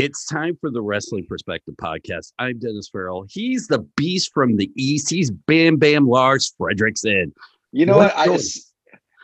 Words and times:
It's 0.00 0.24
time 0.24 0.56
for 0.58 0.70
the 0.70 0.80
Wrestling 0.80 1.26
Perspective 1.26 1.74
podcast. 1.76 2.32
I'm 2.38 2.58
Dennis 2.58 2.88
Farrell. 2.88 3.26
He's 3.28 3.66
the 3.66 3.80
beast 3.98 4.30
from 4.32 4.56
the 4.56 4.72
East. 4.74 5.10
He's 5.10 5.30
Bam 5.30 5.76
Bam 5.76 6.08
Lars 6.08 6.54
Frederiksen. 6.58 7.32
You 7.72 7.84
know 7.84 7.98
what? 7.98 8.16
I, 8.16 8.32
it's, 8.32 8.72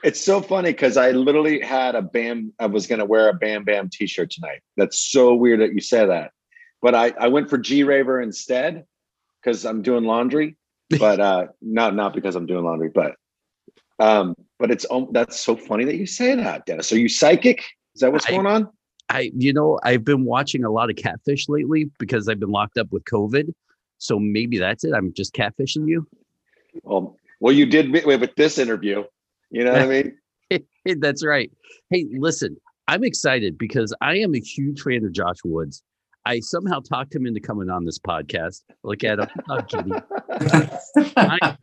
it's 0.04 0.20
so 0.20 0.42
funny 0.42 0.72
because 0.72 0.98
I 0.98 1.12
literally 1.12 1.60
had 1.62 1.94
a 1.94 2.02
Bam, 2.02 2.52
I 2.58 2.66
was 2.66 2.86
going 2.86 2.98
to 2.98 3.06
wear 3.06 3.30
a 3.30 3.32
Bam 3.32 3.64
Bam 3.64 3.88
t 3.88 4.06
shirt 4.06 4.30
tonight. 4.30 4.60
That's 4.76 5.00
so 5.00 5.34
weird 5.34 5.60
that 5.60 5.72
you 5.72 5.80
say 5.80 6.04
that. 6.04 6.32
But 6.82 6.94
I, 6.94 7.14
I 7.18 7.28
went 7.28 7.48
for 7.48 7.56
G 7.56 7.82
Raver 7.82 8.20
instead 8.20 8.84
because 9.42 9.64
I'm 9.64 9.80
doing 9.80 10.04
laundry. 10.04 10.56
But 11.00 11.18
uh, 11.18 11.46
not 11.60 11.96
not 11.96 12.14
because 12.14 12.36
I'm 12.36 12.46
doing 12.46 12.64
laundry, 12.64 12.90
but 12.94 13.16
um, 13.98 14.36
but 14.58 14.70
it's 14.70 14.86
um, 14.88 15.08
that's 15.10 15.40
so 15.40 15.56
funny 15.56 15.84
that 15.84 15.96
you 15.96 16.06
say 16.06 16.36
that, 16.36 16.64
Dennis. 16.64 16.92
Are 16.92 16.98
you 16.98 17.08
psychic? 17.08 17.64
Is 17.96 18.02
that 18.02 18.12
what's 18.12 18.26
I, 18.26 18.30
going 18.30 18.46
on? 18.46 18.68
I, 19.08 19.30
you 19.36 19.52
know, 19.52 19.78
I've 19.82 20.04
been 20.04 20.24
watching 20.24 20.64
a 20.64 20.70
lot 20.70 20.90
of 20.90 20.96
catfish 20.96 21.48
lately 21.48 21.90
because 21.98 22.28
I've 22.28 22.40
been 22.40 22.50
locked 22.50 22.78
up 22.78 22.88
with 22.90 23.04
COVID. 23.04 23.52
So 23.98 24.18
maybe 24.18 24.58
that's 24.58 24.84
it. 24.84 24.92
I'm 24.94 25.12
just 25.14 25.34
catfishing 25.34 25.88
you. 25.88 26.06
Well, 26.82 27.16
well, 27.40 27.52
you 27.52 27.66
did 27.66 27.92
with 28.04 28.34
this 28.36 28.58
interview. 28.58 29.04
You 29.50 29.64
know 29.64 29.72
what 29.72 29.82
I 29.82 29.86
mean? 30.50 30.60
that's 31.00 31.24
right. 31.24 31.50
Hey, 31.90 32.06
listen, 32.18 32.56
I'm 32.88 33.04
excited 33.04 33.58
because 33.58 33.94
I 34.00 34.18
am 34.18 34.34
a 34.34 34.40
huge 34.40 34.82
fan 34.82 35.04
of 35.04 35.12
Josh 35.12 35.38
Woods. 35.44 35.82
I 36.24 36.40
somehow 36.40 36.80
talked 36.80 37.14
him 37.14 37.26
into 37.26 37.40
coming 37.40 37.70
on 37.70 37.84
this 37.84 37.98
podcast. 37.98 38.62
Look 38.82 39.04
at 39.04 39.20
him. 39.20 39.28
I'm. 39.48 39.92
I, 41.16 41.56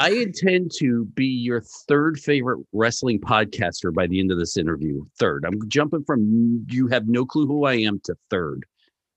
I 0.00 0.12
intend 0.12 0.72
to 0.78 1.04
be 1.14 1.26
your 1.26 1.60
third 1.60 2.18
favorite 2.18 2.64
wrestling 2.72 3.20
podcaster 3.20 3.92
by 3.92 4.06
the 4.06 4.18
end 4.18 4.32
of 4.32 4.38
this 4.38 4.56
interview. 4.56 5.04
Third. 5.18 5.44
I'm 5.44 5.60
jumping 5.68 6.04
from 6.04 6.64
you 6.70 6.86
have 6.86 7.06
no 7.06 7.26
clue 7.26 7.46
who 7.46 7.66
I 7.66 7.74
am 7.74 8.00
to 8.04 8.14
third. 8.30 8.64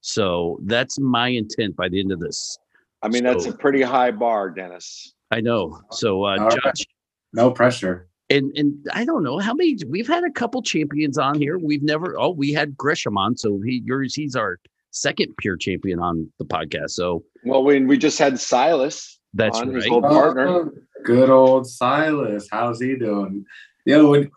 So 0.01 0.59
that's 0.63 0.99
my 0.99 1.29
intent 1.29 1.77
by 1.77 1.87
the 1.87 2.01
end 2.01 2.11
of 2.11 2.19
this. 2.19 2.57
I 3.01 3.07
mean, 3.07 3.23
so, 3.23 3.31
that's 3.31 3.45
a 3.45 3.53
pretty 3.53 3.81
high 3.81 4.11
bar, 4.11 4.49
Dennis. 4.49 5.13
I 5.31 5.39
know. 5.39 5.79
So, 5.91 6.25
uh, 6.25 6.49
Josh, 6.49 6.61
right. 6.65 6.85
no 7.31 7.49
pressure. 7.51 8.09
And 8.29 8.51
and 8.57 8.85
I 8.91 9.05
don't 9.05 9.23
know 9.23 9.39
how 9.39 9.53
many 9.53 9.77
we've 9.87 10.07
had 10.07 10.25
a 10.25 10.31
couple 10.31 10.61
champions 10.61 11.17
on 11.17 11.39
here. 11.39 11.57
We've 11.57 11.83
never. 11.83 12.19
Oh, 12.19 12.31
we 12.31 12.51
had 12.51 12.75
Gresham 12.75 13.17
on, 13.17 13.37
so 13.37 13.61
he 13.65 13.81
yours 13.85 14.15
he's 14.15 14.35
our 14.35 14.59
second 14.91 15.33
pure 15.37 15.55
champion 15.55 16.01
on 16.01 16.29
the 16.39 16.45
podcast. 16.45 16.91
So, 16.91 17.23
well, 17.45 17.63
when 17.63 17.87
we 17.87 17.97
just 17.97 18.19
had 18.19 18.37
Silas. 18.37 19.17
That's 19.33 19.59
on, 19.59 19.69
right. 19.69 19.83
His 19.83 19.87
old 19.87 20.03
partner. 20.03 20.47
Oh, 20.47 20.71
good 21.03 21.29
old 21.29 21.67
Silas. 21.67 22.47
How's 22.51 22.79
he 22.79 22.95
doing? 22.95 23.45
You 23.85 23.97
know, 23.97 24.09
when 24.11 24.31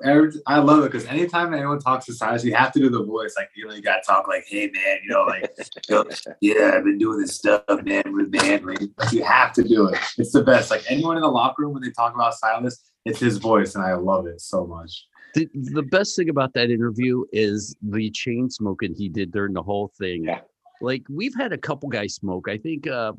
I 0.47 0.59
love 0.59 0.83
it 0.83 0.91
because 0.91 1.07
anytime 1.07 1.55
anyone 1.55 1.79
talks 1.79 2.07
to 2.07 2.15
Silas, 2.15 2.45
you 2.45 2.53
have 2.55 2.73
to 2.73 2.81
do 2.81 2.91
the 2.91 3.05
voice. 3.05 3.35
Like, 3.37 3.51
you 3.55 3.69
know, 3.69 3.75
you 3.75 3.81
got 3.81 4.03
to 4.03 4.07
talk 4.07 4.27
like, 4.27 4.45
hey, 4.49 4.69
man, 4.75 4.99
you 5.05 5.11
know, 5.11 5.23
like, 5.23 5.57
yeah, 6.41 6.73
I've 6.75 6.83
been 6.83 6.99
doing 6.99 7.21
this 7.21 7.37
stuff, 7.37 7.63
man, 7.85 8.03
with 8.07 8.33
band. 8.33 8.67
Like, 8.67 8.81
you 9.13 9.23
have 9.23 9.53
to 9.53 9.63
do 9.63 9.89
it. 9.89 9.99
It's 10.19 10.33
the 10.33 10.43
best. 10.43 10.73
Like, 10.73 10.85
anyone 10.89 11.17
in 11.17 11.23
the 11.23 11.29
locker 11.29 11.63
room, 11.63 11.75
when 11.75 11.83
they 11.83 11.93
talk 11.93 12.13
about 12.13 12.35
Silas, 12.35 12.91
it's 13.05 13.21
his 13.21 13.39
voice, 13.39 13.77
and 13.77 13.85
I 13.85 13.95
love 13.95 14.27
it 14.27 14.41
so 14.41 14.67
much. 14.67 15.07
The, 15.35 15.49
the 15.55 15.83
best 15.83 16.17
thing 16.17 16.29
about 16.29 16.53
that 16.55 16.71
interview 16.71 17.25
is 17.31 17.77
the 17.83 18.11
chain 18.11 18.51
smoking 18.51 18.97
he 18.97 19.09
did 19.09 19.31
during 19.31 19.53
the 19.53 19.63
whole 19.63 19.93
thing. 19.97 20.25
Yeah. 20.25 20.41
Like, 20.81 21.05
we've 21.09 21.35
had 21.37 21.53
a 21.53 21.59
couple 21.59 21.89
guys 21.89 22.15
smoke. 22.15 22.49
I 22.49 22.59
think 22.59 22.89
uh, 22.89 23.13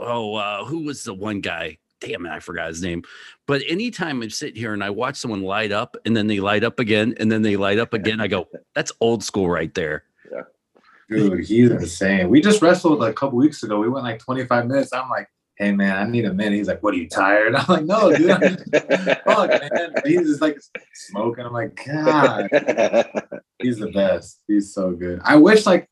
oh, 0.00 0.34
uh, 0.34 0.64
who 0.64 0.84
was 0.84 1.04
the 1.04 1.14
one 1.14 1.40
guy? 1.40 1.78
Damn 2.00 2.24
it, 2.24 2.30
I 2.30 2.40
forgot 2.40 2.68
his 2.68 2.82
name. 2.82 3.02
But 3.46 3.62
anytime 3.68 4.22
I 4.22 4.28
sit 4.28 4.56
here 4.56 4.72
and 4.72 4.82
I 4.82 4.90
watch 4.90 5.16
someone 5.16 5.42
light 5.42 5.70
up 5.70 5.96
and 6.06 6.16
then 6.16 6.26
they 6.26 6.40
light 6.40 6.64
up 6.64 6.80
again 6.80 7.14
and 7.18 7.30
then 7.30 7.42
they 7.42 7.56
light 7.56 7.78
up 7.78 7.92
again, 7.92 8.20
I 8.20 8.26
go, 8.26 8.48
that's 8.74 8.90
old 9.00 9.22
school 9.22 9.50
right 9.50 9.72
there. 9.74 10.04
Yeah. 10.32 10.42
Dude, 11.10 11.44
he's 11.44 11.70
insane. 11.70 12.30
We 12.30 12.40
just 12.40 12.62
wrestled 12.62 13.00
like 13.00 13.10
a 13.10 13.14
couple 13.14 13.36
weeks 13.36 13.62
ago. 13.62 13.78
We 13.78 13.88
went 13.88 14.04
like 14.04 14.18
25 14.18 14.66
minutes. 14.66 14.92
I'm 14.92 15.10
like, 15.10 15.28
hey 15.60 15.72
man, 15.72 15.94
I 15.94 16.10
need 16.10 16.24
a 16.24 16.32
minute. 16.32 16.56
He's 16.56 16.68
like, 16.68 16.82
what 16.82 16.94
are 16.94 16.96
you 16.96 17.08
tired? 17.08 17.54
I'm 17.56 17.66
like, 17.68 17.84
no, 17.84 18.16
dude. 18.16 18.64
Fuck, 19.26 19.50
man. 19.50 19.92
He's 20.06 20.26
just 20.26 20.40
like 20.40 20.58
smoking. 20.94 21.44
I'm 21.44 21.52
like, 21.52 21.78
God. 21.86 22.48
He's 23.58 23.78
the 23.78 23.90
best. 23.92 24.40
He's 24.48 24.72
so 24.72 24.92
good. 24.92 25.20
I 25.22 25.36
wish 25.36 25.66
like 25.66 25.86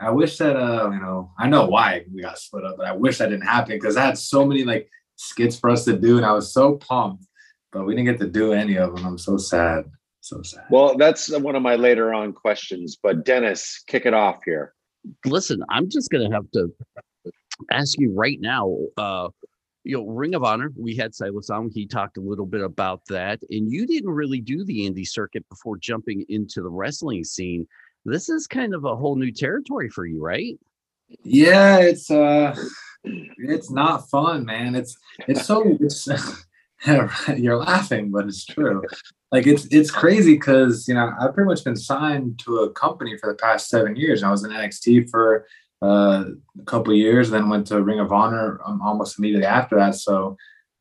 I 0.00 0.10
wish 0.10 0.38
that 0.38 0.56
uh, 0.56 0.90
you 0.90 1.00
know, 1.00 1.30
I 1.38 1.48
know 1.48 1.66
why 1.66 2.04
we 2.12 2.22
got 2.22 2.38
split 2.38 2.64
up, 2.64 2.78
but 2.78 2.86
I 2.86 2.92
wish 2.92 3.18
that 3.18 3.28
didn't 3.28 3.46
happen 3.46 3.76
because 3.76 3.96
I 3.96 4.06
had 4.06 4.18
so 4.18 4.46
many 4.46 4.64
like 4.64 4.88
skits 5.16 5.58
for 5.58 5.70
us 5.70 5.84
to 5.84 5.96
do, 5.96 6.16
and 6.16 6.24
I 6.24 6.32
was 6.32 6.52
so 6.52 6.76
pumped, 6.76 7.26
but 7.70 7.84
we 7.84 7.94
didn't 7.94 8.06
get 8.06 8.18
to 8.20 8.30
do 8.30 8.52
any 8.52 8.76
of 8.76 8.94
them. 8.94 9.04
I'm 9.04 9.18
so 9.18 9.36
sad. 9.36 9.84
So 10.22 10.42
sad. 10.42 10.64
Well, 10.70 10.96
that's 10.96 11.30
one 11.38 11.54
of 11.54 11.62
my 11.62 11.76
later 11.76 12.12
on 12.14 12.32
questions, 12.32 12.98
but 13.02 13.24
Dennis, 13.24 13.82
kick 13.86 14.06
it 14.06 14.14
off 14.14 14.40
here. 14.44 14.74
Listen, 15.24 15.62
I'm 15.68 15.88
just 15.88 16.10
gonna 16.10 16.30
have 16.32 16.50
to 16.52 16.72
ask 17.70 17.98
you 17.98 18.12
right 18.12 18.38
now. 18.40 18.74
Uh, 18.96 19.28
you 19.84 19.96
know, 19.96 20.06
Ring 20.06 20.34
of 20.34 20.44
Honor, 20.44 20.72
we 20.76 20.94
had 20.94 21.14
Silas 21.14 21.50
on. 21.50 21.70
He 21.72 21.86
talked 21.86 22.16
a 22.16 22.20
little 22.20 22.46
bit 22.46 22.62
about 22.62 23.02
that, 23.08 23.40
and 23.50 23.70
you 23.70 23.86
didn't 23.86 24.10
really 24.10 24.40
do 24.40 24.64
the 24.64 24.88
indie 24.88 25.08
circuit 25.08 25.44
before 25.48 25.76
jumping 25.76 26.24
into 26.28 26.62
the 26.62 26.70
wrestling 26.70 27.24
scene 27.24 27.66
this 28.04 28.28
is 28.28 28.46
kind 28.46 28.74
of 28.74 28.84
a 28.84 28.96
whole 28.96 29.16
new 29.16 29.32
territory 29.32 29.88
for 29.88 30.06
you, 30.06 30.22
right? 30.22 30.58
Yeah, 31.22 31.78
it's 31.78 32.10
uh 32.10 32.54
it's 33.04 33.70
not 33.70 34.08
fun, 34.10 34.44
man. 34.44 34.74
It's 34.74 34.96
it's 35.28 35.44
so 35.44 35.64
it's 35.80 36.08
you're 37.36 37.58
laughing, 37.58 38.10
but 38.10 38.26
it's 38.26 38.44
true. 38.44 38.82
Like 39.32 39.46
it's 39.46 39.66
it's 39.66 39.90
crazy 39.90 40.34
because 40.34 40.88
you 40.88 40.94
know 40.94 41.12
I've 41.20 41.34
pretty 41.34 41.48
much 41.48 41.64
been 41.64 41.76
signed 41.76 42.40
to 42.44 42.58
a 42.58 42.72
company 42.72 43.16
for 43.18 43.30
the 43.30 43.36
past 43.36 43.68
seven 43.68 43.96
years. 43.96 44.22
I 44.22 44.30
was 44.30 44.44
in 44.44 44.50
NXT 44.50 45.10
for 45.10 45.46
uh, 45.82 46.24
a 46.58 46.64
couple 46.64 46.92
years, 46.94 47.30
then 47.30 47.48
went 47.48 47.66
to 47.68 47.82
Ring 47.82 48.00
of 48.00 48.12
Honor 48.12 48.60
um, 48.66 48.80
almost 48.82 49.18
immediately 49.18 49.46
after 49.46 49.76
that. 49.76 49.94
So 49.94 50.36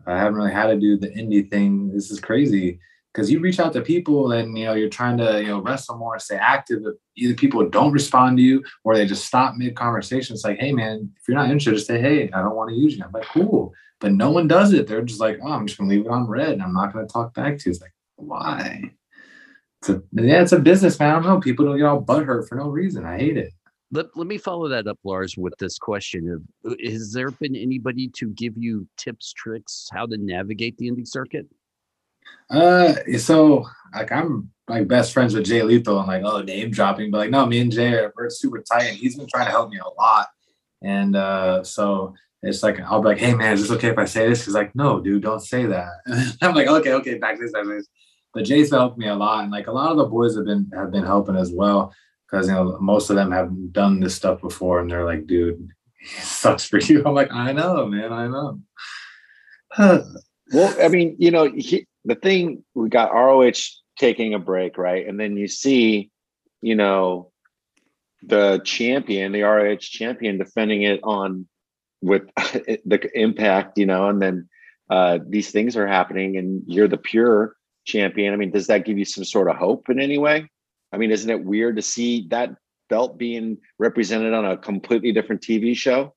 I 0.06 0.18
haven't 0.18 0.36
really 0.36 0.52
had 0.52 0.68
to 0.68 0.80
do 0.80 0.98
the 0.98 1.10
indie 1.10 1.50
thing. 1.50 1.92
This 1.94 2.12
is 2.12 2.20
crazy 2.20 2.80
because 3.20 3.30
you 3.30 3.42
reach 3.42 3.60
out 3.60 3.74
to 3.74 3.82
people 3.82 4.32
and 4.32 4.58
you 4.58 4.64
know 4.64 4.74
you're 4.74 4.88
trying 4.88 5.18
to 5.18 5.42
you 5.42 5.50
know 5.50 5.60
wrestle 5.60 5.98
more 5.98 6.18
stay 6.20 6.38
active 6.38 6.82
either 7.18 7.34
people 7.34 7.68
don't 7.70 7.92
respond 7.92 8.38
to 8.38 8.44
you 8.44 8.64
or 8.86 8.96
they 8.96 9.06
just 9.06 9.26
stop 9.26 9.56
mid 9.58 9.76
conversation 9.76 10.34
it's 10.34 10.46
like 10.46 10.58
hey 10.58 10.72
man 10.72 11.12
if 11.20 11.28
you're 11.28 11.36
not 11.36 11.50
interested 11.50 11.74
just 11.74 11.88
say 11.88 12.00
hey 12.00 12.32
i 12.32 12.42
don't 12.42 12.56
want 12.56 12.70
to 12.70 12.76
use 12.76 12.96
you 12.96 13.04
i'm 13.04 13.12
like 13.12 13.26
cool. 13.26 13.74
But 14.02 14.14
no 14.14 14.32
one 14.32 14.48
does 14.48 14.72
it. 14.72 14.88
They're 14.88 15.02
just 15.02 15.20
like 15.20 15.40
oh 15.44 15.52
i'm 15.52 15.68
just 15.68 15.78
gonna 15.78 15.90
leave 15.90 16.06
it 16.06 16.10
on 16.10 16.26
read 16.28 16.54
and 16.54 16.64
i'm 16.64 16.74
not 16.74 16.94
gonna 16.94 17.08
talk 17.08 17.34
back 17.34 17.58
to 17.58 17.66
you. 17.66 17.72
It's 17.72 17.82
like 17.82 17.94
why? 18.16 18.94
It's 19.82 19.90
a, 19.90 20.02
yeah 20.14 20.42
it's 20.42 20.54
a 20.54 20.60
business 20.60 20.98
man. 20.98 21.10
I 21.10 21.14
don't 21.16 21.24
know. 21.24 21.40
People 21.42 21.66
don't 21.66 21.78
get 21.78 21.86
all 21.86 22.02
butthurt 22.02 22.48
for 22.48 22.56
no 22.56 22.70
reason. 22.70 23.06
I 23.06 23.18
hate 23.18 23.36
it. 23.36 23.52
Let, 23.92 24.16
let 24.16 24.28
me 24.28 24.38
follow 24.38 24.70
that 24.70 24.88
up 24.88 25.00
lars 25.04 25.36
with 25.36 25.54
this 25.60 25.78
question 25.78 26.30
of 26.30 26.72
uh, 26.72 26.76
has 26.86 27.12
there 27.12 27.32
been 27.32 27.58
anybody 27.58 28.08
to 28.16 28.30
give 28.30 28.54
you 28.56 28.88
tips 28.96 29.34
tricks 29.34 29.90
how 29.92 30.06
to 30.06 30.16
navigate 30.16 30.78
the 30.78 30.90
indie 30.90 31.08
circuit 31.08 31.48
uh, 32.50 32.94
so 33.18 33.66
like 33.94 34.12
I'm 34.12 34.50
like 34.68 34.88
best 34.88 35.14
friends 35.14 35.34
with 35.34 35.46
Jay 35.46 35.64
Lethal 35.64 36.00
and 36.00 36.08
like 36.08 36.24
oh 36.24 36.42
name 36.42 36.72
dropping, 36.72 37.12
but 37.12 37.18
like 37.18 37.30
no, 37.30 37.46
me 37.46 37.60
and 37.60 37.72
Jay 37.72 37.94
are 37.94 38.14
we're 38.16 38.30
super 38.30 38.62
tight, 38.62 38.84
and 38.84 38.98
he's 38.98 39.16
been 39.16 39.28
trying 39.28 39.46
to 39.46 39.52
help 39.52 39.70
me 39.70 39.80
a 39.80 40.02
lot. 40.02 40.28
And 40.82 41.16
uh, 41.16 41.64
so 41.64 42.14
it's 42.42 42.64
like 42.64 42.80
I'll 42.80 43.02
be 43.02 43.10
like, 43.10 43.20
hey 43.20 43.34
man, 43.34 43.54
is 43.54 43.62
this 43.62 43.72
okay 43.72 43.90
if 43.90 43.98
I 43.98 44.06
say 44.06 44.30
this? 44.30 44.46
He's 44.46 44.54
like, 44.54 44.76
no, 44.76 45.00
dude, 45.00 45.24
don't 45.24 45.42
say 45.42 45.66
that. 45.66 45.90
I'm 46.42 46.56
like, 46.56 46.68
okay, 46.68 46.94
okay, 46.94 47.16
back 47.16 47.40
this, 47.40 47.52
back 47.52 47.66
this. 47.66 47.88
But 48.34 48.46
Jay's 48.46 48.70
helped 48.70 48.98
me 48.98 49.08
a 49.08 49.16
lot, 49.16 49.44
and 49.44 49.52
like 49.52 49.68
a 49.68 49.72
lot 49.72 49.92
of 49.92 49.98
the 49.98 50.06
boys 50.06 50.36
have 50.36 50.46
been 50.46 50.70
have 50.74 50.92
been 50.92 51.06
helping 51.06 51.36
as 51.36 51.52
well 51.52 51.94
because 52.30 52.48
you 52.48 52.54
know 52.54 52.78
most 52.80 53.10
of 53.10 53.16
them 53.16 53.32
have 53.32 53.52
done 53.72 54.00
this 54.00 54.16
stuff 54.16 54.42
before, 54.42 54.80
and 54.80 54.90
they're 54.90 55.06
like, 55.06 55.28
dude, 55.28 55.70
sucks 56.22 56.66
for 56.66 56.80
you. 56.80 57.04
I'm 57.06 57.16
like, 57.16 57.32
I 57.32 57.52
know, 57.52 57.86
man, 57.88 58.14
I 58.14 58.28
know. 58.28 58.60
well, 60.54 60.76
I 60.82 60.88
mean, 60.88 61.16
you 61.20 61.32
know, 61.32 61.52
he, 61.52 61.88
the 62.06 62.16
thing 62.16 62.64
we 62.74 62.90
got 62.90 63.14
ROH 63.14 63.52
taking 63.98 64.34
a 64.34 64.40
break, 64.40 64.78
right? 64.78 65.08
And 65.08 65.20
then 65.20 65.38
you 65.38 65.48
see, 65.48 66.10
you 66.62 66.76
know, 66.76 67.32
the 68.24 68.62
champion, 68.64 69.32
the 69.32 69.44
ROH 69.44 69.78
champion, 69.80 70.38
defending 70.38 70.84
it 70.84 71.02
on 71.04 71.48
with 72.02 72.24
the 72.38 73.10
impact, 73.14 73.78
you 73.78 73.86
know, 73.86 74.10
and 74.10 74.22
then 74.22 74.50
uh, 74.90 75.20
these 75.28 75.52
things 75.52 75.78
are 75.78 75.88
happening, 75.88 76.38
and 76.38 76.64
you're 76.66 76.88
the 76.88 76.98
pure 76.98 77.56
champion. 77.86 78.34
I 78.34 78.38
mean, 78.38 78.52
does 78.52 78.68
that 78.68 78.86
give 78.86 78.98
you 78.98 79.06
some 79.06 79.24
sort 79.24 79.50
of 79.50 79.56
hope 79.56 79.90
in 79.90 80.00
any 80.00 80.18
way? 80.18 80.50
I 80.92 80.98
mean, 80.98 81.12
isn't 81.12 81.30
it 81.30 81.44
weird 81.44 81.76
to 81.76 81.82
see 81.82 82.28
that 82.30 82.56
belt 82.90 83.18
being 83.18 83.58
represented 83.78 84.34
on 84.34 84.46
a 84.46 84.58
completely 84.58 85.12
different 85.12 85.42
TV 85.42 85.76
show? 85.76 86.16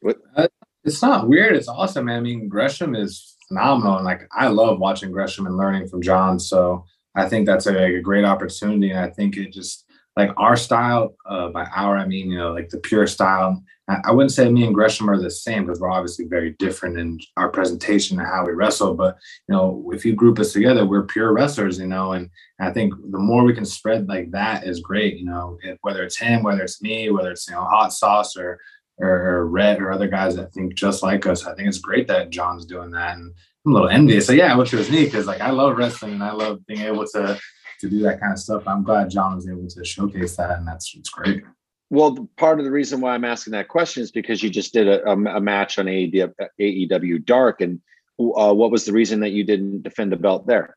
What? 0.00 0.18
Uh, 0.36 0.48
it's 0.84 1.02
not 1.02 1.28
weird. 1.28 1.56
It's 1.56 1.68
awesome. 1.68 2.08
I 2.08 2.20
mean, 2.20 2.48
Gresham 2.48 2.94
is 2.94 3.36
phenomenal. 3.48 3.96
And 3.96 4.04
like 4.04 4.28
I 4.32 4.48
love 4.48 4.78
watching 4.78 5.10
Gresham 5.10 5.46
and 5.46 5.56
learning 5.56 5.88
from 5.88 6.02
John. 6.02 6.38
So 6.38 6.84
I 7.14 7.28
think 7.28 7.46
that's 7.46 7.66
a, 7.66 7.76
a 7.76 8.00
great 8.00 8.24
opportunity. 8.24 8.90
And 8.90 9.00
I 9.00 9.08
think 9.08 9.36
it 9.36 9.52
just 9.52 9.84
like 10.16 10.30
our 10.36 10.56
style, 10.56 11.14
uh, 11.26 11.48
by 11.48 11.64
our 11.64 11.96
I 11.96 12.06
mean 12.06 12.30
you 12.30 12.38
know 12.38 12.52
like 12.52 12.68
the 12.68 12.78
pure 12.78 13.06
style. 13.06 13.62
I, 14.04 14.12
wouldn't 14.12 14.32
say 14.32 14.50
me 14.50 14.66
and 14.66 14.74
Gresham 14.74 15.08
are 15.08 15.18
the 15.18 15.30
same 15.30 15.64
because 15.64 15.80
we're 15.80 15.90
obviously 15.90 16.26
very 16.26 16.50
different 16.58 16.98
in 16.98 17.18
our 17.38 17.48
presentation 17.48 18.18
and 18.18 18.28
how 18.28 18.44
we 18.44 18.52
wrestle. 18.52 18.92
But 18.92 19.16
you 19.48 19.54
know, 19.54 19.90
if 19.94 20.04
you 20.04 20.12
group 20.14 20.38
us 20.38 20.52
together, 20.52 20.84
we're 20.84 21.06
pure 21.06 21.32
wrestlers, 21.32 21.78
you 21.78 21.86
know. 21.86 22.12
And 22.12 22.28
I 22.60 22.70
think 22.70 22.92
the 23.10 23.18
more 23.18 23.44
we 23.44 23.54
can 23.54 23.64
spread 23.64 24.06
like 24.06 24.30
that 24.32 24.66
is 24.66 24.80
great, 24.80 25.16
you 25.16 25.24
know. 25.24 25.56
If, 25.62 25.78
whether 25.80 26.02
it's 26.02 26.18
him, 26.18 26.42
whether 26.42 26.62
it's 26.62 26.82
me, 26.82 27.10
whether 27.10 27.30
it's 27.30 27.48
you 27.48 27.54
know 27.54 27.64
hot 27.64 27.94
sauce 27.94 28.36
or 28.36 28.60
or, 29.00 29.46
Red 29.46 29.80
or 29.80 29.92
other 29.92 30.08
guys 30.08 30.36
that 30.36 30.52
think 30.52 30.74
just 30.74 31.02
like 31.02 31.26
us. 31.26 31.46
I 31.46 31.54
think 31.54 31.68
it's 31.68 31.78
great 31.78 32.08
that 32.08 32.30
John's 32.30 32.66
doing 32.66 32.90
that, 32.92 33.16
and 33.16 33.34
I'm 33.64 33.72
a 33.72 33.74
little 33.74 33.88
envious. 33.88 34.26
So 34.26 34.32
yeah, 34.32 34.56
which 34.56 34.72
was 34.72 34.90
neat 34.90 35.06
because 35.06 35.26
like 35.26 35.40
I 35.40 35.50
love 35.50 35.76
wrestling 35.76 36.14
and 36.14 36.22
I 36.22 36.32
love 36.32 36.64
being 36.66 36.82
able 36.82 37.06
to 37.06 37.38
to 37.80 37.88
do 37.88 38.00
that 38.00 38.20
kind 38.20 38.32
of 38.32 38.38
stuff. 38.38 38.66
I'm 38.66 38.82
glad 38.82 39.10
John 39.10 39.36
was 39.36 39.48
able 39.48 39.68
to 39.68 39.84
showcase 39.84 40.36
that, 40.36 40.58
and 40.58 40.66
that's 40.66 40.94
it's 40.94 41.10
great. 41.10 41.42
Well, 41.90 42.28
part 42.36 42.58
of 42.58 42.64
the 42.64 42.70
reason 42.70 43.00
why 43.00 43.14
I'm 43.14 43.24
asking 43.24 43.52
that 43.52 43.68
question 43.68 44.02
is 44.02 44.10
because 44.10 44.42
you 44.42 44.50
just 44.50 44.74
did 44.74 44.88
a, 44.88 45.10
a 45.10 45.40
match 45.40 45.78
on 45.78 45.86
AEW, 45.86 46.34
AEW 46.60 47.24
Dark, 47.24 47.62
and 47.62 47.80
uh, 48.20 48.52
what 48.52 48.70
was 48.70 48.84
the 48.84 48.92
reason 48.92 49.20
that 49.20 49.30
you 49.30 49.44
didn't 49.44 49.82
defend 49.82 50.12
the 50.12 50.16
belt 50.16 50.46
there? 50.46 50.76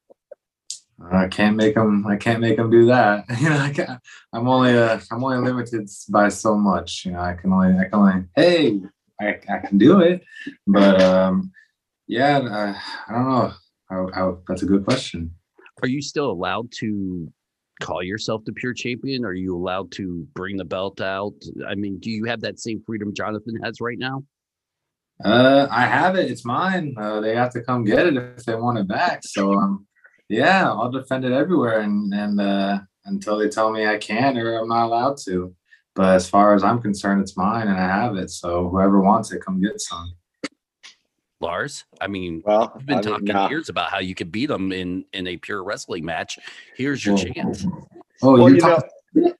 I 1.12 1.28
can't 1.28 1.56
make 1.56 1.76
them. 1.76 2.06
I 2.06 2.16
can't 2.16 2.42
make 2.42 2.58
them 2.58 2.70
do 2.70 2.86
that. 2.88 3.26
You 3.40 3.50
know, 3.50 3.58
I 3.58 3.72
can't, 3.72 4.00
I'm 4.34 4.48
only 4.48 4.78
uh, 4.78 5.00
I'm 5.12 5.24
only 5.24 5.38
limited 5.38 5.90
by 6.10 6.30
so 6.30 6.56
much. 6.56 7.06
You 7.06 7.14
know, 7.14 7.20
I 7.20 7.34
can 7.34 7.52
only 7.52 7.78
I 7.78 7.86
can 7.86 7.94
only 7.94 8.24
hey, 8.36 8.82
I, 9.20 9.40
I 9.50 9.58
can 9.60 9.78
do 9.78 10.00
it, 10.02 10.22
but 10.68 11.02
um, 11.02 11.52
yeah, 12.08 12.40
I, 12.40 13.12
I 13.12 13.18
don't 13.18 13.30
know. 13.30 13.54
How, 13.90 14.10
how, 14.14 14.40
that's 14.48 14.64
a 14.64 14.66
good 14.66 14.86
question. 14.86 15.32
Are 15.82 15.88
you 15.88 16.02
still 16.02 16.32
allowed 16.32 16.72
to 16.80 17.32
call 17.82 18.04
yourself 18.04 18.44
the 18.46 18.54
pure 18.54 18.74
champion? 18.74 19.26
Are 19.26 19.34
you 19.34 19.56
allowed 19.56 19.92
to 19.94 20.26
bring 20.34 20.58
the 20.58 20.66
belt 20.66 21.02
out? 21.02 21.34
I 21.68 21.76
mean, 21.76 22.00
do 22.00 22.10
you 22.10 22.26
have 22.26 22.42
that 22.42 22.60
same 22.60 22.82
freedom 22.86 23.14
Jonathan 23.14 23.56
has 23.64 23.82
right 23.82 23.98
now? 23.98 24.24
Uh, 25.24 25.68
I 25.70 25.82
have 25.82 26.16
it. 26.16 26.32
It's 26.32 26.46
mine. 26.46 26.96
Uh, 26.98 27.20
they 27.20 27.36
have 27.36 27.52
to 27.52 27.62
come 27.62 27.84
get 27.84 28.08
it 28.08 28.16
if 28.16 28.46
they 28.46 28.56
want 28.56 28.80
it 28.80 28.88
back. 28.88 29.22
So, 29.24 29.54
um, 29.54 29.88
yeah, 30.32 30.72
I'll 30.72 30.92
defend 30.92 31.26
it 31.26 31.32
everywhere, 31.32 31.82
and 31.82 32.14
and 32.14 32.40
uh, 32.40 32.80
until 33.06 33.38
they 33.38 33.50
tell 33.50 33.72
me 33.72 33.86
I 33.86 33.98
can't 33.98 34.38
or 34.38 34.60
I'm 34.60 34.70
not 34.70 34.86
allowed 34.86 35.18
to. 35.26 35.54
But 35.94 36.16
as 36.16 36.30
far 36.30 36.56
as 36.56 36.64
I'm 36.64 36.82
concerned, 36.82 37.22
it's 37.22 37.36
mine, 37.36 37.68
and 37.68 37.78
I 37.78 37.88
have 37.88 38.16
it. 38.16 38.30
So 38.32 38.70
whoever 38.70 39.02
wants 39.02 39.32
it, 39.34 39.44
come 39.44 39.62
get 39.62 39.82
some. 39.82 40.14
Lars. 41.42 41.86
I 42.00 42.08
mean, 42.08 42.42
well, 42.46 42.72
you've 42.76 42.86
been 42.86 43.00
I 43.00 43.02
talking 43.02 43.26
mean, 43.26 43.50
years 43.50 43.68
about 43.68 43.90
how 43.90 44.00
you 44.00 44.16
could 44.16 44.32
beat 44.32 44.46
them 44.46 44.72
in 44.72 45.06
in 45.12 45.28
a 45.28 45.38
pure 45.38 45.64
wrestling 45.64 46.06
match. 46.06 46.40
Here's 46.78 47.06
your 47.06 47.16
well, 47.16 47.26
chance. 47.26 47.66
Oh, 48.22 48.38
well, 48.38 48.50
you 48.50 48.60
talking- 48.60 48.90
know, 49.16 49.34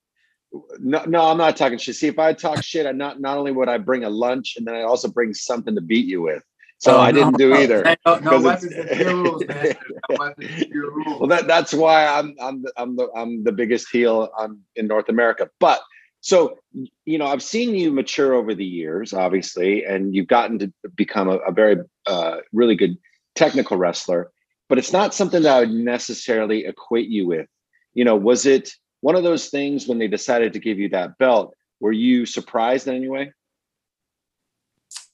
no, 0.80 1.06
no, 1.06 1.22
I'm 1.22 1.38
not 1.38 1.56
talking 1.56 1.78
shit. 1.78 1.96
See, 1.96 2.08
if 2.08 2.20
I 2.20 2.34
talk 2.34 2.64
shit, 2.64 2.86
I 2.86 2.92
not 2.92 3.22
not 3.22 3.38
only 3.38 3.52
would 3.52 3.70
I 3.70 3.78
bring 3.78 4.04
a 4.04 4.10
lunch, 4.10 4.56
and 4.58 4.68
then 4.68 4.76
I 4.76 4.82
also 4.82 5.08
bring 5.08 5.34
something 5.34 5.76
to 5.76 5.82
beat 5.82 6.06
you 6.06 6.22
with. 6.22 6.44
So 6.82 6.98
oh, 6.98 7.00
I 7.00 7.12
didn't 7.12 7.34
no, 7.34 7.38
do 7.38 7.54
either. 7.54 7.96
No, 8.08 8.16
no 8.18 8.42
weapons 8.42 8.74
rules, 9.06 9.46
man. 9.46 9.76
No 10.10 10.16
weapons 10.18 10.66
rules. 10.74 11.20
Well, 11.20 11.30
that, 11.30 11.46
that's 11.46 11.76
why 11.76 12.08
I'm 12.08 12.34
I'm 12.42 12.64
the, 12.64 12.74
I'm 12.76 12.96
the 12.96 13.08
I'm 13.16 13.44
the 13.44 13.52
biggest 13.52 13.90
heel 13.92 14.30
on 14.36 14.60
in 14.76 14.88
North 14.88 15.08
America. 15.08 15.48
But 15.60 15.80
so, 16.22 16.58
you 17.06 17.20
know, 17.20 17.28
I've 17.28 17.44
seen 17.44 17.76
you 17.76 17.92
mature 17.92 18.34
over 18.34 18.56
the 18.56 18.66
years, 18.66 19.14
obviously, 19.14 19.86
and 19.86 20.16
you've 20.16 20.28
gotten 20.28 20.58
to 20.58 20.74
become 20.96 21.30
a, 21.30 21.38
a 21.38 21.52
very, 21.52 21.78
uh, 22.08 22.38
really 22.52 22.76
good 22.76 22.98
technical 23.36 23.78
wrestler. 23.78 24.32
But 24.68 24.80
it's 24.80 24.92
not 24.92 25.14
something 25.14 25.44
that 25.44 25.56
I 25.56 25.60
would 25.60 25.72
necessarily 25.72 26.66
equate 26.66 27.10
you 27.10 27.28
with. 27.28 27.48
You 27.94 28.06
know, 28.06 28.16
was 28.16 28.48
it 28.48 28.72
one 29.02 29.16
of 29.16 29.22
those 29.22 29.50
things 29.50 29.88
when 29.88 30.00
they 30.00 30.08
decided 30.08 30.54
to 30.54 30.60
give 30.60 30.80
you 30.80 30.90
that 30.90 31.20
belt? 31.20 31.54
Were 31.80 31.92
you 31.92 32.26
surprised 32.26 32.88
in 32.88 32.96
any 32.96 33.08
way? 33.08 33.34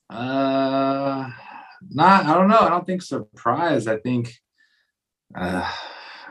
Uh, 0.09 1.29
not. 1.91 2.25
I 2.25 2.33
don't 2.33 2.49
know. 2.49 2.59
I 2.59 2.69
don't 2.69 2.85
think 2.85 3.01
surprised. 3.01 3.87
I 3.87 3.97
think. 3.97 4.33
Uh, 5.35 5.69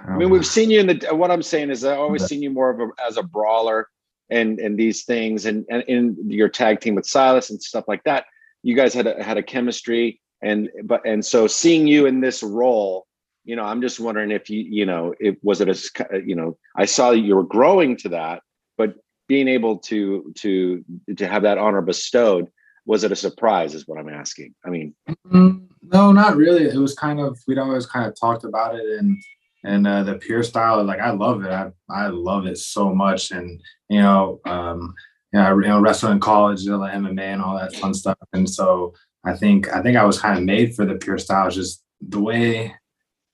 I, 0.07 0.13
I 0.13 0.17
mean, 0.17 0.31
we've 0.31 0.47
seen 0.47 0.71
you 0.71 0.81
in 0.81 0.87
the. 0.87 1.09
What 1.15 1.31
I'm 1.31 1.43
saying 1.43 1.71
is, 1.71 1.85
I 1.85 1.97
always 1.97 2.25
seen 2.25 2.43
you 2.43 2.51
more 2.51 2.71
of 2.71 2.81
a 2.81 2.89
as 3.07 3.17
a 3.17 3.23
brawler 3.23 3.89
and 4.31 4.59
and 4.59 4.79
these 4.79 5.05
things 5.05 5.47
and, 5.47 5.65
and 5.71 5.83
in 5.85 6.17
your 6.29 6.49
tag 6.49 6.81
team 6.81 6.95
with 6.95 7.07
Silas 7.07 7.51
and 7.51 7.63
stuff 7.63 7.85
like 7.87 8.03
that 8.05 8.27
you 8.63 8.75
guys 8.75 8.95
had 8.95 9.07
a, 9.07 9.23
had 9.23 9.37
a 9.37 9.43
chemistry 9.43 10.21
and 10.43 10.69
but 10.85 11.01
and 11.07 11.25
so 11.25 11.47
seeing 11.47 11.87
you 11.87 12.07
in 12.07 12.21
this 12.21 12.43
role 12.43 13.07
you 13.45 13.55
know 13.57 13.65
I'm 13.65 13.81
just 13.81 14.01
wondering 14.01 14.31
if 14.31 14.51
you 14.51 14.61
you 14.61 14.87
know 14.87 15.15
it 15.21 15.39
was 15.43 15.61
it 15.61 15.69
a 15.69 16.21
you 16.25 16.35
know 16.35 16.59
I 16.77 16.85
saw 16.85 17.11
you 17.11 17.37
were 17.37 17.45
growing 17.45 17.97
to 17.99 18.09
that 18.11 18.43
but 18.77 18.95
being 19.29 19.49
able 19.49 19.79
to 19.79 20.33
to 20.39 20.85
to 21.17 21.29
have 21.29 21.43
that 21.43 21.59
honor 21.59 21.83
bestowed 21.83 22.49
was 22.87 23.05
it 23.05 23.13
a 23.13 23.17
surprise 23.17 23.75
is 23.75 23.87
what 23.87 23.99
I'm 23.99 24.09
asking. 24.09 24.55
I 24.65 24.71
mean 24.71 24.95
mm-hmm. 25.09 25.67
no 25.83 26.13
not 26.13 26.37
really. 26.37 26.65
It 26.65 26.77
was 26.77 26.95
kind 26.95 27.21
of 27.21 27.39
we'd 27.47 27.59
always 27.59 27.87
kind 27.87 28.07
of 28.07 28.19
talked 28.19 28.45
about 28.45 28.77
it 28.77 28.99
and 28.99 29.21
and 29.65 29.87
uh, 29.87 30.05
the 30.05 30.15
pure 30.15 30.45
style 30.45 30.83
like 30.85 31.01
i 31.01 31.11
love 31.11 31.45
it. 31.45 31.51
I, 31.51 31.71
I 31.91 32.07
love 32.09 32.47
it 32.47 32.59
so 32.59 32.95
much. 32.95 33.31
And 33.31 33.61
you 33.89 34.01
know 34.01 34.41
um 34.47 34.95
you 35.33 35.41
know, 35.41 35.47
I, 35.47 35.51
you 35.51 35.83
know 35.83 36.11
in 36.11 36.21
college 36.21 36.63
you 36.63 36.71
know, 36.71 36.79
like 36.79 36.95
mma 36.95 37.21
and 37.21 37.43
all 37.43 37.59
that 37.59 37.75
fun 37.75 37.95
stuff. 37.95 38.19
And 38.33 38.49
so 38.49 38.95
i 39.25 39.35
think 39.35 39.69
i 39.75 39.83
think 39.83 39.97
i 39.97 40.05
was 40.05 40.21
kind 40.21 40.39
of 40.39 40.45
made 40.45 40.75
for 40.75 40.87
the 40.87 40.95
pure 40.95 41.19
style 41.19 41.51
just 41.51 41.83
the 42.01 42.21
way 42.21 42.75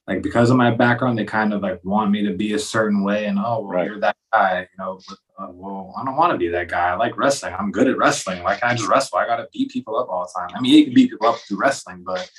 like 0.07 0.23
because 0.23 0.51
of 0.51 0.57
my 0.57 0.71
background 0.71 1.19
they 1.19 1.25
kind 1.25 1.53
of 1.53 1.63
like 1.63 1.81
want 1.85 2.11
me 2.11 2.23
to 2.23 2.35
be 2.35 2.55
a 2.55 2.59
certain 2.59 3.05
way 3.05 3.27
and 3.27 3.39
oh 3.39 3.61
well, 3.61 3.65
right. 3.65 3.87
you're 3.87 4.01
that 4.01 4.17
guy 4.33 4.61
you 4.61 4.79
know 4.79 4.99
uh, 5.39 5.49
well 5.51 5.95
i 5.97 6.05
don't 6.05 6.17
want 6.17 6.33
to 6.33 6.39
be 6.39 6.49
that 6.49 6.69
guy 6.69 6.91
i 6.91 6.95
like 6.95 7.17
wrestling 7.17 7.55
i'm 7.59 7.71
good 7.71 7.89
at 7.89 7.97
wrestling 7.97 8.43
why 8.43 8.55
can't 8.55 8.73
i 8.73 8.75
just 8.75 8.89
wrestle 8.89 9.19
i 9.19 9.27
gotta 9.27 9.47
beat 9.53 9.71
people 9.71 9.97
up 9.97 10.09
all 10.09 10.25
the 10.25 10.41
time 10.41 10.51
i 10.57 10.61
mean 10.61 10.73
you 10.73 10.85
can 10.85 10.95
beat 10.95 11.11
people 11.11 11.29
up 11.29 11.39
through 11.39 11.59
wrestling 11.59 12.03
but 12.05 12.31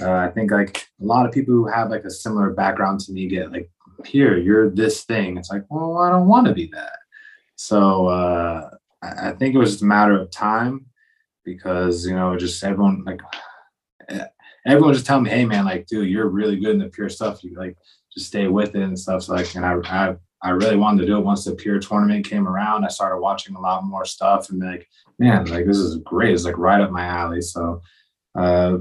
uh, 0.00 0.12
I 0.12 0.28
think 0.28 0.50
like 0.50 0.88
a 1.00 1.04
lot 1.04 1.26
of 1.26 1.32
people 1.32 1.54
who 1.54 1.66
have 1.66 1.90
like 1.90 2.04
a 2.04 2.10
similar 2.10 2.50
background 2.50 3.00
to 3.00 3.12
me 3.12 3.26
get 3.28 3.52
like, 3.52 3.70
here, 4.04 4.36
you're 4.36 4.70
this 4.70 5.04
thing. 5.04 5.38
It's 5.38 5.50
like, 5.50 5.64
well, 5.70 5.98
I 5.98 6.10
don't 6.10 6.28
want 6.28 6.46
to 6.46 6.52
be 6.52 6.68
that. 6.72 6.98
So 7.56 8.06
uh, 8.06 8.70
I 9.02 9.32
think 9.32 9.54
it 9.54 9.58
was 9.58 9.70
just 9.70 9.82
a 9.82 9.86
matter 9.86 10.20
of 10.20 10.30
time 10.30 10.86
because, 11.44 12.04
you 12.06 12.14
know, 12.14 12.36
just 12.36 12.62
everyone 12.62 13.04
like, 13.04 13.22
eh, 14.66 14.72
everyone 14.72 14.94
just 14.94 15.06
tell 15.06 15.20
me, 15.20 15.30
hey 15.30 15.44
man, 15.44 15.64
like, 15.64 15.86
dude, 15.86 16.08
you're 16.08 16.28
really 16.28 16.56
good 16.56 16.74
in 16.74 16.78
the 16.78 16.88
pure 16.88 17.08
stuff. 17.08 17.42
You 17.44 17.56
like 17.56 17.76
just 18.12 18.26
stay 18.26 18.48
with 18.48 18.74
it 18.74 18.82
and 18.82 18.98
stuff. 18.98 19.22
So 19.22 19.34
like, 19.34 19.54
and 19.54 19.64
I, 19.64 19.76
I, 19.84 20.16
I 20.42 20.50
really 20.50 20.76
wanted 20.76 21.02
to 21.02 21.06
do 21.06 21.18
it 21.18 21.24
once 21.24 21.44
the 21.44 21.54
pure 21.54 21.78
tournament 21.78 22.28
came 22.28 22.46
around. 22.46 22.84
I 22.84 22.88
started 22.88 23.18
watching 23.18 23.56
a 23.56 23.60
lot 23.60 23.84
more 23.84 24.04
stuff 24.04 24.50
and 24.50 24.60
like, 24.60 24.88
man, 25.18 25.46
like 25.46 25.66
this 25.66 25.78
is 25.78 25.96
great. 25.98 26.34
It's 26.34 26.44
like 26.44 26.58
right 26.58 26.80
up 26.80 26.90
my 26.90 27.04
alley. 27.04 27.40
So 27.40 27.80
uh, 28.38 28.78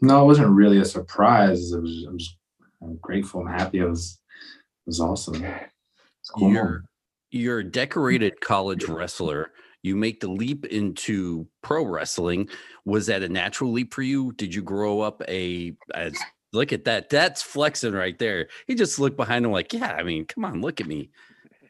no, 0.00 0.22
it 0.22 0.26
wasn't 0.26 0.50
really 0.50 0.78
a 0.78 0.84
surprise. 0.84 1.72
It 1.72 1.80
was, 1.80 2.06
I 2.08 2.12
was 2.12 2.36
I'm 2.82 2.96
grateful. 2.96 3.40
I'm 3.40 3.46
happy. 3.46 3.78
It 3.78 3.88
was, 3.88 4.18
it 4.86 4.90
was 4.90 5.00
awesome. 5.00 5.44
Cool 6.34 6.52
you're, 6.52 6.84
you're 7.30 7.58
a 7.60 7.64
decorated 7.64 8.40
college 8.40 8.84
wrestler. 8.84 9.52
You 9.88 9.96
make 9.96 10.20
the 10.20 10.28
leap 10.28 10.66
into 10.66 11.46
pro 11.62 11.82
wrestling. 11.82 12.50
Was 12.84 13.06
that 13.06 13.22
a 13.22 13.28
natural 13.28 13.72
leap 13.72 13.94
for 13.94 14.02
you? 14.02 14.32
Did 14.32 14.54
you 14.54 14.60
grow 14.60 15.00
up 15.00 15.22
a 15.26 15.74
as 15.94 16.14
look 16.52 16.74
at 16.74 16.84
that? 16.84 17.08
That's 17.08 17.40
flexing 17.40 17.94
right 17.94 18.18
there. 18.18 18.48
He 18.66 18.74
just 18.74 18.98
looked 18.98 19.16
behind 19.16 19.46
him 19.46 19.50
like, 19.50 19.72
yeah, 19.72 19.92
I 19.92 20.02
mean, 20.02 20.26
come 20.26 20.44
on, 20.44 20.60
look 20.60 20.82
at 20.82 20.86
me. 20.86 21.08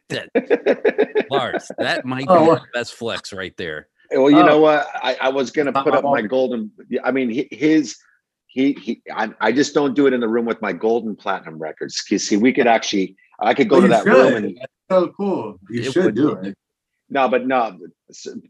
That 0.08 1.26
Lars, 1.30 1.70
that 1.78 2.04
might 2.04 2.26
oh, 2.28 2.44
be 2.44 2.50
oh, 2.50 2.54
the 2.56 2.62
best 2.74 2.94
flex 2.94 3.32
right 3.32 3.56
there. 3.56 3.88
Well, 4.10 4.30
you 4.30 4.40
oh. 4.40 4.46
know 4.46 4.58
what? 4.58 4.88
I, 4.94 5.16
I 5.20 5.28
was 5.28 5.52
going 5.52 5.66
to 5.66 5.72
put 5.72 5.94
up 5.94 6.02
my 6.02 6.22
golden. 6.22 6.72
I 7.04 7.12
mean, 7.12 7.46
his 7.52 7.98
he 8.48 8.72
he 8.72 9.02
I, 9.14 9.30
I 9.40 9.52
just 9.52 9.74
don't 9.74 9.94
do 9.94 10.08
it 10.08 10.12
in 10.12 10.20
the 10.20 10.28
room 10.28 10.46
with 10.46 10.60
my 10.60 10.72
golden 10.72 11.14
platinum 11.14 11.58
records. 11.58 12.00
Cause 12.00 12.24
see, 12.24 12.36
we 12.36 12.52
could 12.52 12.66
actually 12.66 13.14
I 13.38 13.54
could 13.54 13.68
go 13.68 13.76
well, 13.76 13.82
to 13.82 13.88
that 13.88 14.04
should. 14.04 14.12
room 14.12 14.34
and 14.34 14.56
That's 14.56 14.72
so 14.90 15.12
cool. 15.16 15.60
You 15.70 15.82
it 15.82 15.92
should 15.92 16.16
do 16.16 16.32
it. 16.32 16.58
No, 17.10 17.28
but 17.28 17.46
no, 17.46 17.78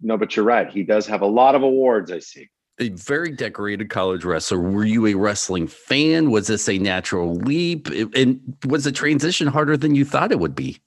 no, 0.02 0.16
but 0.16 0.34
you're 0.34 0.44
right. 0.44 0.68
He 0.68 0.82
does 0.82 1.06
have 1.06 1.22
a 1.22 1.26
lot 1.26 1.54
of 1.54 1.62
awards. 1.62 2.10
I 2.10 2.18
see. 2.18 2.48
A 2.80 2.90
very 2.90 3.30
decorated 3.30 3.90
college 3.90 4.24
wrestler. 4.24 4.60
Were 4.60 4.84
you 4.84 5.06
a 5.06 5.14
wrestling 5.14 5.66
fan? 5.66 6.30
Was 6.30 6.46
this 6.46 6.68
a 6.68 6.78
natural 6.78 7.34
leap? 7.34 7.88
And 8.14 8.56
was 8.66 8.84
the 8.84 8.92
transition 8.92 9.48
harder 9.48 9.76
than 9.76 9.94
you 9.94 10.04
thought 10.04 10.32
it 10.32 10.38
would 10.38 10.54
be? 10.54 10.80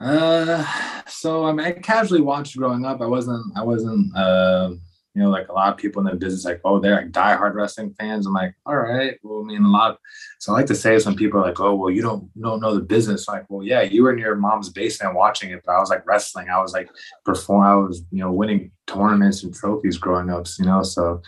Uh, 0.00 0.64
so 1.06 1.44
I 1.46 1.52
mean, 1.52 1.66
I 1.66 1.72
casually 1.72 2.20
watched 2.20 2.56
growing 2.56 2.84
up. 2.84 3.00
I 3.00 3.06
wasn't. 3.06 3.44
I 3.56 3.62
wasn't. 3.62 4.16
Uh, 4.16 4.74
you 5.14 5.22
know, 5.22 5.28
like 5.28 5.48
a 5.48 5.52
lot 5.52 5.72
of 5.72 5.78
people 5.78 6.00
in 6.00 6.06
the 6.06 6.16
business, 6.16 6.44
like, 6.44 6.60
oh, 6.64 6.80
they're 6.80 6.96
like 6.96 7.10
diehard 7.10 7.54
wrestling 7.54 7.94
fans. 7.98 8.26
I'm 8.26 8.32
like, 8.32 8.54
all 8.64 8.76
right. 8.76 9.18
Well, 9.22 9.42
I 9.42 9.44
mean, 9.44 9.62
a 9.62 9.68
lot. 9.68 9.92
Of, 9.92 9.96
so 10.40 10.52
I 10.52 10.56
like 10.56 10.66
to 10.66 10.74
say 10.74 10.98
when 10.98 11.16
people 11.16 11.38
are 11.40 11.46
like, 11.46 11.60
oh, 11.60 11.74
well, 11.74 11.90
you 11.90 12.00
don't, 12.00 12.30
don't 12.40 12.60
know 12.60 12.74
the 12.74 12.80
business. 12.80 13.28
I'm 13.28 13.36
like, 13.36 13.50
well, 13.50 13.66
yeah, 13.66 13.82
you 13.82 14.02
were 14.02 14.12
in 14.12 14.18
your 14.18 14.36
mom's 14.36 14.70
basement 14.70 15.14
watching 15.14 15.50
it, 15.50 15.62
but 15.66 15.72
I 15.72 15.80
was 15.80 15.90
like 15.90 16.06
wrestling. 16.06 16.48
I 16.48 16.60
was 16.60 16.72
like 16.72 16.88
perform. 17.24 17.62
I 17.62 17.74
was, 17.74 18.02
you 18.10 18.20
know, 18.20 18.32
winning 18.32 18.70
tournaments 18.86 19.42
and 19.42 19.54
trophies 19.54 19.98
growing 19.98 20.30
up. 20.30 20.46
You 20.58 20.64
know, 20.64 20.82
so 20.82 21.20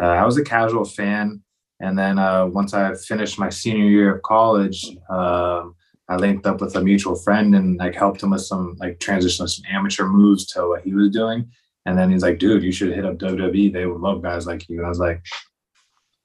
uh, 0.00 0.06
I 0.06 0.24
was 0.24 0.38
a 0.38 0.44
casual 0.44 0.84
fan. 0.84 1.42
And 1.80 1.98
then 1.98 2.18
uh, 2.18 2.46
once 2.46 2.72
I 2.72 2.94
finished 2.94 3.38
my 3.38 3.50
senior 3.50 3.84
year 3.84 4.16
of 4.16 4.22
college, 4.22 4.96
uh, 5.10 5.64
I 6.08 6.16
linked 6.16 6.46
up 6.46 6.60
with 6.60 6.74
a 6.76 6.80
mutual 6.80 7.16
friend 7.16 7.54
and 7.54 7.76
like 7.78 7.94
helped 7.94 8.22
him 8.22 8.30
with 8.30 8.42
some 8.42 8.76
like 8.78 9.00
transition 9.00 9.46
some 9.46 9.64
amateur 9.70 10.06
moves 10.06 10.46
to 10.52 10.68
what 10.68 10.82
he 10.82 10.94
was 10.94 11.10
doing. 11.10 11.50
And 11.86 11.96
then 11.96 12.10
he's 12.10 12.22
like, 12.22 12.38
dude, 12.38 12.64
you 12.64 12.72
should 12.72 12.92
hit 12.92 13.06
up 13.06 13.16
WWE. 13.16 13.72
They 13.72 13.86
would 13.86 14.00
love 14.00 14.22
guys 14.22 14.46
like 14.46 14.68
you. 14.68 14.78
And 14.78 14.86
I 14.86 14.88
was 14.88 14.98
like, 14.98 15.24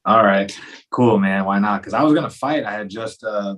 all 0.04 0.24
right, 0.24 0.52
cool, 0.90 1.20
man. 1.20 1.46
Why 1.46 1.60
not? 1.60 1.82
Because 1.82 1.94
I 1.94 2.02
was 2.02 2.14
gonna 2.14 2.30
fight. 2.30 2.66
I 2.66 2.72
had 2.72 2.90
just 2.90 3.24
uh 3.24 3.56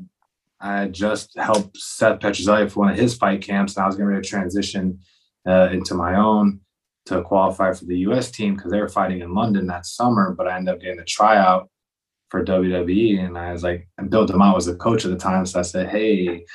I 0.59 0.79
had 0.81 0.93
just 0.93 1.37
helped 1.37 1.77
Seth 1.77 2.19
Petruzelli 2.19 2.69
for 2.69 2.81
one 2.81 2.89
of 2.89 2.97
his 2.97 3.15
fight 3.15 3.41
camps, 3.41 3.75
and 3.75 3.83
I 3.83 3.87
was 3.87 3.97
to 3.97 4.21
transition 4.21 4.99
uh, 5.45 5.69
into 5.71 5.93
my 5.93 6.15
own 6.15 6.61
to 7.05 7.21
qualify 7.21 7.73
for 7.73 7.83
the 7.83 7.97
U.S. 7.99 8.31
team 8.31 8.55
because 8.55 8.71
they 8.71 8.79
were 8.79 8.87
fighting 8.87 9.19
in 9.19 9.33
London 9.33 9.67
that 9.67 9.85
summer. 9.85 10.33
But 10.33 10.47
I 10.47 10.55
ended 10.55 10.73
up 10.73 10.81
getting 10.81 10.99
a 10.99 11.05
tryout 11.05 11.69
for 12.29 12.45
WWE, 12.45 13.19
and 13.19 13.37
I 13.37 13.51
was 13.51 13.63
like, 13.63 13.89
Bill 14.07 14.25
DeMott 14.25 14.55
was 14.55 14.65
the 14.65 14.75
coach 14.75 15.03
at 15.03 15.11
the 15.11 15.17
time, 15.17 15.45
so 15.45 15.59
I 15.59 15.63
said, 15.63 15.89
"Hey, 15.89 16.45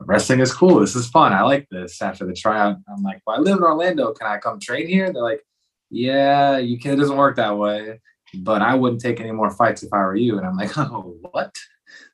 wrestling 0.00 0.40
is 0.40 0.52
cool. 0.52 0.80
This 0.80 0.96
is 0.96 1.08
fun. 1.08 1.32
I 1.32 1.42
like 1.42 1.68
this." 1.70 2.00
After 2.02 2.26
the 2.26 2.34
tryout, 2.34 2.76
I'm 2.88 3.02
like, 3.02 3.20
"Well, 3.26 3.36
I 3.36 3.40
live 3.40 3.58
in 3.58 3.62
Orlando. 3.62 4.12
Can 4.12 4.26
I 4.26 4.38
come 4.38 4.60
train 4.60 4.88
here?" 4.88 5.12
They're 5.12 5.22
like, 5.22 5.42
"Yeah, 5.90 6.58
you 6.58 6.78
can. 6.78 6.94
It 6.94 6.96
doesn't 6.96 7.16
work 7.16 7.36
that 7.36 7.58
way." 7.58 8.00
But 8.40 8.62
I 8.62 8.74
wouldn't 8.74 9.00
take 9.00 9.20
any 9.20 9.32
more 9.32 9.50
fights 9.50 9.82
if 9.82 9.92
I 9.92 9.98
were 9.98 10.16
you. 10.16 10.38
And 10.38 10.46
I'm 10.46 10.56
like, 10.56 10.76
"Oh, 10.78 11.16
what?" 11.30 11.54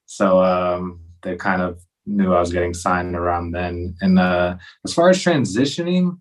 So 0.07 0.43
um, 0.43 1.01
they 1.23 1.37
kind 1.37 1.63
of 1.63 1.81
knew 2.07 2.35
I 2.35 2.41
was 2.41 2.53
getting 2.53 2.75
signed 2.75 3.17
around 3.17 3.53
then. 3.53 3.97
And 4.01 4.19
uh, 4.19 4.57
as 4.85 4.95
far 4.95 5.11
as 5.11 5.19
transitioning, 5.19 6.19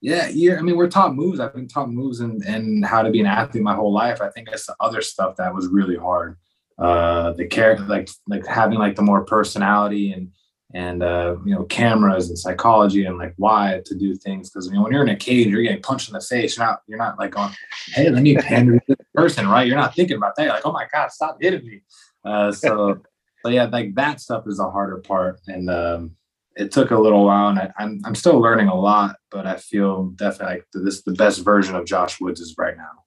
yeah, 0.00 0.28
yeah. 0.28 0.56
I 0.58 0.62
mean, 0.62 0.76
we're 0.76 0.90
taught 0.90 1.14
moves. 1.14 1.40
I've 1.40 1.54
been 1.54 1.68
taught 1.68 1.90
moves 1.90 2.20
and 2.20 2.42
and 2.44 2.84
how 2.84 3.02
to 3.02 3.10
be 3.10 3.20
an 3.20 3.26
athlete 3.26 3.62
my 3.62 3.74
whole 3.74 3.92
life. 3.92 4.20
I 4.20 4.28
think 4.30 4.48
it's 4.52 4.66
the 4.66 4.76
other 4.78 5.00
stuff 5.00 5.36
that 5.36 5.54
was 5.54 5.68
really 5.68 5.96
hard. 5.96 6.36
Uh, 6.78 7.32
the 7.32 7.46
character, 7.46 7.84
like 7.84 8.10
like 8.26 8.46
having 8.46 8.78
like 8.78 8.96
the 8.96 9.02
more 9.02 9.24
personality 9.24 10.12
and 10.12 10.30
and 10.74 11.02
uh, 11.02 11.36
you 11.46 11.54
know 11.54 11.64
cameras 11.64 12.28
and 12.28 12.38
psychology 12.38 13.04
and 13.06 13.16
like 13.16 13.32
why 13.36 13.80
to 13.86 13.94
do 13.94 14.14
things. 14.14 14.50
Because 14.50 14.66
you 14.66 14.74
know 14.74 14.82
when 14.82 14.92
you're 14.92 15.02
in 15.02 15.08
a 15.08 15.16
cage 15.16 15.46
you're 15.46 15.62
getting 15.62 15.82
punched 15.82 16.08
in 16.08 16.14
the 16.14 16.20
face 16.20 16.56
you're 16.56 16.66
not 16.66 16.80
you're 16.86 16.98
not 16.98 17.18
like 17.18 17.30
going 17.30 17.52
hey 17.94 18.10
let 18.10 18.22
me 18.22 18.36
pander 18.36 18.78
this 18.86 18.96
person 19.14 19.48
right? 19.48 19.66
You're 19.66 19.78
not 19.78 19.94
thinking 19.94 20.18
about 20.18 20.36
that. 20.36 20.44
You're 20.44 20.52
like 20.52 20.66
oh 20.66 20.72
my 20.72 20.86
god 20.92 21.10
stop 21.10 21.38
hitting 21.40 21.66
me. 21.66 21.80
Uh, 22.24 22.52
so 22.52 23.00
but 23.44 23.52
yeah, 23.52 23.64
like 23.64 23.94
that 23.94 24.20
stuff 24.20 24.44
is 24.46 24.56
the 24.56 24.70
harder 24.70 24.96
part, 24.96 25.38
and 25.46 25.68
um, 25.70 26.12
it 26.56 26.72
took 26.72 26.90
a 26.90 26.98
little 26.98 27.26
while, 27.26 27.50
and 27.50 27.58
I, 27.58 27.64
am 27.64 27.72
I'm, 27.78 28.00
I'm 28.06 28.14
still 28.14 28.40
learning 28.40 28.68
a 28.68 28.74
lot, 28.74 29.16
but 29.30 29.46
I 29.46 29.56
feel 29.56 30.06
definitely 30.16 30.56
like 30.56 30.66
this 30.72 31.02
the 31.02 31.12
best 31.12 31.44
version 31.44 31.76
of 31.76 31.84
Josh 31.84 32.20
Woods 32.20 32.40
is 32.40 32.54
right 32.56 32.76
now. 32.76 33.03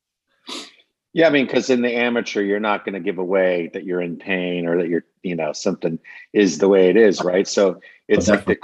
Yeah, 1.17 1.25
I 1.25 1.31
mean, 1.31 1.47
because 1.47 1.71
in 1.71 1.81
the 1.81 1.95
amateur, 1.95 2.41
you're 2.41 2.59
not 2.59 2.85
going 2.85 2.93
to 2.93 2.99
give 2.99 3.17
away 3.17 3.71
that 3.73 3.85
you're 3.85 4.01
in 4.01 4.17
pain 4.17 4.67
or 4.67 4.77
that 4.77 4.87
you're, 4.87 5.03
you 5.23 5.35
know, 5.35 5.51
something 5.51 5.97
is 6.31 6.59
the 6.59 6.69
way 6.69 6.89
it 6.89 6.95
is, 6.95 7.23
right? 7.23 7.47
So 7.47 7.81
it's 8.07 8.27
like 8.27 8.45
the, 8.45 8.57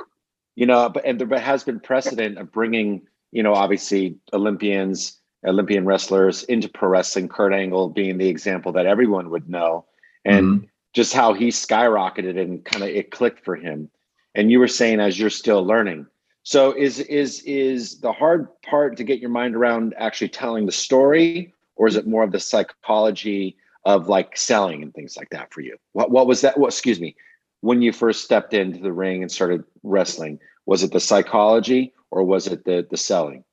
you 0.55 0.67
know, 0.67 0.87
but 0.87 1.03
and 1.03 1.19
there 1.19 1.39
has 1.39 1.63
been 1.63 1.79
precedent 1.79 2.37
of 2.37 2.51
bringing, 2.51 3.07
you 3.31 3.41
know, 3.41 3.55
obviously 3.55 4.17
Olympians, 4.33 5.17
Olympian 5.43 5.85
wrestlers 5.85 6.43
into 6.43 6.69
pro 6.69 6.89
wrestling. 6.89 7.27
Kurt 7.27 7.53
Angle 7.53 7.89
being 7.89 8.19
the 8.19 8.29
example 8.29 8.71
that 8.73 8.85
everyone 8.85 9.31
would 9.31 9.49
know, 9.49 9.85
and 10.23 10.45
mm-hmm 10.45 10.65
just 10.93 11.13
how 11.13 11.33
he 11.33 11.47
skyrocketed 11.47 12.39
and 12.39 12.63
kind 12.63 12.83
of 12.83 12.89
it 12.89 13.11
clicked 13.11 13.43
for 13.43 13.55
him. 13.55 13.89
And 14.35 14.51
you 14.51 14.59
were 14.59 14.67
saying 14.67 14.99
as 14.99 15.19
you're 15.19 15.29
still 15.29 15.65
learning. 15.65 16.07
So 16.43 16.71
is 16.71 16.99
is 16.99 17.41
is 17.41 17.99
the 17.99 18.11
hard 18.11 18.47
part 18.61 18.97
to 18.97 19.03
get 19.03 19.19
your 19.19 19.29
mind 19.29 19.55
around 19.55 19.95
actually 19.97 20.29
telling 20.29 20.65
the 20.65 20.71
story, 20.71 21.53
or 21.75 21.87
is 21.87 21.95
it 21.95 22.07
more 22.07 22.23
of 22.23 22.31
the 22.31 22.39
psychology 22.39 23.57
of 23.85 24.07
like 24.07 24.37
selling 24.37 24.81
and 24.81 24.93
things 24.93 25.17
like 25.17 25.29
that 25.31 25.53
for 25.53 25.61
you? 25.61 25.77
What 25.93 26.11
what 26.11 26.27
was 26.27 26.41
that? 26.41 26.57
What 26.57 26.67
excuse 26.67 26.99
me, 26.99 27.15
when 27.61 27.81
you 27.81 27.91
first 27.91 28.23
stepped 28.23 28.53
into 28.53 28.79
the 28.79 28.93
ring 28.93 29.21
and 29.21 29.31
started 29.31 29.63
wrestling, 29.83 30.39
was 30.65 30.83
it 30.83 30.91
the 30.91 30.99
psychology 30.99 31.93
or 32.11 32.23
was 32.23 32.47
it 32.47 32.65
the 32.65 32.85
the 32.89 32.97
selling? 32.97 33.43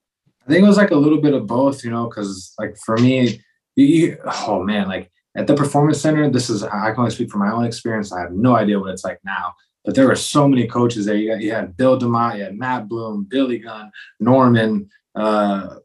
I 0.47 0.50
think 0.50 0.65
it 0.65 0.69
was 0.69 0.77
like 0.77 0.91
a 0.91 0.97
little 0.97 1.21
bit 1.21 1.35
of 1.35 1.47
both, 1.47 1.85
you 1.85 1.91
know, 1.91 2.09
because 2.09 2.55
like 2.59 2.77
for 2.77 2.97
me, 2.97 3.41
you, 3.77 4.19
oh 4.47 4.62
man, 4.62 4.89
like 4.89 5.11
at 5.37 5.47
the 5.47 5.55
performance 5.55 6.00
center, 6.00 6.29
this 6.31 6.50
is 6.50 6.62
I 6.62 6.91
can 6.91 7.00
only 7.00 7.11
speak 7.11 7.31
from 7.31 7.41
my 7.41 7.53
own 7.53 7.65
experience. 7.65 8.12
I 8.12 8.21
have 8.21 8.33
no 8.33 8.57
idea 8.57 8.79
what 8.79 8.91
it's 8.91 9.05
like 9.05 9.21
now, 9.25 9.55
but 9.85 9.95
there 9.95 10.09
were 10.09 10.17
so 10.17 10.49
many 10.49 10.67
coaches 10.67 11.07
there. 11.07 11.17
You, 11.17 11.31
got, 11.31 11.41
you 11.41 11.53
had 11.53 11.77
Bill 11.77 11.99
DeMott, 11.99 12.39
you 12.39 12.45
had 12.45 12.59
Matt 12.59 12.89
Bloom, 12.89 13.25
Billy 13.29 13.59
Gunn, 13.59 13.91
Norman, 14.19 14.91
uh, 15.15 15.77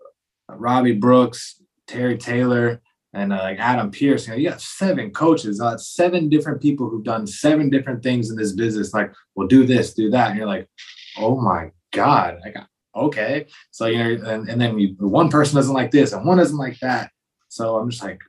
Robbie 0.49 0.93
Brooks, 0.93 1.61
Terry 1.87 2.17
Taylor, 2.17 2.81
and 3.13 3.31
uh, 3.31 3.37
like 3.37 3.59
Adam 3.59 3.91
Pearce. 3.91 4.27
You 4.27 4.33
know, 4.33 4.37
you 4.37 4.49
got 4.49 4.61
seven 4.61 5.11
coaches, 5.11 5.61
uh, 5.61 5.77
seven 5.77 6.29
different 6.29 6.61
people 6.61 6.89
who've 6.89 7.03
done 7.03 7.25
seven 7.25 7.69
different 7.69 8.03
things 8.03 8.29
in 8.29 8.35
this 8.35 8.51
business. 8.51 8.93
Like, 8.93 9.13
well, 9.35 9.47
do 9.47 9.65
this, 9.65 9.93
do 9.93 10.09
that, 10.11 10.29
and 10.29 10.37
you're 10.37 10.47
like, 10.47 10.67
oh 11.17 11.39
my 11.39 11.71
god, 11.93 12.39
like 12.43 12.55
okay. 12.95 13.47
So 13.71 13.85
you 13.85 13.97
know, 13.97 14.29
and, 14.29 14.49
and 14.49 14.59
then 14.59 14.77
you, 14.77 14.95
one 14.99 15.29
person 15.29 15.55
doesn't 15.55 15.73
like 15.73 15.91
this, 15.91 16.13
and 16.13 16.25
one 16.25 16.37
doesn't 16.37 16.57
like 16.57 16.79
that. 16.79 17.11
So 17.47 17.77
I'm 17.77 17.89
just 17.89 18.03
like, 18.03 18.19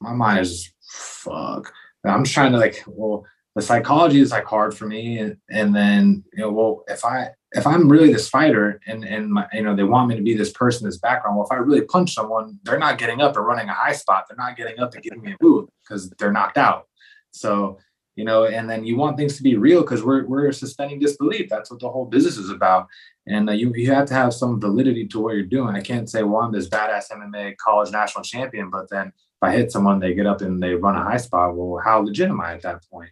my 0.00 0.12
mind 0.12 0.40
is 0.40 0.62
just 0.62 0.74
fuck. 0.82 1.72
I'm 2.04 2.24
just 2.24 2.34
trying 2.34 2.52
to 2.52 2.58
like, 2.58 2.82
well, 2.86 3.26
the 3.56 3.62
psychology 3.62 4.20
is 4.20 4.30
like 4.30 4.44
hard 4.44 4.76
for 4.76 4.86
me, 4.86 5.18
and, 5.18 5.36
and 5.50 5.74
then 5.74 6.24
you 6.32 6.40
know, 6.40 6.52
well, 6.52 6.84
if 6.88 7.04
I 7.04 7.30
if 7.52 7.66
I'm 7.66 7.88
really 7.88 8.12
this 8.12 8.28
fighter 8.28 8.80
and 8.86 9.04
and 9.04 9.32
my, 9.32 9.46
you 9.52 9.62
know 9.62 9.74
they 9.74 9.84
want 9.84 10.08
me 10.08 10.16
to 10.16 10.22
be 10.22 10.34
this 10.34 10.52
person, 10.52 10.86
this 10.86 10.98
background. 10.98 11.36
Well, 11.36 11.46
if 11.46 11.52
I 11.52 11.56
really 11.56 11.82
punch 11.82 12.14
someone, 12.14 12.58
they're 12.62 12.78
not 12.78 12.98
getting 12.98 13.20
up 13.20 13.36
and 13.36 13.46
running 13.46 13.68
a 13.68 13.74
high 13.74 13.92
spot. 13.92 14.26
They're 14.28 14.36
not 14.36 14.56
getting 14.56 14.78
up 14.78 14.94
and 14.94 15.02
giving 15.02 15.22
me 15.22 15.32
a 15.32 15.36
boot 15.40 15.70
because 15.82 16.10
they're 16.10 16.32
knocked 16.32 16.58
out. 16.58 16.86
So 17.32 17.78
you 18.16 18.24
know, 18.24 18.44
and 18.44 18.68
then 18.68 18.84
you 18.84 18.96
want 18.96 19.16
things 19.16 19.36
to 19.36 19.42
be 19.42 19.56
real 19.56 19.80
because 19.80 20.04
we're 20.04 20.26
we're 20.26 20.52
suspending 20.52 20.98
disbelief. 20.98 21.48
That's 21.48 21.70
what 21.70 21.80
the 21.80 21.88
whole 21.88 22.04
business 22.04 22.36
is 22.36 22.50
about. 22.50 22.86
And 23.26 23.48
uh, 23.48 23.52
you 23.52 23.72
you 23.74 23.92
have 23.92 24.06
to 24.08 24.14
have 24.14 24.34
some 24.34 24.60
validity 24.60 25.06
to 25.08 25.20
what 25.20 25.34
you're 25.34 25.44
doing. 25.44 25.74
I 25.74 25.80
can't 25.80 26.08
say, 26.08 26.22
well, 26.22 26.42
I'm 26.42 26.52
this 26.52 26.68
badass 26.68 27.10
MMA 27.10 27.56
college 27.56 27.90
national 27.90 28.24
champion, 28.24 28.68
but 28.68 28.90
then 28.90 29.06
if 29.08 29.42
I 29.42 29.52
hit 29.52 29.72
someone, 29.72 30.00
they 30.00 30.12
get 30.12 30.26
up 30.26 30.42
and 30.42 30.62
they 30.62 30.74
run 30.74 30.96
a 30.96 31.02
high 31.02 31.16
spot. 31.16 31.56
Well, 31.56 31.82
how 31.82 32.00
legit 32.00 32.28
am 32.28 32.40
I 32.40 32.54
at 32.54 32.62
that 32.62 32.84
point? 32.90 33.10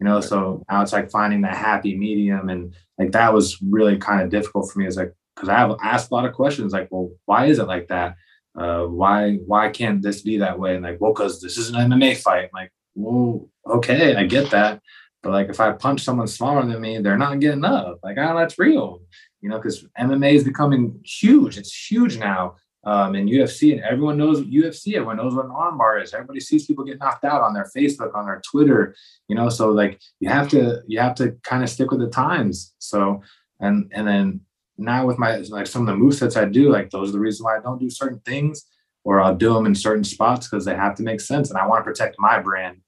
You 0.00 0.06
know, 0.06 0.20
so 0.20 0.64
now 0.70 0.82
it's 0.82 0.92
like 0.92 1.10
finding 1.10 1.42
that 1.42 1.56
happy 1.56 1.96
medium, 1.96 2.48
and 2.48 2.74
like 2.98 3.12
that 3.12 3.32
was 3.32 3.60
really 3.62 3.96
kind 3.96 4.22
of 4.22 4.30
difficult 4.30 4.70
for 4.70 4.78
me. 4.78 4.86
Is 4.86 4.96
like 4.96 5.14
because 5.34 5.48
I 5.48 5.58
have 5.58 5.76
asked 5.82 6.10
a 6.10 6.14
lot 6.14 6.24
of 6.24 6.34
questions, 6.34 6.72
like, 6.72 6.88
well, 6.90 7.10
why 7.26 7.46
is 7.46 7.58
it 7.58 7.68
like 7.68 7.88
that? 7.88 8.16
Uh, 8.56 8.84
why 8.84 9.36
why 9.46 9.68
can't 9.68 10.02
this 10.02 10.22
be 10.22 10.38
that 10.38 10.58
way? 10.58 10.74
And 10.74 10.84
like, 10.84 11.00
well, 11.00 11.12
because 11.12 11.40
this 11.40 11.56
is 11.56 11.70
an 11.70 11.76
MMA 11.76 12.16
fight. 12.18 12.44
I'm 12.44 12.50
like, 12.52 12.72
well, 12.94 13.48
okay, 13.66 14.14
I 14.16 14.24
get 14.26 14.50
that, 14.50 14.80
but 15.22 15.32
like 15.32 15.48
if 15.48 15.60
I 15.60 15.72
punch 15.72 16.02
someone 16.02 16.26
smaller 16.26 16.64
than 16.66 16.80
me, 16.80 16.98
they're 16.98 17.18
not 17.18 17.40
getting 17.40 17.64
up. 17.64 17.98
Like, 18.02 18.16
oh, 18.18 18.36
that's 18.36 18.58
real. 18.58 19.00
You 19.40 19.50
know, 19.50 19.58
because 19.58 19.84
MMA 19.98 20.34
is 20.34 20.44
becoming 20.44 21.00
huge. 21.04 21.58
It's 21.58 21.90
huge 21.90 22.18
now 22.18 22.56
um, 22.86 23.14
in 23.14 23.26
UFC, 23.26 23.72
and 23.72 23.82
everyone 23.82 24.16
knows 24.16 24.42
UFC. 24.42 24.94
Everyone 24.94 25.16
knows 25.16 25.34
what 25.34 25.46
an 25.46 25.50
armbar 25.50 26.02
is. 26.02 26.12
Everybody 26.12 26.40
sees 26.40 26.66
people 26.66 26.84
get 26.84 26.98
knocked 26.98 27.24
out 27.24 27.42
on 27.42 27.54
their 27.54 27.70
Facebook, 27.76 28.14
on 28.14 28.26
their 28.26 28.42
Twitter. 28.48 28.94
You 29.28 29.36
know, 29.36 29.48
so 29.48 29.70
like 29.70 30.00
you 30.20 30.28
have 30.28 30.48
to 30.50 30.82
you 30.86 30.98
have 31.00 31.14
to 31.16 31.32
kind 31.42 31.62
of 31.62 31.70
stick 31.70 31.90
with 31.90 32.00
the 32.00 32.08
times. 32.08 32.74
So 32.78 33.22
and 33.60 33.90
and 33.94 34.06
then 34.06 34.40
now 34.76 35.06
with 35.06 35.18
my 35.18 35.36
like 35.36 35.66
some 35.66 35.82
of 35.82 35.86
the 35.88 35.96
move 35.96 36.14
sets 36.14 36.36
I 36.36 36.44
do, 36.44 36.70
like 36.70 36.90
those 36.90 37.10
are 37.10 37.12
the 37.12 37.20
reason 37.20 37.44
why 37.44 37.56
I 37.56 37.60
don't 37.60 37.80
do 37.80 37.90
certain 37.90 38.20
things, 38.20 38.66
or 39.02 39.20
I'll 39.20 39.36
do 39.36 39.54
them 39.54 39.66
in 39.66 39.74
certain 39.74 40.04
spots 40.04 40.48
because 40.48 40.64
they 40.64 40.74
have 40.74 40.94
to 40.96 41.02
make 41.02 41.20
sense, 41.20 41.50
and 41.50 41.58
I 41.58 41.66
want 41.66 41.80
to 41.80 41.90
protect 41.90 42.16
my 42.18 42.38
brand. 42.38 42.78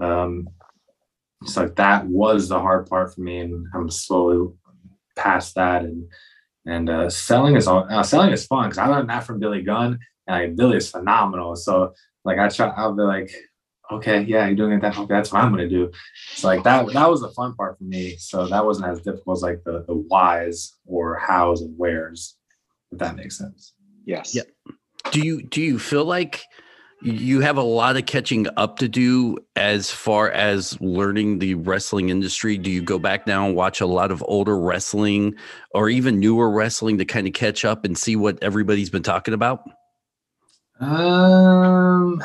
Um, 0.00 0.48
so 1.44 1.62
like 1.62 1.76
that 1.76 2.06
was 2.06 2.48
the 2.48 2.60
hard 2.60 2.86
part 2.86 3.14
for 3.14 3.20
me, 3.20 3.38
and 3.38 3.66
I'm 3.74 3.90
slowly 3.90 4.52
past 5.16 5.54
that 5.56 5.82
and 5.82 6.06
and 6.68 6.90
uh, 6.90 7.10
selling 7.10 7.56
is 7.56 7.66
all 7.66 7.86
uh, 7.90 8.02
selling 8.02 8.30
is 8.30 8.46
fun 8.46 8.68
because 8.68 8.78
I 8.78 8.86
learned 8.86 9.08
that 9.08 9.24
from 9.24 9.40
Billy 9.40 9.62
Gunn, 9.62 9.98
and 10.26 10.48
like, 10.48 10.56
Billy 10.56 10.76
is 10.76 10.90
phenomenal. 10.90 11.56
So 11.56 11.94
like 12.24 12.38
I 12.38 12.48
try, 12.48 12.68
I'll 12.68 12.94
be 12.94 13.02
like, 13.02 13.32
okay, 13.90 14.20
yeah, 14.22 14.46
you're 14.46 14.56
doing 14.56 14.72
it. 14.72 14.82
That 14.82 14.98
okay, 14.98 15.14
that's 15.14 15.32
what 15.32 15.42
I'm 15.42 15.50
gonna 15.50 15.68
do. 15.68 15.90
So 16.34 16.46
like 16.48 16.62
that 16.64 16.92
that 16.92 17.10
was 17.10 17.22
the 17.22 17.30
fun 17.30 17.54
part 17.54 17.78
for 17.78 17.84
me. 17.84 18.16
So 18.18 18.46
that 18.46 18.64
wasn't 18.64 18.88
as 18.88 19.00
difficult 19.00 19.38
as 19.38 19.42
like 19.42 19.64
the 19.64 19.84
the 19.88 19.94
whys 19.94 20.76
or 20.86 21.16
hows 21.16 21.62
and 21.62 21.74
wheres, 21.78 22.36
if 22.92 22.98
that 22.98 23.16
makes 23.16 23.38
sense. 23.38 23.72
Yes. 24.04 24.34
Yeah. 24.34 24.42
Do 25.10 25.20
you 25.20 25.42
do 25.42 25.62
you 25.62 25.78
feel 25.78 26.04
like 26.04 26.42
you 27.00 27.40
have 27.40 27.56
a 27.56 27.62
lot 27.62 27.96
of 27.96 28.06
catching 28.06 28.46
up 28.56 28.78
to 28.78 28.88
do 28.88 29.38
as 29.56 29.90
far 29.90 30.30
as 30.30 30.80
learning 30.80 31.38
the 31.38 31.54
wrestling 31.54 32.08
industry. 32.08 32.58
Do 32.58 32.70
you 32.70 32.82
go 32.82 32.98
back 32.98 33.26
now 33.26 33.46
and 33.46 33.54
watch 33.54 33.80
a 33.80 33.86
lot 33.86 34.10
of 34.10 34.24
older 34.26 34.58
wrestling 34.58 35.34
or 35.74 35.88
even 35.88 36.18
newer 36.18 36.50
wrestling 36.50 36.98
to 36.98 37.04
kind 37.04 37.26
of 37.26 37.34
catch 37.34 37.64
up 37.64 37.84
and 37.84 37.96
see 37.96 38.16
what 38.16 38.42
everybody's 38.42 38.90
been 38.90 39.02
talking 39.02 39.34
about? 39.34 39.62
Um, 40.80 42.22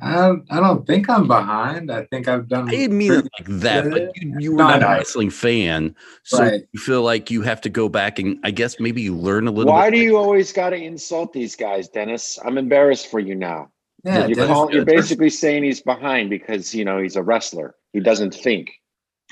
I, 0.00 0.32
I 0.50 0.60
don't 0.60 0.86
think 0.86 1.08
I'm 1.08 1.26
behind. 1.26 1.90
I 1.90 2.04
think 2.04 2.28
I've 2.28 2.48
done. 2.48 2.68
I 2.68 2.72
didn't 2.72 2.98
mean 2.98 3.12
it 3.12 3.28
like 3.38 3.60
that, 3.60 3.90
but 3.90 4.10
you, 4.16 4.36
you 4.38 4.52
were 4.52 4.58
not 4.58 4.82
a 4.82 4.86
wrestling 4.86 5.30
fan, 5.30 5.94
so 6.24 6.40
right. 6.40 6.62
you 6.72 6.80
feel 6.80 7.02
like 7.02 7.30
you 7.30 7.42
have 7.42 7.60
to 7.62 7.68
go 7.68 7.88
back 7.88 8.18
and 8.18 8.38
I 8.42 8.50
guess 8.50 8.80
maybe 8.80 9.02
you 9.02 9.14
learn 9.14 9.46
a 9.46 9.50
little. 9.50 9.72
Why 9.72 9.90
do 9.90 9.98
you 9.98 10.16
always 10.16 10.52
got 10.52 10.70
to 10.70 10.76
insult 10.76 11.32
these 11.32 11.56
guys, 11.56 11.88
Dennis? 11.88 12.38
I'm 12.44 12.58
embarrassed 12.58 13.10
for 13.10 13.20
you 13.20 13.34
now. 13.34 13.70
Yeah, 14.04 14.26
you're, 14.26 14.46
call, 14.46 14.70
you're 14.72 14.84
basically 14.84 15.30
saying 15.30 15.64
he's 15.64 15.80
behind 15.80 16.28
because 16.28 16.74
you 16.74 16.84
know 16.84 17.00
he's 17.00 17.16
a 17.16 17.22
wrestler. 17.22 17.74
He 17.92 18.00
doesn't 18.00 18.34
think. 18.34 18.70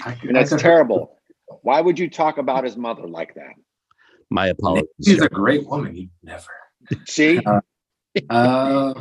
I, 0.04 0.16
And 0.22 0.34
that's 0.34 0.54
terrible. 0.56 1.18
Why 1.62 1.80
would 1.80 1.98
you 1.98 2.08
talk 2.08 2.38
about 2.38 2.64
his 2.64 2.76
mother 2.76 3.06
like 3.06 3.34
that? 3.34 3.52
My 4.30 4.46
apologies. 4.48 4.88
She's 5.04 5.20
a 5.20 5.28
great 5.28 5.66
woman. 5.66 5.94
You 5.94 6.08
never. 6.22 6.48
See? 7.06 7.40
Uh, 8.28 8.94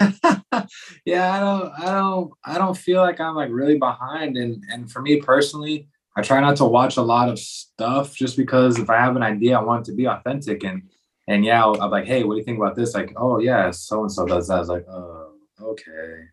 yeah, 1.04 1.32
I 1.32 1.40
don't, 1.40 1.72
I 1.78 1.84
don't, 1.84 2.32
I 2.44 2.58
don't 2.58 2.76
feel 2.76 3.00
like 3.00 3.20
I'm 3.20 3.34
like 3.34 3.50
really 3.50 3.78
behind. 3.78 4.36
And 4.36 4.62
and 4.70 4.90
for 4.90 5.02
me 5.02 5.20
personally, 5.20 5.88
I 6.16 6.22
try 6.22 6.40
not 6.40 6.56
to 6.56 6.64
watch 6.64 6.96
a 6.96 7.02
lot 7.02 7.28
of 7.28 7.38
stuff 7.38 8.14
just 8.14 8.36
because 8.36 8.78
if 8.78 8.88
I 8.88 8.96
have 8.96 9.16
an 9.16 9.22
idea, 9.22 9.58
I 9.58 9.62
want 9.62 9.86
it 9.86 9.90
to 9.90 9.96
be 9.96 10.06
authentic. 10.06 10.64
And 10.64 10.82
and 11.28 11.44
yeah, 11.44 11.64
I'm 11.64 11.90
like, 11.90 12.06
hey, 12.06 12.24
what 12.24 12.34
do 12.34 12.38
you 12.38 12.44
think 12.44 12.58
about 12.58 12.76
this? 12.76 12.94
Like, 12.94 13.12
oh 13.16 13.38
yeah, 13.38 13.70
so 13.70 14.02
and 14.02 14.12
so 14.12 14.26
does 14.26 14.48
that. 14.48 14.54
I 14.54 14.58
was 14.60 14.68
like, 14.68 14.86
oh, 14.88 15.32
okay. 15.60 16.24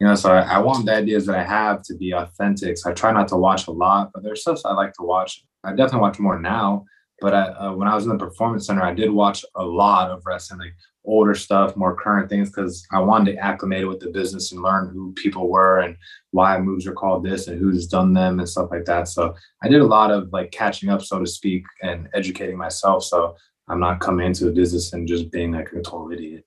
You 0.00 0.06
know, 0.06 0.14
so 0.14 0.32
I, 0.32 0.40
I 0.40 0.58
want 0.58 0.86
the 0.86 0.94
ideas 0.94 1.26
that 1.26 1.38
I 1.38 1.44
have 1.44 1.82
to 1.82 1.94
be 1.94 2.12
authentic. 2.12 2.78
So 2.78 2.90
I 2.90 2.94
try 2.94 3.12
not 3.12 3.28
to 3.28 3.36
watch 3.36 3.66
a 3.66 3.70
lot, 3.70 4.10
but 4.12 4.22
there's 4.22 4.40
stuff 4.40 4.60
I 4.64 4.72
like 4.72 4.94
to 4.94 5.02
watch. 5.02 5.44
I 5.64 5.70
definitely 5.70 6.00
watch 6.00 6.18
more 6.18 6.40
now. 6.40 6.84
But 7.20 7.34
I, 7.34 7.42
uh, 7.42 7.72
when 7.74 7.86
I 7.86 7.94
was 7.94 8.04
in 8.04 8.10
the 8.10 8.18
performance 8.18 8.66
center, 8.66 8.82
I 8.82 8.92
did 8.92 9.10
watch 9.10 9.44
a 9.54 9.64
lot 9.64 10.10
of 10.10 10.26
wrestling, 10.26 10.58
like 10.58 10.74
older 11.04 11.36
stuff, 11.36 11.76
more 11.76 11.94
current 11.94 12.28
things, 12.28 12.50
because 12.50 12.84
I 12.90 12.98
wanted 12.98 13.32
to 13.32 13.38
acclimate 13.38 13.82
it 13.82 13.86
with 13.86 14.00
the 14.00 14.10
business 14.10 14.50
and 14.50 14.60
learn 14.60 14.88
who 14.88 15.12
people 15.12 15.48
were 15.48 15.80
and 15.80 15.96
why 16.32 16.58
moves 16.58 16.84
are 16.84 16.92
called 16.92 17.22
this 17.22 17.46
and 17.46 17.60
who's 17.60 17.86
done 17.86 18.12
them 18.12 18.40
and 18.40 18.48
stuff 18.48 18.70
like 18.72 18.86
that. 18.86 19.06
So 19.06 19.36
I 19.62 19.68
did 19.68 19.82
a 19.82 19.86
lot 19.86 20.10
of 20.10 20.32
like 20.32 20.50
catching 20.50 20.88
up, 20.88 21.02
so 21.02 21.20
to 21.20 21.26
speak, 21.26 21.64
and 21.80 22.08
educating 22.12 22.56
myself. 22.56 23.04
So 23.04 23.36
I'm 23.72 23.80
not 23.80 24.00
coming 24.00 24.26
into 24.26 24.44
the 24.44 24.52
business 24.52 24.92
and 24.92 25.08
just 25.08 25.30
being 25.30 25.52
like 25.52 25.72
a 25.72 25.80
total 25.80 26.12
idiot. 26.12 26.44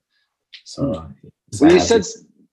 So 0.64 0.94
hmm. 0.94 1.28
Well, 1.60 1.72
you 1.72 1.80
said 1.80 2.06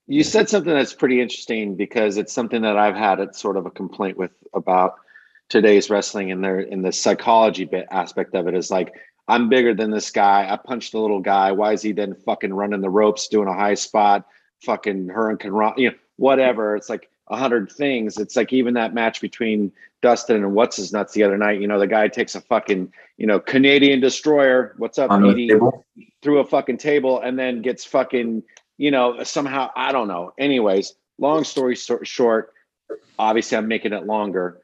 you 0.07 0.25
said 0.25 0.49
something 0.49 0.73
that's 0.73 0.95
pretty 0.95 1.21
interesting 1.21 1.77
because 1.77 2.17
it's 2.17 2.33
something 2.33 2.63
that 2.63 2.79
I've 2.79 2.97
had 2.97 3.21
it's 3.21 3.41
sort 3.41 3.57
of 3.57 3.67
a 3.67 3.71
complaint 3.71 4.17
with 4.17 4.33
about 4.55 4.95
today's 5.49 5.91
wrestling 5.91 6.33
and 6.33 6.43
their 6.43 6.61
in 6.61 6.81
the 6.81 6.93
psychology 6.93 7.67
bit 7.67 7.87
aspect 7.91 8.35
of 8.35 8.47
it 8.47 8.55
is 8.55 8.71
like 8.71 8.95
I'm 9.29 9.49
bigger 9.49 9.75
than 9.75 9.91
this 9.91 10.11
guy. 10.11 10.51
I 10.51 10.57
punched 10.57 10.93
the 10.93 11.01
little 11.01 11.21
guy. 11.21 11.53
Why 11.53 11.73
is 11.73 11.83
he 11.83 11.93
then 11.93 12.15
fucking 12.15 12.53
running 12.53 12.81
the 12.81 12.91
ropes, 12.91 13.29
doing 13.29 13.49
a 13.49 13.55
high 13.55 13.75
spot, 13.75 14.27
fucking 14.65 15.09
hurricanrana, 15.09 15.79
you 15.79 15.91
know, 15.91 15.97
whatever. 16.17 16.77
It's 16.77 16.89
like 16.89 17.11
a 17.33 17.37
hundred 17.37 17.73
things. 17.73 18.19
It's 18.19 18.37
like 18.37 18.53
even 18.53 18.75
that 18.75 18.93
match 18.93 19.21
between 19.23 19.73
Dustin 20.03 20.37
and 20.37 20.53
what's 20.55 20.77
his 20.77 20.93
nuts 20.93 21.15
the 21.15 21.23
other 21.23 21.39
night. 21.39 21.61
You 21.61 21.67
know, 21.67 21.79
the 21.79 21.87
guy 21.87 22.07
takes 22.09 22.35
a 22.35 22.43
fucking, 22.43 22.93
you 23.17 23.27
know, 23.27 23.41
Canadian 23.41 24.01
destroyer. 24.01 24.75
What's 24.77 24.99
up, 24.99 25.11
on 25.11 25.23
the 25.23 25.33
Petey? 25.33 25.49
table. 25.49 25.85
through 26.21 26.41
a 26.41 26.45
fucking 26.45 26.77
table 26.77 27.21
and 27.21 27.39
then 27.39 27.63
gets 27.63 27.87
fucking, 27.87 28.43
you 28.77 28.91
know, 28.91 29.23
somehow 29.23 29.71
I 29.75 29.93
don't 29.93 30.09
know. 30.09 30.35
Anyways, 30.39 30.95
long 31.19 31.45
story 31.45 31.75
short, 31.75 32.53
obviously 33.19 33.57
I'm 33.57 33.67
making 33.67 33.95
it 33.95 34.05
longer. 34.05 34.61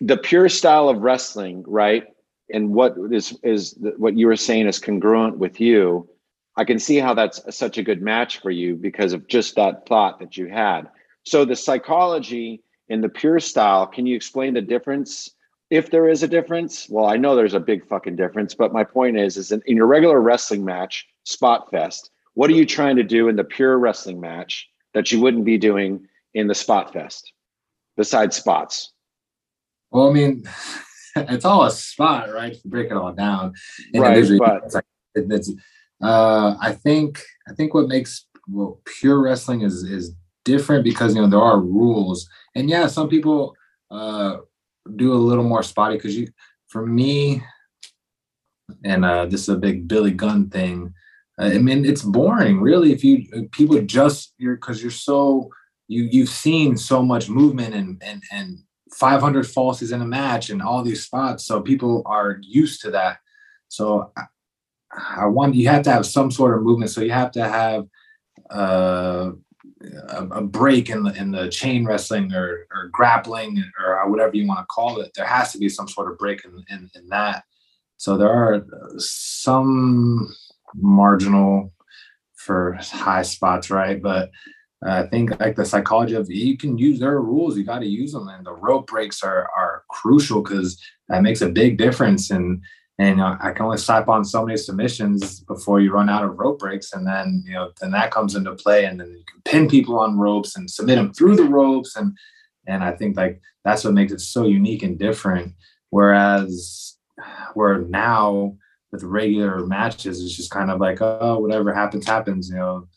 The 0.00 0.16
pure 0.16 0.48
style 0.48 0.88
of 0.88 1.00
wrestling, 1.00 1.64
right? 1.66 2.04
And 2.48 2.72
what 2.72 2.94
is 3.10 3.36
is 3.42 3.72
the, 3.72 3.94
what 3.98 4.16
you 4.16 4.28
were 4.28 4.36
saying 4.36 4.68
is 4.68 4.78
congruent 4.78 5.38
with 5.38 5.60
you. 5.60 6.08
I 6.56 6.64
can 6.64 6.78
see 6.78 6.98
how 6.98 7.14
that's 7.14 7.40
such 7.56 7.76
a 7.76 7.82
good 7.82 8.02
match 8.02 8.40
for 8.40 8.50
you 8.50 8.76
because 8.76 9.12
of 9.12 9.26
just 9.26 9.56
that 9.56 9.86
thought 9.86 10.20
that 10.20 10.36
you 10.36 10.46
had. 10.46 10.88
So 11.28 11.44
the 11.44 11.56
psychology 11.56 12.62
in 12.88 13.02
the 13.02 13.08
pure 13.10 13.38
style, 13.38 13.86
can 13.86 14.06
you 14.06 14.16
explain 14.16 14.54
the 14.54 14.62
difference? 14.62 15.28
If 15.68 15.90
there 15.90 16.08
is 16.08 16.22
a 16.22 16.28
difference, 16.28 16.88
well, 16.88 17.04
I 17.04 17.18
know 17.18 17.36
there's 17.36 17.52
a 17.52 17.60
big 17.60 17.86
fucking 17.86 18.16
difference, 18.16 18.54
but 18.54 18.72
my 18.72 18.82
point 18.82 19.18
is, 19.18 19.36
is 19.36 19.52
in, 19.52 19.60
in 19.66 19.76
your 19.76 19.86
regular 19.86 20.22
wrestling 20.22 20.64
match, 20.64 21.06
Spot 21.24 21.70
Fest, 21.70 22.10
what 22.32 22.48
are 22.48 22.54
you 22.54 22.64
trying 22.64 22.96
to 22.96 23.02
do 23.02 23.28
in 23.28 23.36
the 23.36 23.44
pure 23.44 23.78
wrestling 23.78 24.20
match 24.20 24.66
that 24.94 25.12
you 25.12 25.20
wouldn't 25.20 25.44
be 25.44 25.58
doing 25.58 26.06
in 26.32 26.46
the 26.46 26.54
Spot 26.54 26.90
Fest, 26.94 27.30
besides 27.98 28.34
spots? 28.34 28.94
Well, 29.90 30.08
I 30.08 30.12
mean, 30.14 30.44
it's 31.16 31.44
all 31.44 31.64
a 31.64 31.70
spot, 31.70 32.32
right? 32.32 32.52
If 32.52 32.64
you 32.64 32.70
break 32.70 32.90
it 32.90 32.96
all 32.96 33.12
down. 33.12 33.52
Right, 33.94 34.26
but- 34.38 34.62
it's 34.64 34.74
like, 34.74 34.84
it's, 35.14 35.52
uh, 36.02 36.56
I 36.58 36.72
think 36.72 37.20
I 37.46 37.52
think 37.52 37.74
what 37.74 37.88
makes 37.88 38.26
well, 38.48 38.80
pure 38.86 39.20
wrestling 39.20 39.62
is 39.62 39.82
is 39.82 40.14
different 40.52 40.82
because 40.90 41.14
you 41.14 41.20
know 41.20 41.28
there 41.28 41.48
are 41.50 41.60
rules, 41.60 42.18
and 42.54 42.64
yeah, 42.70 42.86
some 42.86 43.08
people 43.08 43.54
uh, 43.90 44.36
do 44.96 45.12
a 45.12 45.26
little 45.28 45.44
more 45.44 45.62
spotty 45.62 45.96
because 45.96 46.16
you, 46.16 46.28
for 46.72 46.86
me, 46.86 47.42
and 48.84 49.04
uh, 49.04 49.26
this 49.26 49.42
is 49.42 49.48
a 49.50 49.64
big 49.66 49.86
Billy 49.86 50.12
Gunn 50.12 50.48
thing. 50.48 50.94
uh, 51.40 51.50
I 51.56 51.58
mean, 51.58 51.84
it's 51.84 52.02
boring, 52.02 52.60
really. 52.60 52.92
If 52.92 53.04
you 53.04 53.14
if 53.32 53.50
people 53.50 53.80
just 53.82 54.34
you're 54.38 54.56
because 54.56 54.82
you're 54.82 55.00
so 55.10 55.50
you 55.88 56.08
you've 56.10 56.34
seen 56.46 56.76
so 56.76 57.02
much 57.02 57.28
movement 57.28 57.74
and 57.74 58.02
and 58.02 58.22
and 58.32 58.58
500 58.92 59.44
falsies 59.44 59.92
in 59.92 60.00
a 60.00 60.06
match 60.18 60.50
and 60.50 60.62
all 60.62 60.82
these 60.82 61.04
spots, 61.04 61.44
so 61.44 61.60
people 61.60 62.02
are 62.06 62.38
used 62.40 62.80
to 62.82 62.90
that. 62.92 63.18
So 63.68 64.10
I, 64.16 64.22
I 65.24 65.26
want 65.26 65.54
you 65.54 65.68
have 65.68 65.84
to 65.84 65.92
have 65.92 66.06
some 66.06 66.30
sort 66.30 66.56
of 66.56 66.62
movement. 66.62 66.90
So 66.90 67.02
you 67.02 67.12
have 67.12 67.32
to 67.32 67.44
have 67.58 67.84
uh, 68.50 69.32
a, 70.08 70.26
a 70.26 70.42
break 70.42 70.90
in 70.90 71.04
the 71.04 71.14
in 71.14 71.30
the 71.30 71.48
chain 71.48 71.84
wrestling 71.84 72.32
or 72.32 72.66
or 72.72 72.88
grappling 72.92 73.62
or 73.80 74.10
whatever 74.10 74.36
you 74.36 74.46
want 74.46 74.60
to 74.60 74.66
call 74.66 75.00
it. 75.00 75.12
There 75.14 75.26
has 75.26 75.52
to 75.52 75.58
be 75.58 75.68
some 75.68 75.88
sort 75.88 76.10
of 76.10 76.18
break 76.18 76.44
in 76.44 76.64
in, 76.68 76.90
in 76.94 77.08
that. 77.08 77.44
So 77.96 78.16
there 78.16 78.30
are 78.30 78.54
uh, 78.54 78.98
some 78.98 80.34
marginal 80.74 81.72
for 82.34 82.78
high 82.80 83.22
spots, 83.22 83.70
right? 83.70 84.00
But 84.00 84.30
I 84.82 85.02
think 85.04 85.38
like 85.40 85.56
the 85.56 85.64
psychology 85.64 86.14
of 86.14 86.30
you 86.30 86.56
can 86.56 86.78
use 86.78 87.00
their 87.00 87.20
rules, 87.20 87.56
you 87.56 87.64
got 87.64 87.80
to 87.80 87.86
use 87.86 88.12
them, 88.12 88.28
and 88.28 88.46
the 88.46 88.54
rope 88.54 88.86
breaks 88.86 89.22
are 89.22 89.50
are 89.56 89.84
crucial 89.90 90.42
because 90.42 90.80
that 91.08 91.22
makes 91.22 91.40
a 91.40 91.48
big 91.48 91.78
difference. 91.78 92.30
And 92.30 92.62
and 93.00 93.22
I 93.22 93.52
can 93.52 93.64
only 93.64 93.78
slap 93.78 94.08
on 94.08 94.24
so 94.24 94.44
many 94.44 94.56
submissions 94.56 95.40
before 95.40 95.80
you 95.80 95.92
run 95.92 96.08
out 96.08 96.24
of 96.24 96.36
rope 96.36 96.58
breaks, 96.58 96.92
and 96.92 97.06
then 97.06 97.44
you 97.46 97.52
know 97.52 97.70
then 97.80 97.92
that 97.92 98.10
comes 98.10 98.34
into 98.34 98.54
play, 98.54 98.86
and 98.86 98.98
then 98.98 99.10
you 99.10 99.24
can 99.30 99.40
pin 99.44 99.68
people 99.68 99.98
on 99.98 100.18
ropes 100.18 100.56
and 100.56 100.68
submit 100.68 100.96
them 100.96 101.12
through 101.12 101.36
the 101.36 101.44
ropes, 101.44 101.94
and 101.96 102.16
and 102.66 102.82
I 102.82 102.92
think 102.92 103.16
like 103.16 103.40
that's 103.64 103.84
what 103.84 103.94
makes 103.94 104.12
it 104.12 104.20
so 104.20 104.44
unique 104.46 104.82
and 104.82 104.98
different. 104.98 105.54
Whereas 105.90 106.96
where 107.54 107.78
now 107.82 108.56
with 108.90 109.04
regular 109.04 109.64
matches, 109.66 110.20
it's 110.20 110.36
just 110.36 110.50
kind 110.50 110.70
of 110.70 110.80
like 110.80 111.00
oh 111.00 111.38
whatever 111.38 111.72
happens 111.72 112.06
happens, 112.06 112.50
you 112.50 112.56
know. 112.56 112.88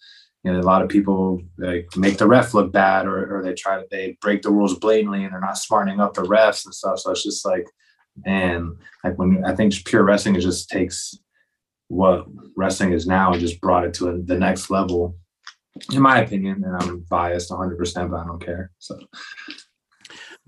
You 0.44 0.52
know, 0.52 0.60
a 0.60 0.62
lot 0.62 0.82
of 0.82 0.90
people 0.90 1.40
like 1.60 1.88
make 1.96 2.18
the 2.18 2.26
ref 2.26 2.56
look 2.56 2.72
bad, 2.72 3.06
or, 3.06 3.38
or 3.38 3.44
they 3.44 3.54
try 3.54 3.76
to 3.80 3.86
they 3.92 4.18
break 4.22 4.42
the 4.42 4.50
rules 4.50 4.80
blatantly, 4.80 5.24
and 5.24 5.32
they're 5.32 5.40
not 5.40 5.60
smartening 5.60 6.00
up 6.00 6.16
the 6.16 6.24
refs 6.24 6.66
and 6.66 6.74
stuff. 6.74 6.98
So 6.98 7.12
it's 7.12 7.24
just 7.24 7.46
like, 7.46 7.68
and 8.26 8.76
like 9.04 9.18
when 9.18 9.44
I 9.46 9.56
think 9.56 9.74
pure 9.86 10.04
wrestling 10.04 10.36
it 10.36 10.42
just 10.42 10.70
takes 10.70 11.18
what 11.92 12.26
wrestling 12.56 12.94
is 12.94 13.06
now 13.06 13.34
and 13.34 13.42
just 13.42 13.60
brought 13.60 13.86
it 13.86 13.94
to 13.96 14.10
a, 14.10 14.22
the 14.22 14.38
next 14.38 14.70
level, 14.70 15.18
in 15.92 16.02
my 16.02 16.20
opinion. 16.22 16.64
And 16.64 16.76
I'm 16.78 17.00
biased 17.10 17.52
100, 17.52 17.78
percent 17.78 18.12
but 18.12 18.22
I 18.22 18.26
don't 18.26 18.44
care. 18.44 18.72
So 18.80 18.98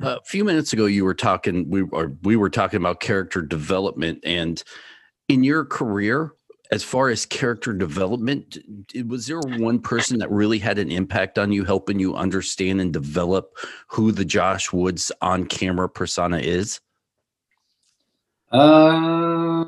uh, 0.01 0.17
A 0.19 0.23
few 0.25 0.45
minutes 0.45 0.71
ago, 0.73 0.85
you 0.85 1.03
were 1.03 1.13
talking. 1.13 1.69
We 1.69 1.83
we 2.23 2.35
were 2.35 2.49
talking 2.49 2.77
about 2.77 2.99
character 3.01 3.41
development, 3.41 4.19
and 4.23 4.63
in 5.27 5.43
your 5.43 5.65
career, 5.65 6.33
as 6.71 6.83
far 6.83 7.09
as 7.09 7.25
character 7.25 7.73
development, 7.73 8.57
was 9.05 9.27
there 9.27 9.39
one 9.39 9.79
person 9.79 10.19
that 10.19 10.31
really 10.31 10.59
had 10.59 10.79
an 10.79 10.91
impact 10.91 11.37
on 11.37 11.51
you, 11.51 11.65
helping 11.65 11.99
you 11.99 12.15
understand 12.15 12.79
and 12.79 12.93
develop 12.93 13.57
who 13.87 14.11
the 14.11 14.25
Josh 14.25 14.71
Woods 14.71 15.11
on 15.21 15.45
camera 15.45 15.89
persona 15.89 16.37
is? 16.37 16.79
Uh, 18.53 19.65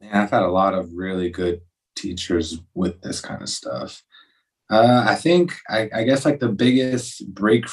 yeah, 0.00 0.22
I've 0.22 0.30
had 0.30 0.42
a 0.42 0.50
lot 0.50 0.74
of 0.74 0.92
really 0.92 1.30
good 1.30 1.60
teachers 1.96 2.58
with 2.74 3.00
this 3.00 3.20
kind 3.20 3.42
of 3.42 3.48
stuff. 3.48 4.02
Uh, 4.70 5.04
I 5.06 5.14
think 5.14 5.54
I, 5.68 5.88
I 5.94 6.02
guess 6.02 6.24
like 6.24 6.40
the 6.40 6.48
biggest 6.48 7.32
break, 7.32 7.66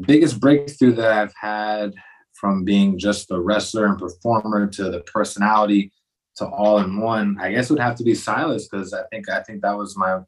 biggest 0.00 0.38
breakthrough 0.38 0.92
that 0.92 1.12
I've 1.12 1.34
had 1.40 1.94
from 2.34 2.64
being 2.64 2.96
just 2.96 3.28
the 3.28 3.40
wrestler 3.40 3.86
and 3.86 3.98
performer 3.98 4.68
to 4.68 4.84
the 4.90 5.00
personality 5.00 5.92
to 6.36 6.46
all 6.46 6.78
in 6.78 7.00
one, 7.00 7.36
I 7.40 7.52
guess 7.52 7.70
would 7.70 7.80
have 7.80 7.96
to 7.96 8.04
be 8.04 8.14
Silas 8.14 8.68
because 8.68 8.94
I 8.94 9.02
think 9.10 9.28
I 9.28 9.42
think 9.42 9.62
that 9.62 9.76
was 9.76 9.96
my 9.96 10.20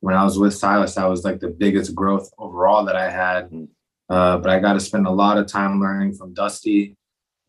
when 0.00 0.16
I 0.16 0.24
was 0.24 0.38
with 0.38 0.52
Silas, 0.54 0.96
that 0.96 1.08
was 1.08 1.24
like 1.24 1.40
the 1.40 1.48
biggest 1.48 1.94
growth 1.94 2.28
overall 2.38 2.84
that 2.84 2.96
I 2.96 3.08
had. 3.08 3.50
Uh, 4.10 4.38
but 4.38 4.50
I 4.50 4.58
got 4.58 4.74
to 4.74 4.80
spend 4.80 5.06
a 5.06 5.10
lot 5.10 5.38
of 5.38 5.46
time 5.46 5.80
learning 5.80 6.14
from 6.14 6.34
Dusty, 6.34 6.96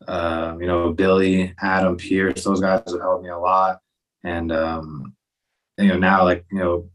uh, 0.06 0.56
you 0.60 0.66
know, 0.66 0.92
Billy, 0.92 1.54
Adam, 1.60 1.96
Pearce, 1.96 2.44
those 2.44 2.60
guys 2.60 2.82
have 2.86 3.00
helped 3.00 3.24
me 3.24 3.30
a 3.30 3.38
lot. 3.38 3.80
And, 4.24 4.52
um, 4.52 5.14
you 5.76 5.88
know, 5.88 5.98
now 5.98 6.24
like, 6.24 6.44
you 6.50 6.58
know, 6.58 6.90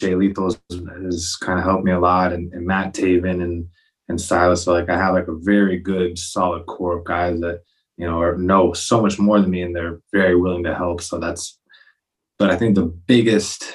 Jay 0.00 0.14
Lethal 0.14 0.44
has, 0.44 0.60
has 1.02 1.36
kind 1.36 1.58
of 1.58 1.64
helped 1.64 1.84
me 1.84 1.92
a 1.92 2.00
lot 2.00 2.32
and, 2.32 2.52
and 2.52 2.66
Matt 2.66 2.94
Taven 2.94 3.42
and, 3.42 3.66
and 4.08 4.20
Silas. 4.20 4.64
So 4.64 4.72
like 4.72 4.88
I 4.88 4.96
have 4.96 5.14
like 5.14 5.28
a 5.28 5.36
very 5.36 5.78
good 5.78 6.18
solid 6.18 6.66
core 6.66 6.98
of 6.98 7.04
guys 7.04 7.40
that, 7.40 7.62
you 7.96 8.06
know, 8.06 8.20
are, 8.20 8.36
know 8.36 8.72
so 8.72 9.00
much 9.00 9.18
more 9.18 9.40
than 9.40 9.50
me 9.50 9.62
and 9.62 9.74
they're 9.74 10.00
very 10.12 10.36
willing 10.36 10.64
to 10.64 10.74
help. 10.74 11.00
So 11.00 11.18
that's, 11.18 11.58
but 12.38 12.50
I 12.50 12.56
think 12.56 12.74
the 12.74 12.84
biggest 12.84 13.72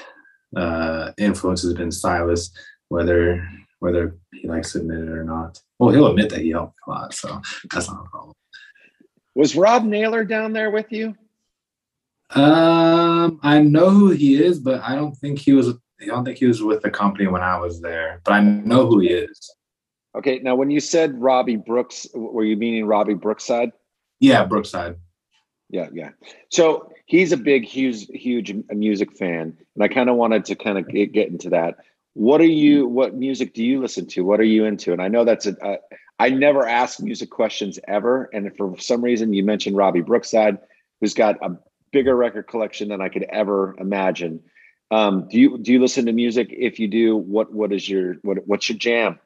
uh, 0.55 1.11
influence 1.17 1.63
has 1.63 1.73
been 1.73 1.91
Silas, 1.91 2.51
whether 2.89 3.47
whether 3.79 4.15
he 4.31 4.47
likes 4.47 4.73
to 4.73 4.79
admit 4.79 4.99
it 4.99 5.09
or 5.09 5.23
not. 5.23 5.59
Well, 5.79 5.89
he'll 5.89 6.07
admit 6.07 6.29
that 6.29 6.41
he 6.41 6.51
helped 6.51 6.77
a 6.85 6.89
lot, 6.89 7.13
so 7.15 7.41
that's 7.71 7.89
not 7.89 8.05
a 8.05 8.09
problem. 8.09 8.35
Was 9.35 9.55
Rob 9.55 9.83
Naylor 9.83 10.23
down 10.25 10.53
there 10.53 10.71
with 10.71 10.91
you? 10.91 11.15
Um, 12.31 13.39
I 13.43 13.61
know 13.61 13.89
who 13.89 14.09
he 14.09 14.41
is, 14.41 14.59
but 14.59 14.81
I 14.81 14.95
don't 14.95 15.15
think 15.15 15.39
he 15.39 15.53
was. 15.53 15.69
I 16.01 16.05
don't 16.05 16.25
think 16.25 16.37
he 16.37 16.47
was 16.47 16.63
with 16.63 16.81
the 16.81 16.89
company 16.89 17.27
when 17.27 17.41
I 17.41 17.59
was 17.59 17.81
there, 17.81 18.21
but 18.23 18.33
I 18.33 18.41
know 18.41 18.87
who 18.87 18.99
he 18.99 19.09
is. 19.09 19.53
Okay, 20.15 20.39
now 20.39 20.55
when 20.55 20.71
you 20.71 20.79
said 20.79 21.19
Robbie 21.21 21.57
Brooks, 21.57 22.07
were 22.13 22.43
you 22.43 22.57
meaning 22.57 22.85
Robbie 22.85 23.13
Brookside? 23.13 23.71
Yeah, 24.19 24.43
Brookside. 24.45 24.95
Yeah, 25.69 25.87
yeah. 25.93 26.09
So 26.49 26.91
he's 27.05 27.31
a 27.31 27.37
big, 27.37 27.63
huge, 27.65 28.07
huge 28.07 28.53
music 28.69 29.15
fan, 29.17 29.57
and 29.75 29.83
I 29.83 29.87
kind 29.87 30.09
of 30.09 30.15
wanted 30.15 30.45
to 30.45 30.55
kind 30.55 30.77
of 30.77 30.87
get, 30.87 31.29
into 31.29 31.49
that. 31.49 31.77
What 32.13 32.41
are 32.41 32.45
you? 32.45 32.87
What 32.87 33.15
music 33.15 33.53
do 33.53 33.63
you 33.63 33.79
listen 33.79 34.05
to? 34.07 34.21
What 34.25 34.39
are 34.39 34.45
you 34.45 34.65
into? 34.65 34.91
And 34.93 35.01
I 35.01 35.07
know 35.07 35.23
that's 35.23 35.45
a. 35.45 35.55
a 35.61 35.77
I 36.21 36.29
never 36.29 36.67
ask 36.67 36.99
music 36.99 37.31
questions 37.31 37.79
ever, 37.87 38.29
and 38.31 38.55
for 38.55 38.77
some 38.77 39.03
reason 39.03 39.33
you 39.33 39.43
mentioned 39.43 39.75
Robbie 39.75 40.01
Brookside, 40.01 40.59
who's 40.99 41.15
got 41.15 41.43
a 41.43 41.57
bigger 41.91 42.15
record 42.15 42.47
collection 42.47 42.89
than 42.89 43.01
I 43.01 43.09
could 43.09 43.23
ever 43.23 43.75
imagine. 43.79 44.43
Um, 44.91 45.27
do 45.29 45.39
you 45.39 45.57
do 45.57 45.73
you 45.73 45.81
listen 45.81 46.05
to 46.05 46.11
music? 46.11 46.49
If 46.51 46.77
you 46.77 46.87
do, 46.87 47.17
what 47.17 47.51
what 47.51 47.73
is 47.73 47.89
your 47.89 48.17
what 48.21 48.37
what's 48.45 48.69
your 48.69 48.77
jam? 48.77 49.19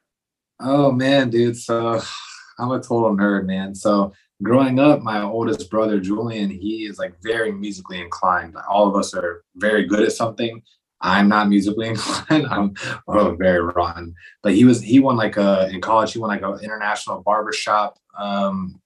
Oh 0.61 0.89
man, 0.93 1.29
dude. 1.29 1.57
So 1.57 1.99
I'm 2.59 2.71
a 2.71 2.79
total 2.79 3.13
nerd, 3.13 3.45
man. 3.45 3.75
So 3.75 4.13
growing 4.41 4.79
up, 4.79 5.01
my 5.01 5.21
oldest 5.21 5.69
brother 5.69 5.99
Julian, 5.99 6.49
he 6.49 6.85
is 6.85 6.97
like 6.97 7.15
very 7.21 7.51
musically 7.51 7.99
inclined. 7.99 8.55
All 8.69 8.87
of 8.87 8.95
us 8.95 9.13
are 9.13 9.43
very 9.57 9.85
good 9.85 10.03
at 10.03 10.13
something. 10.13 10.61
I'm 11.05 11.29
not 11.29 11.49
musically 11.49 11.87
inclined. 11.93 12.47
I'm 12.47 12.73
oh, 13.07 13.35
very 13.35 13.61
rotten. 13.61 14.15
But 14.41 14.55
he 14.55 14.65
was 14.65 14.81
he 14.81 14.99
won 14.99 15.15
like 15.15 15.37
a 15.37 15.69
in 15.69 15.79
college. 15.79 16.13
He 16.13 16.19
won 16.19 16.29
like 16.29 16.41
an 16.41 16.59
international 16.63 17.21
barbershop, 17.21 17.99
um, 18.17 18.81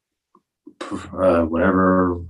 uh, 0.81 1.43
whatever 1.43 2.21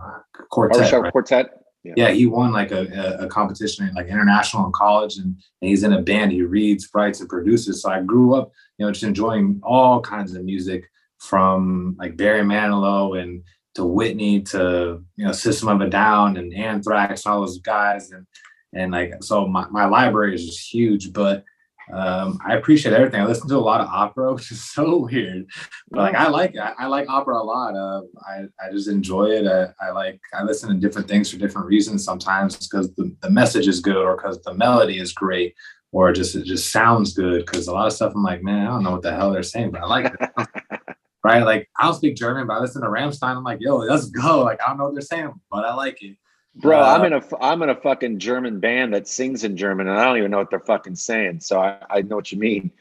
quartet. 0.49 0.77
Barbershop 0.77 1.03
right? 1.03 1.11
quartet. 1.11 1.45
Yeah. 1.83 1.93
yeah. 1.95 2.09
he 2.09 2.25
won 2.25 2.51
like 2.51 2.71
a, 2.71 3.17
a, 3.21 3.27
competition 3.27 3.87
in 3.87 3.95
like 3.95 4.07
international 4.07 4.65
in 4.65 4.73
college, 4.73 5.15
and, 5.15 5.27
and 5.61 5.69
he's 5.69 5.83
in 5.83 5.93
a 5.93 6.01
band. 6.01 6.33
He 6.33 6.41
reads, 6.41 6.89
writes, 6.93 7.21
and 7.21 7.29
produces. 7.29 7.81
So 7.81 7.89
I 7.89 8.01
grew 8.01 8.35
up, 8.35 8.51
you 8.77 8.85
know, 8.85 8.91
just 8.91 9.05
enjoying 9.05 9.61
all 9.63 10.01
kinds 10.01 10.35
of 10.35 10.43
music 10.43 10.83
from 11.19 11.95
like 11.97 12.17
Barry 12.17 12.41
Manilow 12.41 13.19
and 13.19 13.43
to 13.75 13.85
Whitney 13.85 14.41
to 14.41 15.01
you 15.15 15.25
know 15.25 15.31
System 15.31 15.69
of 15.69 15.81
a 15.81 15.89
Down 15.89 16.37
and 16.37 16.53
Anthrax, 16.53 17.25
and 17.25 17.33
all 17.33 17.41
those 17.41 17.59
guys, 17.59 18.11
and 18.11 18.27
and 18.73 18.91
like 18.91 19.23
so 19.23 19.47
my, 19.47 19.67
my 19.69 19.85
library 19.85 20.35
is 20.35 20.45
just 20.45 20.73
huge. 20.73 21.13
But 21.13 21.43
um, 21.91 22.39
I 22.45 22.55
appreciate 22.55 22.93
everything. 22.93 23.21
I 23.21 23.25
listen 23.25 23.47
to 23.49 23.57
a 23.57 23.59
lot 23.59 23.81
of 23.81 23.87
opera, 23.87 24.33
which 24.35 24.51
is 24.51 24.63
so 24.63 24.97
weird, 24.97 25.47
but 25.89 25.99
like 25.99 26.15
I 26.15 26.27
like 26.27 26.55
I, 26.57 26.73
I 26.79 26.87
like 26.87 27.09
opera 27.09 27.37
a 27.37 27.43
lot. 27.43 27.75
Uh, 27.75 28.01
I 28.27 28.43
I 28.63 28.71
just 28.71 28.87
enjoy 28.87 29.25
it. 29.25 29.47
I, 29.47 29.87
I 29.87 29.91
like 29.91 30.19
I 30.33 30.43
listen 30.43 30.69
to 30.69 30.75
different 30.75 31.07
things 31.07 31.31
for 31.31 31.37
different 31.37 31.67
reasons. 31.67 32.03
Sometimes 32.03 32.67
because 32.67 32.93
the, 32.95 33.15
the 33.21 33.29
message 33.29 33.67
is 33.67 33.79
good, 33.79 33.97
or 33.97 34.15
because 34.15 34.41
the 34.41 34.53
melody 34.53 34.99
is 34.99 35.13
great, 35.13 35.55
or 35.91 36.13
just 36.13 36.35
it 36.35 36.45
just 36.45 36.71
sounds 36.71 37.13
good. 37.13 37.45
Because 37.45 37.67
a 37.67 37.73
lot 37.73 37.87
of 37.87 37.93
stuff 37.93 38.13
I'm 38.15 38.23
like, 38.23 38.43
man, 38.43 38.67
I 38.67 38.69
don't 38.69 38.83
know 38.83 38.91
what 38.91 39.01
the 39.01 39.13
hell 39.13 39.31
they're 39.31 39.43
saying, 39.43 39.71
but 39.71 39.81
I 39.81 39.85
like 39.85 40.13
it. 40.13 40.47
right? 41.23 41.43
Like 41.43 41.69
I 41.79 41.85
don't 41.85 41.95
speak 41.95 42.15
German, 42.15 42.47
but 42.47 42.53
I 42.53 42.59
listen 42.59 42.81
to 42.81 42.87
Rammstein. 42.87 43.35
I'm 43.35 43.43
like, 43.43 43.59
yo, 43.61 43.77
let's 43.77 44.09
go. 44.09 44.43
Like 44.43 44.59
I 44.61 44.69
don't 44.69 44.77
know 44.77 44.85
what 44.85 44.93
they're 44.93 45.01
saying, 45.01 45.33
but 45.49 45.65
I 45.65 45.73
like 45.73 46.01
it. 46.03 46.17
Bro, 46.59 46.81
uh, 46.81 46.83
I'm 46.83 47.05
in 47.05 47.13
a 47.13 47.21
I'm 47.41 47.61
in 47.61 47.69
a 47.69 47.75
fucking 47.75 48.19
German 48.19 48.59
band 48.59 48.93
that 48.93 49.07
sings 49.07 49.43
in 49.43 49.55
German, 49.55 49.87
and 49.87 49.97
I 49.97 50.03
don't 50.03 50.17
even 50.17 50.31
know 50.31 50.37
what 50.37 50.49
they're 50.49 50.59
fucking 50.59 50.95
saying. 50.95 51.39
So 51.39 51.61
I, 51.61 51.77
I 51.89 52.01
know 52.01 52.17
what 52.17 52.31
you 52.31 52.37
mean. 52.37 52.71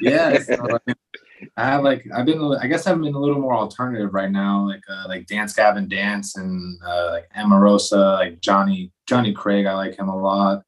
yeah, 0.00 0.38
so, 0.38 0.78
I 1.56 1.64
have 1.64 1.84
like 1.84 2.06
I've 2.14 2.24
been 2.24 2.40
I 2.60 2.66
guess 2.66 2.86
I've 2.86 3.00
been 3.00 3.14
a 3.14 3.18
little 3.18 3.40
more 3.40 3.54
alternative 3.54 4.14
right 4.14 4.30
now, 4.30 4.66
like 4.66 4.82
uh, 4.88 5.04
like 5.08 5.26
Dance 5.26 5.52
Gavin 5.52 5.86
Dance 5.86 6.36
and 6.36 6.78
uh, 6.82 7.10
like 7.10 7.28
Emarosa, 7.36 8.14
like 8.14 8.40
Johnny 8.40 8.90
Johnny 9.06 9.34
Craig. 9.34 9.66
I 9.66 9.74
like 9.74 9.98
him 9.98 10.08
a 10.08 10.16
lot. 10.16 10.62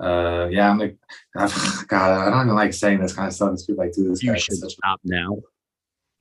Uh, 0.00 0.48
yeah, 0.50 0.70
I'm 0.70 0.78
like 0.78 0.96
I've, 1.36 1.84
God, 1.88 2.12
I 2.12 2.30
don't 2.30 2.46
even 2.46 2.54
like 2.54 2.72
saying 2.72 3.00
this 3.00 3.12
kind 3.12 3.28
of 3.28 3.34
stuff. 3.34 3.58
People 3.66 3.84
like 3.84 3.92
do 3.92 4.08
this. 4.08 4.22
You 4.22 4.38
should 4.38 4.56
stop 4.56 5.00
now. 5.04 5.36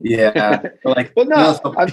Yeah, 0.02 0.62
like 0.84 1.14
well, 1.16 1.26
no, 1.26 1.54
you 1.54 1.60
know, 1.64 1.76
I, 1.78 1.84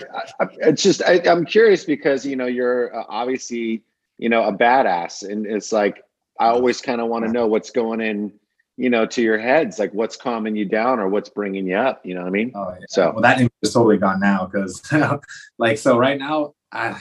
I, 0.41 0.49
it's 0.63 0.83
just 0.83 1.03
I, 1.03 1.21
am 1.25 1.45
curious 1.45 1.85
because 1.85 2.27
you 2.27 2.35
know 2.35 2.47
you're 2.47 2.95
uh, 2.97 3.05
obviously 3.09 3.85
you 4.23 4.29
know 4.29 4.45
a 4.45 4.57
badass, 4.57 5.29
and 5.29 5.47
it's 5.47 5.73
like 5.73 6.01
I 6.39 6.47
always 6.47 6.81
kind 6.81 7.01
of 7.01 7.09
want 7.09 7.25
to 7.25 7.33
know 7.33 7.49
what's 7.49 7.71
going 7.71 8.01
in, 8.01 8.33
you 8.77 8.89
know, 8.89 9.05
to 9.05 9.21
your 9.21 9.37
heads, 9.37 9.81
like 9.81 9.93
what's 9.93 10.17
calming 10.17 10.55
you 10.55 10.65
down 10.65 11.01
or 11.01 11.09
what's 11.09 11.29
bringing 11.29 11.67
you 11.67 11.75
up. 11.77 12.07
You 12.07 12.15
know 12.15 12.21
what 12.21 12.29
I 12.29 12.31
mean? 12.31 12.53
Oh, 12.55 12.69
yeah. 12.71 12.87
So 12.89 13.11
well, 13.11 13.23
that 13.23 13.41
is 13.41 13.73
totally 13.73 13.99
gone 13.99 14.21
now 14.21 14.47
because, 14.47 14.81
like, 15.59 15.77
so 15.77 15.99
right 15.99 16.21
now, 16.21 16.55
I, 16.71 17.01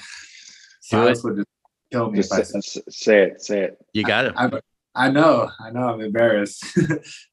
Silas 0.82 1.24
would 1.24 1.36
just 1.36 1.48
kill 1.92 2.10
me. 2.10 2.18
Just 2.18 2.32
say, 2.32 2.82
say, 2.90 3.22
it, 3.22 3.42
say 3.44 3.62
it. 3.66 3.78
You 3.94 4.04
got 4.04 4.26
it. 4.26 4.34
I, 4.36 4.50
I 4.96 5.12
know, 5.12 5.48
I 5.60 5.70
know, 5.70 5.90
I'm 5.90 6.02
embarrassed. 6.02 6.66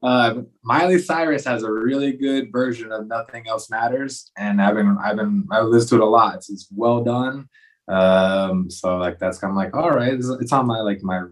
uh, 0.02 0.42
Miley 0.62 0.98
Cyrus 0.98 1.46
has 1.46 1.62
a 1.62 1.72
really 1.72 2.12
good 2.12 2.52
version 2.52 2.92
of 2.92 3.06
"Nothing 3.06 3.48
Else 3.48 3.70
Matters," 3.70 4.30
and 4.36 4.60
I've 4.60 4.74
been, 4.74 4.98
I've 5.02 5.16
been, 5.16 5.48
I've 5.50 5.64
listened 5.64 5.88
to 5.88 5.96
it 5.96 6.02
a 6.02 6.10
lot. 6.10 6.34
It's, 6.36 6.50
it's 6.50 6.68
well 6.76 7.02
done. 7.02 7.48
Um, 7.88 8.70
so 8.70 8.96
like 8.98 9.18
that's 9.18 9.38
kind 9.38 9.50
of 9.50 9.56
like, 9.56 9.74
all 9.74 9.90
right, 9.90 10.12
it's, 10.12 10.28
it's 10.28 10.52
on 10.52 10.66
my 10.66 10.80
like 10.80 11.02
my 11.02 11.22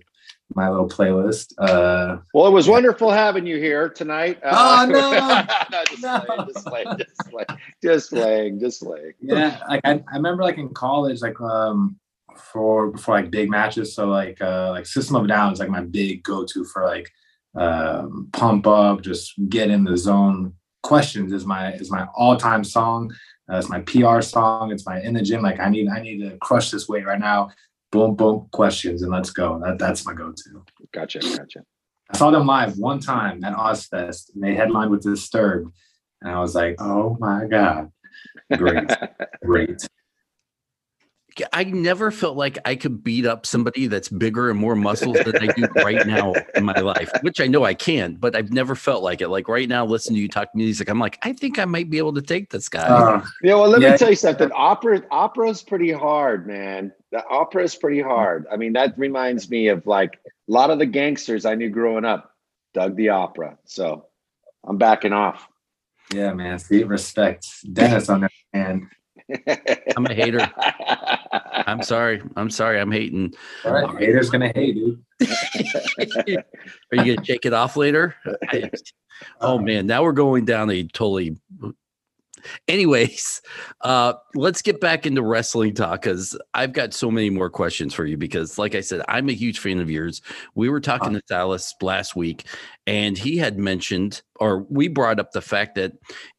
my 0.55 0.71
little 0.71 0.89
playlist. 0.89 1.53
Uh, 1.59 2.19
well, 2.33 2.47
it 2.47 2.53
was 2.53 2.69
wonderful 2.69 3.11
having 3.11 3.47
you 3.47 3.59
here 3.59 3.89
tonight. 3.89 4.39
Uh, 4.43 4.87
oh 4.89 4.91
no, 4.91 5.11
no, 5.71 5.85
just, 5.85 6.03
no. 6.03 6.21
Playing, 6.21 6.47
just 6.53 6.67
playing, 6.67 6.97
just 6.99 7.31
playing, 7.31 7.61
just 7.83 8.11
playing, 8.11 8.61
just 8.61 8.83
playing. 8.83 9.13
Yeah, 9.21 9.61
like 9.69 9.81
I, 9.85 10.03
I 10.11 10.17
remember 10.17 10.43
like 10.43 10.59
in 10.59 10.73
college, 10.73 11.21
like 11.21 11.41
um 11.41 11.99
for 12.37 12.97
for 12.97 13.13
like 13.13 13.31
big 13.31 13.51
matches. 13.51 13.95
So 13.95 14.07
like 14.09 14.41
uh 14.41 14.71
like 14.71 14.87
System 14.87 15.17
of 15.17 15.27
Down 15.27 15.53
is 15.53 15.59
like 15.59 15.71
my 15.71 15.83
big 15.83 16.23
go-to 16.23 16.65
for 16.65 16.85
like 16.85 17.11
um 17.55 18.29
pump 18.33 18.67
up, 18.67 19.03
just 19.03 19.35
get 19.49 19.71
in 19.71 19.85
the 19.85 19.97
zone. 19.97 20.55
Questions 20.83 21.33
is 21.33 21.45
my 21.45 21.73
is 21.75 21.91
my 21.91 22.07
all-time 22.15 22.63
song. 22.63 23.13
Uh, 23.51 23.59
it's 23.59 23.69
my 23.69 23.81
PR 23.81 24.21
song. 24.21 24.73
It's 24.73 24.87
my 24.87 25.01
in 25.01 25.15
the 25.15 25.23
gym. 25.23 25.43
Like 25.43 25.61
I 25.61 25.69
need 25.69 25.89
I 25.89 26.01
need 26.01 26.19
to 26.21 26.37
crush 26.39 26.71
this 26.71 26.89
weight 26.89 27.07
right 27.07 27.19
now. 27.19 27.51
Boom 27.93 28.17
boom 28.17 28.49
questions 28.53 29.03
and 29.03 29.13
let's 29.13 29.31
go. 29.31 29.61
That 29.65 29.79
that's 29.79 30.05
my 30.05 30.13
go-to. 30.13 30.65
Gotcha, 30.93 31.21
gotcha. 31.21 31.63
I 32.11 32.17
saw 32.17 32.31
them 32.31 32.47
live 32.47 32.79
one 32.79 33.01
time 33.01 33.43
at 33.45 33.57
Ozzfest 33.57 34.35
and 34.35 34.43
they 34.43 34.55
headlined 34.55 34.91
with 34.91 35.03
Disturbed. 35.03 35.73
And 36.23 36.33
I 36.33 36.41
was 36.41 36.55
like, 36.55 36.77
oh 36.81 37.17
my 37.21 37.47
God. 37.47 37.91
Great. 38.57 38.89
Great. 39.45 39.87
I 41.53 41.65
never 41.65 42.11
felt 42.11 42.37
like 42.37 42.59
I 42.65 42.77
could 42.77 43.03
beat 43.03 43.27
up 43.27 43.47
somebody 43.47 43.87
that's 43.87 44.09
bigger 44.09 44.51
and 44.51 44.59
more 44.59 44.77
muscles 44.77 45.17
than 45.25 45.37
I 45.37 45.53
do 45.53 45.67
right 45.77 46.07
now 46.07 46.35
in 46.55 46.65
my 46.65 46.79
life, 46.81 47.11
which 47.23 47.41
I 47.41 47.47
know 47.47 47.65
I 47.65 47.75
can, 47.75 48.15
but 48.15 48.35
I've 48.35 48.53
never 48.53 48.75
felt 48.75 49.03
like 49.03 49.21
it. 49.21 49.29
Like 49.29 49.49
right 49.49 49.69
now, 49.69 49.85
listening 49.85 50.17
to 50.17 50.23
you 50.23 50.29
talk 50.29 50.49
music, 50.55 50.89
I'm 50.89 50.99
like, 50.99 51.19
I 51.23 51.33
think 51.33 51.59
I 51.59 51.65
might 51.65 51.91
be 51.91 51.99
able 51.99 52.15
to 52.15 52.23
take 52.23 52.51
this 52.51 52.69
guy. 52.69 52.87
Uh, 52.87 53.25
yeah, 53.43 53.55
well, 53.55 53.69
let 53.69 53.81
yeah. 53.81 53.93
me 53.93 53.99
tell 53.99 54.11
you 54.11 54.17
something. 54.17 54.51
Opera, 54.53 55.03
opera's 55.11 55.63
pretty 55.63 55.93
hard, 55.93 56.47
man. 56.47 56.93
The 57.13 57.25
opera 57.27 57.65
is 57.65 57.75
pretty 57.77 58.01
hard. 58.01 58.47
I 58.51 58.57
mean, 58.57 58.73
that 58.75 58.99
reminds 58.99 59.51
me 59.51 59.69
of 59.69 59.87
like 59.87 60.19
a 60.27 60.53
lot 60.53 60.71
of 60.71 60.79
the 60.79 60.87
gangsters 60.87 61.45
I 61.45 61.55
knew 61.55 61.71
growing 61.71 62.05
up 62.05 62.33
dug 62.75 62.97
the 62.97 63.09
opera. 63.09 63.59
So 63.65 64.07
I'm 64.67 64.79
backing 64.79 65.13
off. 65.13 65.49
Yeah, 66.15 66.33
man. 66.33 66.59
See, 66.59 66.85
respect. 66.85 67.47
Dennis 67.73 68.09
on 68.09 68.21
that 68.21 68.33
hand. 68.53 68.89
I'm 69.97 70.07
a 70.07 70.15
hater. 70.15 70.51
I'm 71.33 71.83
sorry. 71.83 72.23
I'm 72.37 72.51
sorry. 72.51 72.81
I'm 72.81 72.93
hating. 72.93 73.35
All 73.65 73.73
right, 73.73 73.99
haters 73.99 74.31
gonna 74.31 74.53
hate, 74.55 74.75
dude. 74.75 75.03
Are 76.93 77.05
you 77.05 77.15
gonna 77.15 77.25
shake 77.25 77.47
it 77.47 77.53
off 77.53 77.77
later? 77.77 78.15
I, 78.49 78.71
oh 79.41 79.59
man, 79.59 79.87
now 79.87 80.03
we're 80.03 80.13
going 80.13 80.45
down 80.45 80.71
a 80.71 80.85
totally 80.85 81.37
Anyways, 82.69 83.41
uh, 83.83 84.15
let's 84.35 84.63
get 84.63 84.81
back 84.81 85.07
into 85.07 85.23
wrestling 85.23 85.75
talk 85.75 86.03
because 86.03 86.39
I've 86.55 86.73
got 86.73 86.95
so 86.95 87.11
many 87.11 87.31
more 87.31 87.51
questions 87.51 87.95
for 87.95 88.05
you. 88.05 88.17
Because, 88.17 88.59
like 88.59 88.75
I 88.75 88.81
said, 88.81 89.03
I'm 89.09 89.29
a 89.29 89.33
huge 89.33 89.59
fan 89.59 89.81
of 89.81 89.91
yours. 89.91 90.23
We 90.55 90.69
were 90.69 90.81
talking 90.81 91.13
to 91.15 91.23
Dallas 91.29 91.75
last 91.81 92.17
week, 92.17 92.47
and 92.87 93.17
he 93.17 93.37
had 93.37 93.59
mentioned, 93.59 94.23
or 94.37 94.61
we 94.69 94.89
brought 94.89 95.21
up 95.21 95.33
the 95.33 95.41
fact 95.41 95.75
that 95.77 95.93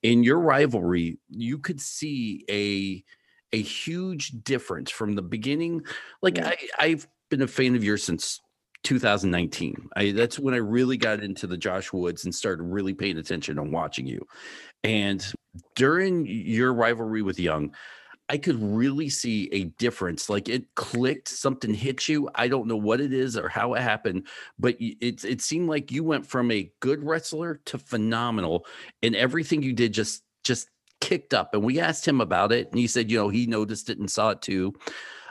in 0.04 0.24
your 0.24 0.40
rivalry, 0.40 1.20
you 1.30 1.58
could 1.60 1.82
see 1.82 2.46
a 2.50 3.04
a 3.54 3.62
huge 3.62 4.32
difference 4.44 4.92
from 4.92 5.16
the 5.16 5.22
beginning. 5.22 5.84
Like 6.22 6.40
I, 6.40 6.58
I've 6.78 7.08
been 7.30 7.42
a 7.42 7.48
fan 7.48 7.76
of 7.76 7.84
yours 7.84 8.04
since 8.04 8.42
2019. 8.84 9.90
I, 9.96 10.12
that's 10.12 10.40
when 10.40 10.54
I 10.54 10.58
really 10.58 10.98
got 10.98 11.24
into 11.24 11.48
the 11.48 11.58
Josh 11.58 11.92
Woods 11.92 12.26
and 12.26 12.34
started 12.34 12.64
really 12.64 12.94
paying 12.94 13.18
attention 13.18 13.60
and 13.60 13.72
watching 13.72 14.08
you. 14.08 14.26
And 14.84 15.26
during 15.76 16.26
your 16.26 16.74
rivalry 16.74 17.22
with 17.22 17.40
Young, 17.40 17.74
I 18.30 18.38
could 18.38 18.62
really 18.62 19.10
see 19.10 19.48
a 19.54 19.66
difference. 19.78 20.30
Like 20.30 20.50
it 20.50 20.76
clicked, 20.76 21.30
something 21.30 21.74
hit 21.74 22.10
you. 22.10 22.30
I 22.36 22.48
don't 22.48 22.68
know 22.68 22.78
what 22.78 23.00
it 23.00 23.14
is 23.14 23.38
or 23.38 23.48
how 23.48 23.74
it 23.74 23.82
happened, 23.82 24.28
but 24.60 24.76
it 24.80 25.24
it 25.24 25.42
seemed 25.42 25.70
like 25.70 25.92
you 25.92 26.04
went 26.04 26.26
from 26.26 26.52
a 26.52 26.70
good 26.82 27.04
wrestler 27.04 27.62
to 27.66 27.78
phenomenal, 27.78 28.66
and 29.02 29.16
everything 29.16 29.64
you 29.64 29.72
did 29.72 29.94
just 29.94 30.24
just 30.44 30.68
kicked 31.02 31.34
up. 31.34 31.54
And 31.54 31.64
we 31.64 31.80
asked 31.80 32.08
him 32.08 32.22
about 32.22 32.52
it, 32.52 32.70
and 32.70 32.80
he 32.80 32.88
said, 32.88 33.12
you 33.12 33.18
know, 33.18 33.30
he 33.30 33.46
noticed 33.46 33.90
it 33.90 34.00
and 34.00 34.10
saw 34.10 34.30
it 34.32 34.42
too. 34.42 34.72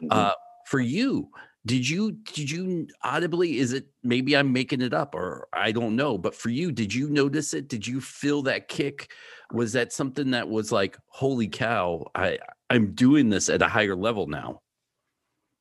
Mm-hmm. 0.03 0.09
Uh, 0.11 0.33
for 0.67 0.81
you, 0.81 1.31
did 1.67 1.89
you 1.89 2.13
did 2.13 2.51
you 2.51 2.87
audibly? 3.03 3.59
Is 3.59 3.73
it 3.73 3.87
maybe 4.05 4.37
I'm 4.37 4.53
making 4.53 4.83
it 4.83 4.95
up 4.95 5.15
or 5.15 5.49
I 5.53 5.73
don't 5.73 5.97
know, 5.97 6.17
but 6.17 6.35
for 6.35 6.49
you, 6.49 6.71
did 6.71 6.95
you 6.95 7.09
notice 7.11 7.55
it? 7.55 7.69
Did 7.69 7.87
you 7.87 8.01
feel 8.01 8.43
that 8.43 8.69
kick? 8.69 9.11
Was 9.53 9.73
that 9.73 9.93
something 9.93 10.31
that 10.31 10.49
was 10.49 10.71
like, 10.71 10.97
holy 11.09 11.49
cow, 11.49 12.07
I 12.15 12.39
I'm 12.71 12.95
doing 12.95 13.31
this 13.31 13.49
at 13.49 13.63
a 13.63 13.69
higher 13.69 13.97
level 13.97 14.29
now? 14.29 14.63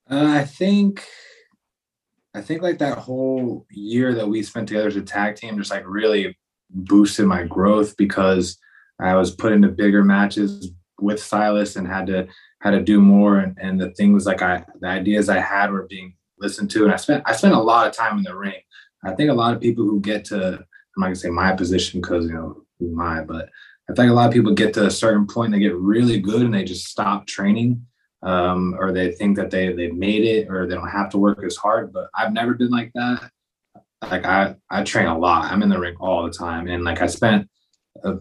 Uh, 0.09 0.27
I 0.27 0.45
think 0.45 1.03
I 2.35 2.41
think 2.41 2.61
like 2.61 2.77
that 2.79 2.99
whole 2.99 3.65
year 3.71 4.13
that 4.13 4.27
we 4.27 4.43
spent 4.43 4.67
together 4.67 4.87
as 4.87 4.95
a 4.97 5.01
tag 5.01 5.37
team 5.37 5.57
just 5.57 5.71
like 5.71 5.87
really 5.87 6.37
boosted 6.69 7.25
my 7.25 7.43
growth 7.43 7.97
because 7.97 8.57
I 8.99 9.15
was 9.15 9.31
put 9.31 9.51
into 9.51 9.67
bigger 9.69 10.03
matches 10.03 10.71
with 10.99 11.21
Silas 11.21 11.75
and 11.75 11.87
had 11.87 12.07
to 12.07 12.27
had 12.61 12.71
to 12.71 12.81
do 12.81 12.99
more 13.01 13.39
and, 13.39 13.57
and 13.61 13.79
the 13.79 13.91
things 13.91 14.25
like 14.25 14.41
I 14.41 14.65
the 14.79 14.87
ideas 14.87 15.29
I 15.29 15.39
had 15.39 15.71
were 15.71 15.87
being 15.87 16.15
listened 16.39 16.71
to 16.71 16.83
and 16.83 16.93
I 16.93 16.97
spent 16.97 17.23
I 17.25 17.35
spent 17.35 17.53
a 17.53 17.59
lot 17.59 17.87
of 17.87 17.93
time 17.93 18.17
in 18.17 18.23
the 18.23 18.35
ring. 18.35 18.61
I 19.03 19.13
think 19.13 19.29
a 19.29 19.33
lot 19.33 19.53
of 19.53 19.61
people 19.61 19.83
who 19.85 19.99
get 19.99 20.25
to 20.25 20.37
I'm 20.37 20.65
not 20.97 21.07
gonna 21.07 21.15
say 21.15 21.29
my 21.29 21.53
position 21.53 22.01
because 22.01 22.25
you 22.25 22.33
know 22.33 22.63
who 22.79 22.91
am 22.91 23.01
I, 23.01 23.21
but 23.21 23.49
I 23.89 23.93
think 23.93 24.09
a 24.09 24.13
lot 24.13 24.27
of 24.27 24.33
people 24.33 24.53
get 24.53 24.73
to 24.75 24.85
a 24.85 24.91
certain 24.91 25.27
point, 25.27 25.51
they 25.51 25.59
get 25.59 25.75
really 25.75 26.19
good 26.19 26.41
and 26.41 26.53
they 26.53 26.63
just 26.63 26.85
stop 26.85 27.27
training. 27.27 27.85
Um, 28.23 28.75
or 28.79 28.91
they 28.91 29.11
think 29.11 29.35
that 29.37 29.51
they 29.51 29.71
they 29.73 29.91
made 29.91 30.23
it 30.23 30.47
or 30.49 30.65
they 30.65 30.73
don't 30.73 30.89
have 30.89 31.11
to 31.11 31.19
work 31.19 31.43
as 31.43 31.55
hard. 31.55 31.93
But 31.93 32.09
I've 32.15 32.33
never 32.33 32.55
been 32.55 32.71
like 32.71 32.91
that. 32.95 33.29
Like 34.01 34.25
I 34.25 34.55
I 34.71 34.83
train 34.83 35.05
a 35.05 35.17
lot. 35.17 35.51
I'm 35.51 35.61
in 35.61 35.69
the 35.69 35.79
ring 35.79 35.95
all 35.99 36.23
the 36.23 36.31
time, 36.31 36.67
and 36.67 36.83
like 36.83 37.01
I 37.01 37.05
spent, 37.05 37.47
uh, 38.03 38.15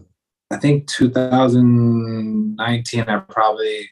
I 0.51 0.57
think 0.57 0.87
2019, 0.87 3.01
I 3.01 3.17
probably 3.29 3.89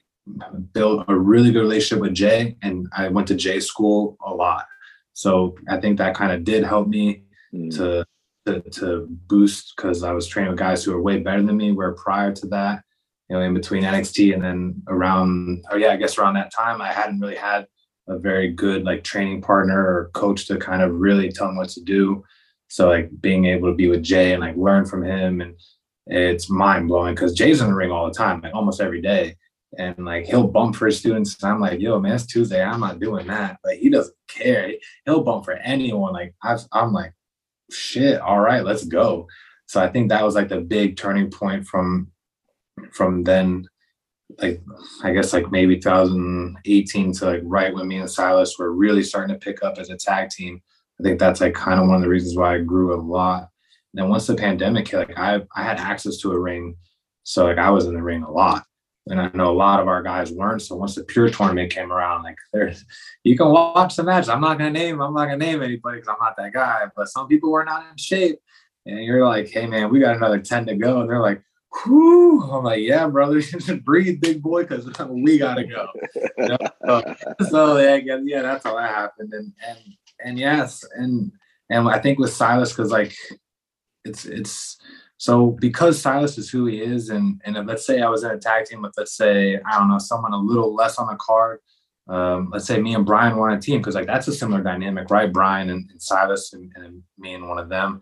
built 0.74 1.06
a 1.08 1.18
really 1.18 1.52
good 1.52 1.62
relationship 1.62 2.02
with 2.02 2.13
Jay, 2.13 2.56
and 2.62 2.88
I 2.96 3.08
went 3.10 3.28
to 3.30 3.36
Jay 3.36 3.60
school 3.60 4.18
a 4.26 4.34
lot. 4.34 4.66
So 5.13 5.56
I 5.70 5.80
think 5.80 5.98
that 5.98 6.16
kind 6.16 6.32
of 6.32 6.44
did 6.44 6.63
help 6.63 6.88
me 6.88 7.24
mm. 7.54 7.76
to 7.78 8.06
to, 8.46 8.60
to 8.72 9.08
boost 9.10 9.74
because 9.76 10.04
I 10.04 10.12
was 10.12 10.28
training 10.28 10.52
with 10.52 10.60
guys 10.60 10.84
who 10.84 10.92
were 10.92 11.02
way 11.02 11.20
better 11.20 11.42
than 11.42 11.58
me. 11.58 11.72
Where 11.72 11.94
prior 11.94 12.34
to 12.34 12.48
that, 12.48 12.84
you 13.30 13.36
know, 13.36 13.42
in 13.42 13.54
between 13.54 13.84
NXT 13.84 14.34
and 14.34 14.44
then 14.44 14.82
around, 14.88 15.63
oh 15.72 15.78
yeah, 15.78 15.92
I 15.92 15.96
guess 15.96 16.18
around 16.18 16.36
that 16.36 16.54
time, 16.54 16.82
I 16.82 16.92
hadn't 16.92 17.20
really 17.20 17.36
had 17.36 17.68
a 18.08 18.18
very 18.18 18.52
good 18.52 18.84
like 18.84 19.04
training 19.04 19.42
partner 19.42 19.80
or 19.80 20.12
coach 20.13 20.48
to 20.48 20.58
kind 20.58 20.82
of 20.82 20.94
really 20.94 21.32
tell 21.32 21.52
me 21.52 21.58
what 21.58 21.70
to 21.70 21.82
do. 21.82 22.24
So 22.68 22.89
like 22.89 23.10
being 23.22 23.46
able 23.46 23.70
to 23.70 23.76
be 23.76 23.88
with 23.88 24.04
Jay 24.04 24.34
and 24.34 24.42
like 24.42 24.58
learn 24.58 24.86
from 24.86 25.04
him 25.04 25.42
and 25.42 25.56
it's 26.08 26.50
mind 26.50 26.88
blowing 26.88 27.16
because 27.16 27.34
Jay's 27.34 27.62
in 27.62 27.68
the 27.68 27.74
ring 27.74 27.92
all 27.92 28.08
the 28.08 28.13
time, 28.13 28.42
like 28.42 28.54
almost 28.54 28.82
every 28.82 29.02
day. 29.02 29.36
And 29.78 30.06
like 30.06 30.26
he'll 30.26 30.48
bump 30.48 30.76
for 30.76 30.86
his 30.86 31.00
students. 31.00 31.42
And 31.42 31.52
I'm 31.52 31.60
like, 31.60 31.80
yo, 31.80 32.00
man, 32.00 32.13
it's 32.13 32.28
Tuesday. 32.28 32.62
I'm 32.62 32.80
not 32.80 33.00
doing 33.00 33.26
that. 33.28 33.58
But 33.63 33.78
he 33.78 33.89
doesn't 33.89 34.16
care. 34.28 34.72
He'll 35.06 35.24
bump 35.24 35.46
for 35.46 35.54
anyone. 35.54 36.13
Like 36.13 36.36
i 36.44 36.58
I'm 36.72 36.94
like, 36.94 37.13
shit, 37.72 38.22
all 38.22 38.39
right, 38.39 38.63
let's 38.63 38.86
go. 38.86 39.28
So 39.66 39.82
I 39.82 39.88
think 39.88 40.10
that 40.10 40.24
was 40.24 40.36
like 40.36 40.50
the 40.50 40.62
big 40.62 40.98
turning 40.98 41.32
point 41.32 41.66
from 41.66 42.12
from 42.92 43.24
then 43.24 43.66
like 44.39 44.62
I 45.04 45.13
guess 45.13 45.34
like 45.34 45.52
maybe 45.52 45.78
2018 45.78 47.13
to 47.13 47.26
like 47.26 47.42
right 47.44 47.74
when 47.74 47.88
me 47.88 47.98
and 47.98 48.10
Silas 48.10 48.58
were 48.58 48.72
really 48.72 49.04
starting 49.04 49.34
to 49.34 49.39
pick 49.39 49.63
up 49.63 49.78
as 49.78 49.89
a 49.89 49.98
tag 49.98 50.30
team. 50.30 50.62
I 51.00 51.04
think 51.04 51.20
that's 51.20 51.42
like 51.42 51.54
kind 51.54 51.80
of 51.80 51.88
one 51.88 51.98
of 51.98 52.02
the 52.02 52.10
reasons 52.10 52.38
why 52.38 52.56
I 52.56 52.60
grew 52.60 52.94
a 52.94 53.02
lot. 53.02 53.50
Then 53.93 54.10
once 54.10 54.27
the 54.27 54.36
pandemic 54.36 54.88
hit, 54.88 54.97
like 54.97 55.17
I 55.17 55.41
I 55.56 55.63
had 55.63 55.77
access 55.77 56.17
to 56.17 56.32
a 56.32 56.39
ring. 56.39 56.75
So 57.23 57.45
like 57.45 57.58
I 57.58 57.69
was 57.69 57.86
in 57.86 57.93
the 57.93 58.01
ring 58.01 58.23
a 58.23 58.32
lot 58.32 58.65
and 59.08 59.19
I 59.19 59.29
know 59.34 59.51
a 59.51 59.53
lot 59.53 59.79
of 59.79 59.88
our 59.88 60.01
guys 60.01 60.32
weren't. 60.32 60.62
So 60.62 60.75
once 60.75 60.95
the 60.95 61.03
pure 61.03 61.29
tournament 61.29 61.71
came 61.71 61.91
around, 61.91 62.23
like 62.23 62.38
there's, 62.53 62.86
you 63.23 63.38
can 63.38 63.49
watch 63.49 63.95
the 63.95 64.03
match. 64.03 64.29
I'm 64.29 64.41
not 64.41 64.58
gonna 64.58 64.71
name, 64.71 65.01
I'm 65.01 65.13
not 65.13 65.25
gonna 65.25 65.38
name 65.38 65.62
anybody 65.62 65.97
because 65.97 66.08
I'm 66.08 66.23
not 66.23 66.38
that 66.38 66.53
guy. 66.53 66.86
But 66.95 67.10
some 67.10 67.27
people 67.27 67.51
were 67.51 67.65
not 67.65 67.86
in 67.91 67.97
shape, 67.97 68.39
and 68.86 69.03
you're 69.03 69.25
like, 69.25 69.49
hey 69.49 69.67
man, 69.67 69.91
we 69.91 69.99
got 69.99 70.15
another 70.15 70.39
ten 70.39 70.65
to 70.67 70.75
go, 70.75 71.01
and 71.01 71.10
they're 71.10 71.21
like, 71.21 71.41
whoo. 71.86 72.41
I'm 72.43 72.63
like, 72.63 72.82
yeah, 72.82 73.08
brother, 73.08 73.41
breathe, 73.84 74.21
big 74.21 74.41
boy, 74.41 74.63
because 74.63 74.88
we 75.10 75.38
gotta 75.38 75.65
go. 75.65 75.88
You 76.38 76.47
know? 76.47 76.58
so, 76.86 77.15
so 77.49 77.77
yeah, 77.79 78.19
yeah, 78.23 78.41
that's 78.41 78.63
how 78.63 78.75
that 78.77 78.89
happened, 78.89 79.34
and 79.34 79.51
and 79.67 79.79
and 80.23 80.39
yes, 80.39 80.86
and 80.95 81.32
and 81.69 81.89
I 81.89 81.99
think 81.99 82.19
with 82.19 82.32
Silas, 82.32 82.71
because 82.71 82.91
like, 82.91 83.15
it's 84.06 84.26
it's 84.26 84.78
so 85.18 85.52
because 85.52 86.02
Silas 86.02 86.38
is 86.38 86.50
who 86.50 86.66
he 86.66 86.82
is, 86.82 87.10
and 87.10 87.42
and 87.46 87.56
let's 87.68 87.86
say 87.86 88.02
I 88.02 88.10
was 88.10 88.24
in 88.24 88.32
a 88.32 88.38
tag 88.38 88.66
team 88.66 88.82
with 88.82 88.94
let's 88.98 89.16
say 89.16 89.60
I 89.60 89.78
don't 89.78 89.89
know 89.89 90.00
someone 90.00 90.34
a 90.34 90.38
little 90.38 90.76
less 90.76 90.98
on 90.98 91.08
the 91.08 91.16
card. 91.16 91.60
Um, 92.08 92.50
let's 92.52 92.66
say 92.66 92.82
me 92.82 92.96
and 92.96 93.06
Brian 93.06 93.38
were 93.38 93.50
on 93.50 93.58
a 93.58 93.62
team 93.62 93.80
because 93.80 93.96
like 93.96 94.08
that's 94.08 94.28
a 94.28 94.34
similar 94.34 94.62
dynamic, 94.62 95.10
right? 95.10 95.32
Brian 95.32 95.70
and, 95.70 95.89
and 95.89 96.02
Silas 96.02 96.52
and, 96.52 96.70
and, 96.76 97.02
me 97.18 97.34
and 97.34 97.48
one 97.48 97.60
of 97.60 97.70
them. 97.70 98.02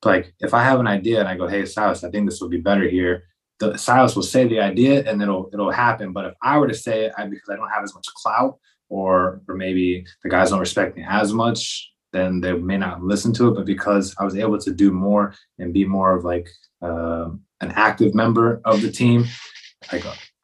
But 0.00 0.08
like 0.08 0.34
if 0.40 0.54
I 0.54 0.64
have 0.64 0.80
an 0.80 0.86
idea 0.86 1.20
and 1.20 1.28
I 1.28 1.36
go, 1.36 1.46
hey 1.46 1.66
Silas, 1.66 2.02
I 2.02 2.10
think 2.10 2.28
this 2.28 2.40
would 2.40 2.50
be 2.50 2.56
better 2.60 2.88
here. 2.88 3.24
The 3.60 3.76
Silas 3.76 4.16
will 4.16 4.22
say 4.22 4.48
the 4.48 4.60
idea 4.60 5.04
and 5.08 5.20
it'll 5.20 5.50
it'll 5.52 5.70
happen. 5.70 6.14
But 6.14 6.24
if 6.24 6.34
I 6.42 6.56
were 6.58 6.68
to 6.68 6.74
say 6.74 7.04
it 7.04 7.12
I, 7.18 7.26
because 7.26 7.50
I 7.50 7.56
don't 7.56 7.68
have 7.68 7.84
as 7.84 7.94
much 7.94 8.06
clout, 8.16 8.58
or 8.88 9.42
or 9.46 9.54
maybe 9.54 10.06
the 10.22 10.30
guys 10.30 10.50
don't 10.50 10.60
respect 10.60 10.96
me 10.96 11.04
as 11.06 11.34
much, 11.34 11.91
then 12.12 12.40
they 12.40 12.52
may 12.52 12.76
not 12.76 13.02
listen 13.02 13.32
to 13.34 13.48
it. 13.48 13.54
But 13.54 13.66
because 13.66 14.14
I 14.18 14.24
was 14.24 14.36
able 14.36 14.58
to 14.58 14.72
do 14.72 14.92
more 14.92 15.34
and 15.58 15.72
be 15.72 15.84
more 15.84 16.16
of 16.16 16.24
like 16.24 16.48
uh, 16.80 17.30
an 17.60 17.72
active 17.74 18.14
member 18.14 18.60
of 18.64 18.82
the 18.82 18.90
team, 18.90 19.24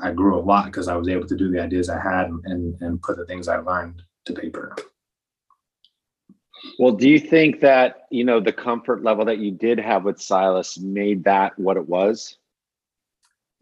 I 0.00 0.12
grew 0.12 0.38
a 0.38 0.40
lot 0.40 0.66
because 0.66 0.88
I 0.88 0.96
was 0.96 1.08
able 1.08 1.26
to 1.26 1.36
do 1.36 1.50
the 1.50 1.62
ideas 1.62 1.88
I 1.88 2.00
had 2.00 2.30
and 2.44 2.80
and 2.80 3.02
put 3.02 3.16
the 3.16 3.26
things 3.26 3.48
I 3.48 3.58
learned 3.58 4.02
to 4.26 4.32
paper. 4.32 4.74
Well, 6.78 6.92
do 6.92 7.08
you 7.08 7.18
think 7.18 7.60
that 7.60 8.06
you 8.10 8.24
know 8.24 8.40
the 8.40 8.52
comfort 8.52 9.02
level 9.02 9.24
that 9.26 9.38
you 9.38 9.50
did 9.50 9.78
have 9.78 10.04
with 10.04 10.20
Silas 10.20 10.78
made 10.78 11.24
that 11.24 11.58
what 11.58 11.76
it 11.76 11.88
was? 11.88 12.37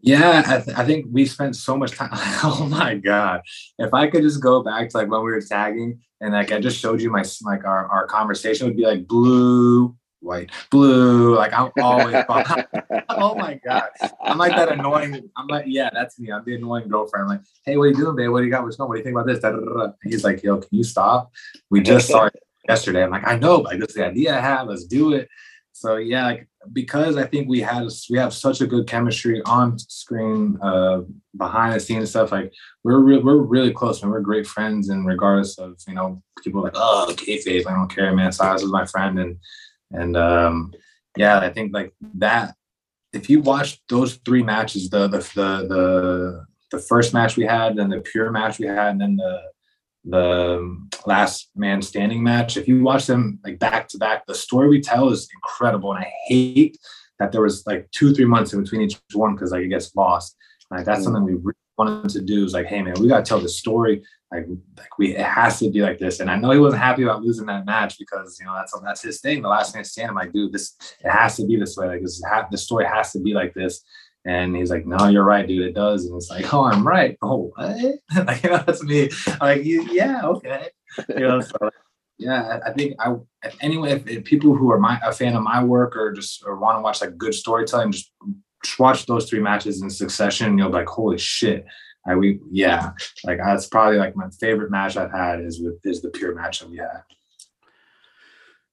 Yeah, 0.01 0.43
I, 0.47 0.61
th- 0.61 0.77
I, 0.77 0.85
think 0.85 1.07
we 1.11 1.27
spent 1.27 1.57
so 1.57 1.77
much 1.77 1.93
time. 1.93 2.11
oh 2.45 2.69
my 2.71 2.95
god! 2.95 3.41
If 3.79 3.93
I 3.95 4.09
could 4.09 4.23
just 4.23 4.43
go 4.43 4.63
back 4.63 4.91
to 4.91 4.99
like 4.99 5.09
when 5.09 5.21
we 5.25 5.33
were 5.33 5.41
tagging, 5.41 6.01
and 6.21 6.33
like 6.33 6.53
I 6.53 6.61
just 6.61 6.79
showed 6.79 7.01
you 7.01 7.11
my 7.11 7.25
like 7.43 7.65
our 7.65 7.89
our 7.89 8.07
conversation 8.07 8.67
would 8.67 8.77
be 8.77 8.85
like 8.85 9.09
blue, 9.09 9.97
white, 10.21 10.51
blue. 10.71 11.35
Like 11.35 11.53
I'm 11.55 11.71
always. 11.81 12.15
oh 13.09 13.35
my 13.35 13.59
god! 13.65 13.89
I'm 14.23 14.39
like 14.39 14.55
that 14.55 14.71
annoying. 14.71 15.29
I'm 15.37 15.47
like, 15.47 15.65
yeah, 15.67 15.91
that's 15.93 16.19
me. 16.21 16.31
I'm 16.31 16.45
the 16.45 16.57
annoying 16.57 16.89
girlfriend. 16.89 17.25
I'm 17.25 17.39
like, 17.39 17.47
hey, 17.65 17.77
what 17.77 17.85
are 17.85 17.89
you 17.89 17.97
doing, 17.97 18.17
babe? 18.17 18.31
What 18.31 18.41
do 18.41 18.45
you 18.45 18.51
got? 18.51 18.65
What's 18.65 18.77
going? 18.77 18.89
What 18.89 18.97
do 18.97 18.99
you 19.01 19.05
think 19.05 19.17
about 19.17 19.27
this? 19.27 19.41
Da, 19.41 19.93
He's 20.05 20.25
like, 20.25 20.43
yo, 20.43 20.59
can 20.59 20.69
you 20.71 20.85
stop? 20.85 21.33
We 21.71 21.81
just 21.81 22.07
started 22.11 22.41
yesterday. 22.69 23.03
I'm 23.03 23.11
like, 23.11 23.27
I 23.27 23.39
know, 23.39 23.59
but 23.59 23.73
like, 23.73 23.81
this 23.81 23.91
is 23.91 23.95
the 23.97 24.07
idea 24.07 24.37
I 24.37 24.41
have. 24.41 24.69
Let's 24.69 24.85
do 24.85 25.15
it. 25.15 25.29
So 25.77 25.97
yeah, 25.97 26.25
like 26.25 26.49
because 26.73 27.19
I 27.19 27.27
think 27.27 27.51
we 27.51 27.61
had 27.61 27.87
we 28.09 28.17
have 28.17 28.33
such 28.33 28.63
a 28.63 28.67
good 28.67 28.89
chemistry 28.89 29.43
on 29.45 29.79
screen, 29.79 30.59
uh, 30.63 31.03
behind 31.37 31.75
the 31.75 31.81
scenes 31.81 32.09
stuff. 32.09 32.33
Like 32.33 32.51
we're 32.83 33.01
re- 33.01 33.19
we're 33.19 33.37
really 33.37 33.75
close 33.75 34.03
and 34.03 34.11
we're 34.11 34.21
great 34.21 34.47
friends. 34.47 34.89
And 34.89 35.07
regardless 35.07 35.59
of 35.59 35.77
you 35.87 35.93
know 35.93 36.23
people 36.43 36.63
like 36.63 36.73
oh 36.77 37.09
kayfabe, 37.11 37.67
I 37.67 37.75
don't 37.75 37.95
care, 37.95 38.17
man. 38.17 38.33
Silas 38.33 38.63
is 38.63 38.73
my 38.73 38.87
friend, 38.87 39.19
and 39.19 39.37
and 39.91 40.17
um, 40.17 40.73
yeah, 41.15 41.41
I 41.41 41.51
think 41.51 41.75
like 41.75 41.93
that. 42.15 42.55
If 43.13 43.29
you 43.29 43.43
watch 43.43 43.79
those 43.91 44.15
three 44.25 44.43
matches, 44.43 44.89
the 44.89 45.09
the 45.09 45.19
the 45.19 45.67
the, 45.69 46.47
the 46.71 46.79
first 46.79 47.13
match 47.13 47.37
we 47.37 47.45
had, 47.45 47.77
then 47.77 47.91
the 47.91 48.01
pure 48.01 48.33
match 48.33 48.59
we 48.59 48.67
had, 48.67 48.93
and 48.93 49.01
then 49.03 49.17
the 49.17 49.43
the 50.07 50.79
last 51.05 51.51
man 51.57 51.83
standing 51.83 52.23
match. 52.23 52.57
If 52.57 52.69
you 52.69 52.83
watch 52.83 53.07
them 53.07 53.41
like 53.45 53.59
back 53.59 53.89
to 53.89 53.99
back, 53.99 54.27
the 54.27 54.35
story 54.35 54.69
we 54.69 54.81
tell 54.81 55.09
is 55.11 55.29
incredible. 55.35 55.93
And 55.93 56.05
I 56.05 56.13
hate 56.27 56.79
that 57.19 57.33
there 57.33 57.43
was 57.43 57.67
like 57.67 57.91
two, 57.91 58.15
three 58.15 58.25
months 58.25 58.53
in 58.53 58.63
between 58.63 58.83
each 58.83 58.99
one 59.13 59.35
because 59.35 59.51
like 59.51 59.63
it 59.63 59.69
gets 59.69 59.95
lost. 59.97 60.37
Like 60.71 60.85
that's 60.85 61.01
mm. 61.01 61.05
something 61.05 61.25
we 61.25 61.35
really 61.35 61.55
wanted 61.77 62.11
to 62.11 62.21
do 62.21 62.45
is 62.45 62.53
like, 62.53 62.67
hey 62.67 62.83
man, 62.83 62.95
we 63.01 63.09
gotta 63.09 63.25
tell 63.25 63.41
the 63.41 63.49
story. 63.49 64.03
Like, 64.33 64.47
like 64.77 64.99
we 64.99 65.17
it 65.17 65.25
has 65.25 65.59
to 65.61 65.71
be 65.71 65.83
like 65.83 65.99
this. 65.99 66.21
And 66.21 66.31
I 66.31 66.37
know 66.37 66.51
he 66.51 66.59
wasn't 66.59 66.83
happy 66.83 67.03
about 67.03 67.23
losing 67.23 67.47
that 67.47 67.67
match 67.67 67.99
because 67.99 68.39
you 68.39 68.47
know 68.47 68.55
that's 68.55 68.79
that's 68.85 69.03
his 69.03 69.21
thing. 69.21 69.43
The 69.43 69.49
last 69.49 69.75
man 69.75 69.85
standing, 69.85 70.11
I'm 70.11 70.17
like, 70.17 70.33
dude, 70.33 70.53
this 70.53 70.77
it 71.05 71.11
has 71.11 71.37
to 71.37 71.47
be 71.47 71.57
this 71.57 71.77
way. 71.77 71.89
Like 71.89 72.03
this 72.03 72.23
ha- 72.29 72.49
the 72.51 72.59
story 72.59 72.87
has 72.87 73.13
to 73.13 73.21
be 73.21 73.35
like 73.35 73.55
this. 73.55 73.83
And 74.27 74.57
he's 74.57 74.71
like, 74.71 74.87
no, 74.87 75.07
you're 75.07 75.25
right, 75.25 75.47
dude. 75.47 75.67
It 75.67 75.75
does. 75.75 76.05
And 76.05 76.17
it's 76.17 76.31
like, 76.31 76.53
oh, 76.53 76.65
I'm 76.65 76.87
right. 76.87 77.17
Oh, 77.23 77.53
what? 77.55 77.77
like, 78.27 78.43
that's 78.43 78.83
me. 78.83 79.09
I'm 79.27 79.39
like, 79.41 79.61
yeah, 79.65 80.23
okay. 80.25 80.69
You 81.09 81.21
know, 81.21 81.41
so 81.41 81.71
yeah, 82.19 82.61
I 82.67 82.73
think 82.73 82.95
I 82.99 83.15
anyway, 83.61 83.93
if, 83.93 84.07
if, 84.09 84.25
people 84.25 84.57
who 84.57 84.73
are 84.73 84.81
my 84.81 84.99
a 85.05 85.13
fan 85.13 85.37
of 85.37 85.43
my 85.43 85.63
work 85.63 85.95
or 85.97 86.13
just 86.13 86.43
or 86.47 86.59
want 86.59 86.79
to 86.79 86.83
watch 86.83 87.03
like 87.03 87.17
good 87.19 87.35
storytelling, 87.35 87.93
just, 87.93 88.11
just 88.65 88.79
watch 88.79 89.07
those 89.07 89.29
three 89.29 89.41
matches 89.41 89.83
in 89.83 89.91
succession. 89.91 90.57
You'll 90.57 90.71
be 90.71 90.77
like, 90.77 90.89
holy 90.89 91.19
shit. 91.19 91.67
I 92.07 92.15
we 92.15 92.41
yeah, 92.51 92.93
like 93.25 93.39
that's 93.39 93.67
probably 93.67 93.99
like 93.99 94.17
my 94.17 94.29
favorite 94.41 94.71
match 94.71 94.97
I've 94.97 95.13
had 95.13 95.41
is 95.41 95.61
with 95.61 95.79
is 95.85 96.03
the 96.03 96.11
pure 96.11 96.35
match 96.35 96.61
that 96.61 96.71
we 96.71 96.79
had. 96.79 97.03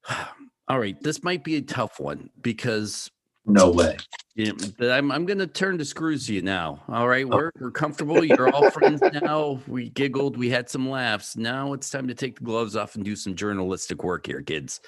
All 0.70 0.80
right, 0.80 1.00
this 1.02 1.24
might 1.24 1.44
be 1.44 1.58
a 1.58 1.62
tough 1.62 2.00
one 2.00 2.30
because 2.42 3.12
no 3.46 3.72
way. 3.72 3.98
Yeah, 4.36 4.52
but 4.78 4.90
I'm 4.90 5.12
I'm 5.12 5.26
gonna 5.26 5.48
turn 5.48 5.78
to 5.78 5.86
screws 5.86 6.30
you 6.30 6.42
now. 6.42 6.82
All 6.88 7.08
right, 7.08 7.26
oh. 7.26 7.36
we're 7.36 7.52
we're 7.60 7.72
comfortable. 7.72 8.24
You're 8.24 8.50
all 8.50 8.72
friends 8.72 9.02
now. 9.22 9.60
We 9.68 9.90
giggled, 9.90 10.38
we 10.38 10.50
had 10.50 10.70
some 10.70 10.90
laughs. 10.90 11.38
Now 11.38 11.74
it's 11.74 11.90
time 11.90 12.08
to 12.08 12.16
take 12.16 12.40
the 12.40 12.46
gloves 12.46 12.76
off 12.76 12.96
and 12.96 13.06
do 13.06 13.16
some 13.16 13.36
journalistic 13.36 14.04
work 14.04 14.26
here, 14.26 14.42
kids. 14.42 14.82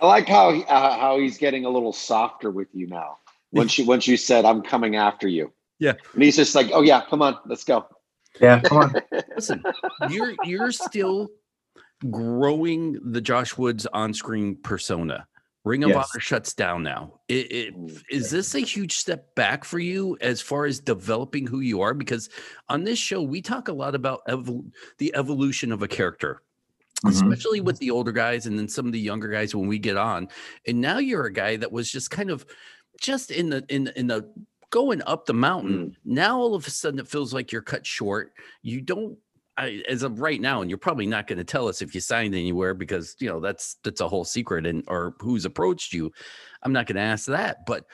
I 0.00 0.06
like 0.06 0.28
how 0.28 0.50
uh, 0.50 0.98
how 0.98 1.18
he's 1.18 1.36
getting 1.36 1.64
a 1.64 1.70
little 1.70 1.92
softer 1.92 2.50
with 2.50 2.68
you 2.72 2.86
now. 2.86 3.18
Once 3.52 3.78
you 3.78 3.84
once 3.86 4.06
you 4.06 4.16
said 4.16 4.44
I'm 4.44 4.62
coming 4.62 4.96
after 4.96 5.28
you. 5.28 5.52
Yeah. 5.78 5.94
And 6.14 6.22
he's 6.22 6.36
just 6.36 6.54
like, 6.54 6.70
oh 6.72 6.82
yeah, 6.82 7.02
come 7.08 7.22
on, 7.22 7.38
let's 7.46 7.64
go. 7.64 7.86
Yeah, 8.40 8.60
come 8.60 8.78
on. 8.78 8.94
Listen, 9.34 9.62
you're 10.10 10.34
you're 10.44 10.72
still 10.72 11.28
growing 12.10 12.98
the 13.12 13.20
Josh 13.20 13.56
Woods 13.56 13.86
on-screen 13.86 14.56
persona. 14.62 15.26
Ring 15.66 15.82
of 15.82 15.90
yes. 15.90 15.96
Honor 16.14 16.20
shuts 16.20 16.54
down 16.54 16.84
now. 16.84 17.18
It, 17.26 17.50
it, 17.50 17.74
is 18.08 18.30
this 18.30 18.54
a 18.54 18.60
huge 18.60 18.96
step 18.96 19.34
back 19.34 19.64
for 19.64 19.80
you 19.80 20.16
as 20.20 20.40
far 20.40 20.64
as 20.64 20.78
developing 20.78 21.44
who 21.44 21.58
you 21.58 21.80
are? 21.80 21.92
Because 21.92 22.30
on 22.68 22.84
this 22.84 23.00
show, 23.00 23.20
we 23.20 23.42
talk 23.42 23.66
a 23.66 23.72
lot 23.72 23.96
about 23.96 24.20
the 24.98 25.12
evolution 25.16 25.72
of 25.72 25.82
a 25.82 25.88
character, 25.88 26.40
mm-hmm. 27.04 27.08
especially 27.08 27.60
with 27.60 27.78
the 27.78 27.90
older 27.90 28.12
guys 28.12 28.46
and 28.46 28.56
then 28.56 28.68
some 28.68 28.86
of 28.86 28.92
the 28.92 29.00
younger 29.00 29.26
guys 29.26 29.56
when 29.56 29.66
we 29.66 29.80
get 29.80 29.96
on. 29.96 30.28
And 30.68 30.80
now 30.80 30.98
you're 30.98 31.26
a 31.26 31.32
guy 31.32 31.56
that 31.56 31.72
was 31.72 31.90
just 31.90 32.12
kind 32.12 32.30
of 32.30 32.46
just 33.00 33.32
in 33.32 33.50
the 33.50 33.64
in 33.68 33.90
in 33.96 34.06
the 34.06 34.32
going 34.70 35.02
up 35.04 35.26
the 35.26 35.34
mountain. 35.34 35.90
Mm. 35.90 35.94
Now 36.04 36.38
all 36.38 36.54
of 36.54 36.64
a 36.64 36.70
sudden 36.70 37.00
it 37.00 37.08
feels 37.08 37.34
like 37.34 37.50
you're 37.50 37.60
cut 37.60 37.84
short. 37.84 38.34
You 38.62 38.80
don't 38.80 39.18
I, 39.58 39.82
as 39.88 40.02
of 40.02 40.20
right 40.20 40.40
now, 40.40 40.60
and 40.60 40.70
you're 40.70 40.78
probably 40.78 41.06
not 41.06 41.26
going 41.26 41.38
to 41.38 41.44
tell 41.44 41.68
us 41.68 41.80
if 41.80 41.94
you 41.94 42.00
signed 42.00 42.34
anywhere 42.34 42.74
because 42.74 43.16
you 43.18 43.28
know 43.28 43.40
that's 43.40 43.76
that's 43.82 44.00
a 44.00 44.08
whole 44.08 44.24
secret, 44.24 44.66
and 44.66 44.84
or 44.86 45.14
who's 45.20 45.44
approached 45.44 45.92
you. 45.92 46.12
I'm 46.62 46.72
not 46.72 46.86
going 46.86 46.96
to 46.96 47.02
ask 47.02 47.26
that, 47.26 47.64
but 47.66 47.86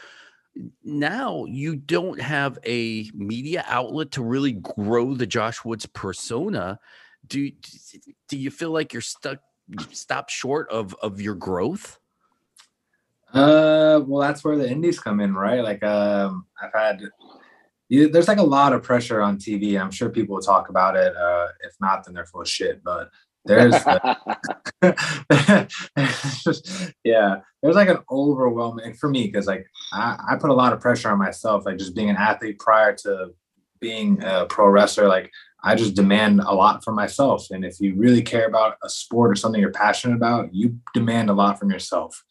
now 0.85 1.44
you 1.46 1.77
don't 1.77 2.20
have 2.20 2.59
a 2.66 3.11
media 3.14 3.64
outlet 3.66 4.11
to 4.12 4.22
really 4.22 4.53
grow 4.53 5.14
the 5.14 5.27
Josh 5.27 5.64
Woods 5.64 5.87
persona. 5.87 6.79
Do 7.27 7.51
do 8.29 8.37
you 8.37 8.51
feel 8.51 8.70
like 8.70 8.92
you're 8.92 9.03
stuck, 9.03 9.38
stop 9.90 10.29
short 10.31 10.68
of 10.70 10.94
of 11.03 11.20
your 11.20 11.35
growth? 11.35 11.98
Uh, 13.33 14.03
well, 14.07 14.20
that's 14.20 14.44
where 14.44 14.57
the 14.57 14.70
indies 14.70 15.01
come 15.01 15.18
in, 15.20 15.35
right? 15.35 15.62
Like, 15.62 15.83
um, 15.83 16.44
I've 16.61 16.72
had 16.75 17.03
you, 17.92 18.09
there's 18.09 18.26
like 18.26 18.38
a 18.38 18.42
lot 18.42 18.72
of 18.72 18.83
pressure 18.83 19.20
on 19.20 19.37
TV. 19.37 19.78
I'm 19.78 19.90
sure 19.90 20.09
people 20.09 20.37
will 20.37 20.42
talk 20.42 20.70
about 20.70 20.96
it. 20.96 21.14
Uh, 21.14 21.48
if 21.61 21.74
not, 21.78 22.05
then 22.05 22.14
they're 22.14 22.24
full 22.24 22.40
of 22.40 22.48
shit. 22.48 22.83
But 22.83 23.11
there's, 23.44 23.74
yeah, 27.05 27.40
there's 27.62 27.76
like 27.76 27.90
an 27.90 27.98
overwhelming 28.11 28.94
for 28.94 29.11
me 29.11 29.26
because 29.26 29.46
like 29.46 29.66
I, 29.92 30.18
I 30.31 30.37
put 30.37 30.48
a 30.48 30.55
lot 30.55 30.72
of 30.72 30.81
pressure 30.81 31.11
on 31.11 31.18
myself. 31.18 31.66
Like 31.66 31.76
just 31.76 31.94
being 31.94 32.09
an 32.09 32.16
athlete 32.16 32.59
prior 32.59 32.94
to 33.02 33.35
being 33.78 34.22
a 34.22 34.46
pro 34.46 34.68
wrestler, 34.68 35.07
like 35.07 35.31
I 35.62 35.74
just 35.74 35.94
demand 35.94 36.40
a 36.40 36.55
lot 36.55 36.83
from 36.83 36.94
myself. 36.94 37.48
And 37.50 37.62
if 37.62 37.78
you 37.78 37.94
really 37.94 38.22
care 38.22 38.46
about 38.46 38.78
a 38.83 38.88
sport 38.88 39.31
or 39.31 39.35
something 39.35 39.61
you're 39.61 39.70
passionate 39.70 40.16
about, 40.16 40.55
you 40.55 40.78
demand 40.94 41.28
a 41.28 41.35
lot 41.35 41.59
from 41.59 41.70
yourself. 41.70 42.24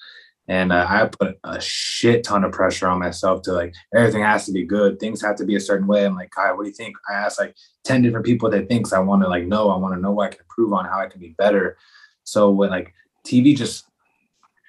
And 0.48 0.72
uh, 0.72 0.86
I 0.90 1.06
put 1.06 1.38
a 1.44 1.62
shit 1.62 2.24
ton 2.24 2.44
of 2.44 2.52
pressure 2.52 2.88
on 2.88 3.00
myself 3.00 3.42
to 3.44 3.54
like 3.54 3.74
everything 3.96 4.24
has 4.24 4.46
to 4.48 4.52
be 4.52 4.66
good. 4.66 5.00
Things 5.00 5.22
have 5.22 5.36
to 5.38 5.46
be 5.46 5.56
a 5.56 5.60
certain 5.60 5.88
way. 5.88 6.06
I'm 6.06 6.16
like, 6.16 6.32
Kai, 6.32 6.52
what 6.52 6.64
do 6.64 6.70
you 6.70 6.76
think? 6.76 6.96
I 7.10 7.14
asked 7.14 7.40
like 7.40 7.56
10 7.86 8.02
different 8.02 8.26
people 8.26 8.50
that 8.50 8.68
thinks 8.68 8.92
I 8.92 9.00
want 9.00 9.22
to 9.22 9.30
like 9.30 9.46
know. 9.46 9.70
I 9.70 9.78
want 9.78 9.96
to 9.96 10.02
know 10.02 10.12
what 10.12 10.26
I 10.26 10.30
can 10.30 10.42
improve 10.42 10.74
on, 10.74 10.86
how 10.86 11.00
I 11.00 11.08
can 11.08 11.20
be 11.20 11.36
better. 11.38 11.78
So 12.24 12.50
when 12.50 12.70
like 12.70 12.94
TV 13.26 13.56
just 13.56 13.86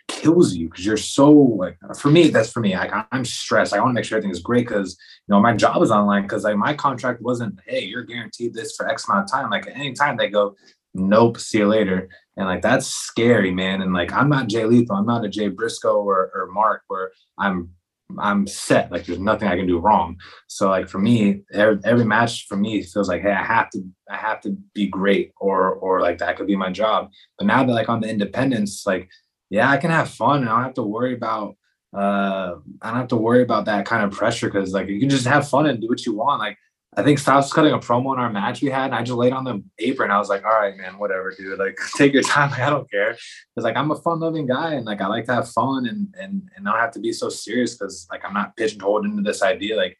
kills 0.08 0.54
you 0.54 0.68
because 0.68 0.84
you're 0.84 0.96
so 0.96 1.30
like 1.30 1.78
for 1.98 2.10
me, 2.10 2.28
that's 2.28 2.52
for 2.52 2.60
me. 2.60 2.76
Like 2.76 2.92
I'm 3.10 3.24
stressed. 3.24 3.72
I 3.72 3.80
want 3.80 3.90
to 3.90 3.94
make 3.94 4.04
sure 4.04 4.18
everything 4.18 4.30
is 4.30 4.40
great 4.40 4.66
because 4.66 4.96
you 5.26 5.32
know 5.32 5.40
my 5.40 5.56
job 5.56 5.82
is 5.82 5.90
online 5.90 6.22
because 6.22 6.44
like 6.44 6.56
my 6.56 6.74
contract 6.74 7.22
wasn't, 7.22 7.58
hey, 7.66 7.84
you're 7.84 8.04
guaranteed 8.04 8.54
this 8.54 8.76
for 8.76 8.88
X 8.88 9.08
amount 9.08 9.24
of 9.24 9.30
time. 9.30 9.50
Like 9.50 9.66
at 9.66 9.76
any 9.76 9.92
time 9.92 10.16
they 10.16 10.28
go, 10.28 10.54
nope, 10.94 11.38
see 11.38 11.58
you 11.58 11.68
later. 11.68 12.08
And 12.36 12.46
like 12.46 12.62
that's 12.62 12.86
scary, 12.86 13.50
man. 13.50 13.82
And 13.82 13.92
like 13.92 14.12
I'm 14.12 14.28
not 14.28 14.48
Jay 14.48 14.64
Lethal, 14.64 14.96
I'm 14.96 15.06
not 15.06 15.24
a 15.24 15.28
Jay 15.28 15.48
Briscoe 15.48 16.02
or, 16.02 16.30
or 16.34 16.48
Mark 16.52 16.82
where 16.88 17.12
I'm 17.38 17.70
I'm 18.18 18.46
set. 18.46 18.90
Like 18.90 19.06
there's 19.06 19.18
nothing 19.18 19.48
I 19.48 19.56
can 19.56 19.66
do 19.66 19.78
wrong. 19.78 20.16
So 20.46 20.68
like 20.68 20.88
for 20.88 20.98
me, 20.98 21.42
every, 21.52 21.78
every 21.84 22.04
match 22.04 22.46
for 22.46 22.56
me 22.56 22.82
feels 22.82 23.08
like, 23.08 23.22
hey, 23.22 23.32
I 23.32 23.44
have 23.44 23.70
to 23.70 23.82
I 24.10 24.16
have 24.16 24.40
to 24.42 24.56
be 24.74 24.86
great 24.86 25.32
or 25.40 25.74
or 25.74 26.00
like 26.00 26.18
that 26.18 26.36
could 26.36 26.46
be 26.46 26.56
my 26.56 26.70
job. 26.70 27.10
But 27.38 27.46
now 27.46 27.64
that 27.64 27.72
like 27.72 27.88
on 27.88 28.00
the 28.00 28.08
independence, 28.08 28.84
like 28.86 29.08
yeah, 29.50 29.70
I 29.70 29.76
can 29.76 29.90
have 29.90 30.10
fun 30.10 30.40
and 30.40 30.48
I 30.48 30.52
don't 30.52 30.64
have 30.64 30.74
to 30.74 30.82
worry 30.82 31.14
about 31.14 31.56
uh 31.94 32.54
I 32.80 32.88
don't 32.90 33.00
have 33.00 33.08
to 33.08 33.16
worry 33.16 33.42
about 33.42 33.66
that 33.66 33.84
kind 33.84 34.04
of 34.04 34.12
pressure 34.12 34.48
because 34.50 34.72
like 34.72 34.88
you 34.88 35.00
can 35.00 35.10
just 35.10 35.26
have 35.26 35.48
fun 35.48 35.66
and 35.66 35.80
do 35.80 35.88
what 35.88 36.06
you 36.06 36.14
want. 36.14 36.40
Like 36.40 36.56
I 36.94 37.02
think 37.02 37.18
Styles 37.18 37.46
was 37.46 37.52
cutting 37.54 37.72
a 37.72 37.78
promo 37.78 38.10
on 38.10 38.18
our 38.18 38.30
match 38.30 38.60
we 38.60 38.68
had, 38.68 38.86
and 38.86 38.94
I 38.94 39.02
just 39.02 39.16
laid 39.16 39.32
on 39.32 39.44
the 39.44 39.62
apron. 39.78 40.10
I 40.10 40.18
was 40.18 40.28
like, 40.28 40.44
"All 40.44 40.52
right, 40.52 40.76
man, 40.76 40.98
whatever, 40.98 41.32
dude. 41.36 41.58
Like, 41.58 41.78
take 41.96 42.12
your 42.12 42.22
time. 42.22 42.50
Like, 42.50 42.60
I 42.60 42.68
don't 42.68 42.90
care." 42.90 43.12
Because 43.12 43.64
like 43.64 43.76
I'm 43.76 43.90
a 43.90 43.96
fun-loving 43.96 44.46
guy, 44.46 44.74
and 44.74 44.84
like 44.84 45.00
I 45.00 45.06
like 45.06 45.24
to 45.26 45.34
have 45.34 45.48
fun, 45.48 45.86
and 45.86 46.14
and 46.20 46.42
and 46.54 46.64
not 46.64 46.78
have 46.78 46.90
to 46.92 47.00
be 47.00 47.12
so 47.12 47.30
serious. 47.30 47.74
Because 47.74 48.06
like 48.10 48.22
I'm 48.24 48.34
not 48.34 48.56
pigeonholed 48.56 49.06
into 49.06 49.22
this 49.22 49.42
idea. 49.42 49.76
Like, 49.76 49.96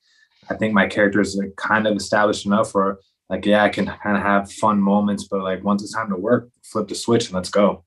I 0.51 0.55
think 0.55 0.75
my 0.75 0.87
character 0.87 1.21
is 1.23 1.35
like, 1.35 1.57
kind 1.57 1.87
of 1.87 1.97
established 1.97 2.45
enough 2.45 2.75
where 2.75 2.99
like 3.31 3.47
yeah, 3.47 3.65
I 3.65 3.71
can 3.71 3.87
kind 3.87 4.17
of 4.19 4.23
have 4.23 4.53
fun 4.53 4.79
moments, 4.79 5.27
but 5.27 5.43
like 5.43 5.65
once 5.65 5.83
it's 5.83 5.95
time 5.95 6.11
to 6.11 6.17
work, 6.17 6.51
flip 6.63 6.89
the 6.89 6.95
switch 6.95 7.27
and 7.27 7.35
let's 7.35 7.49
go. 7.49 7.85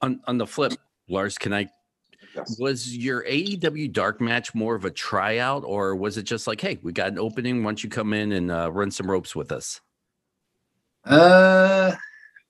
On 0.00 0.20
on 0.28 0.38
the 0.38 0.46
flip, 0.46 0.74
Lars, 1.08 1.36
can 1.38 1.52
I 1.52 1.70
Yes. 2.48 2.58
Was 2.58 2.96
your 2.96 3.24
AEW 3.24 3.92
dark 3.92 4.20
match 4.20 4.54
more 4.54 4.74
of 4.74 4.84
a 4.84 4.90
tryout, 4.90 5.64
or 5.64 5.94
was 5.94 6.16
it 6.16 6.22
just 6.22 6.46
like, 6.46 6.60
hey, 6.60 6.78
we 6.82 6.92
got 6.92 7.08
an 7.08 7.18
opening? 7.18 7.62
Once 7.62 7.84
you 7.84 7.90
come 7.90 8.12
in 8.12 8.32
and 8.32 8.50
uh, 8.50 8.70
run 8.72 8.90
some 8.90 9.10
ropes 9.10 9.34
with 9.36 9.52
us? 9.52 9.80
Uh, 11.04 11.94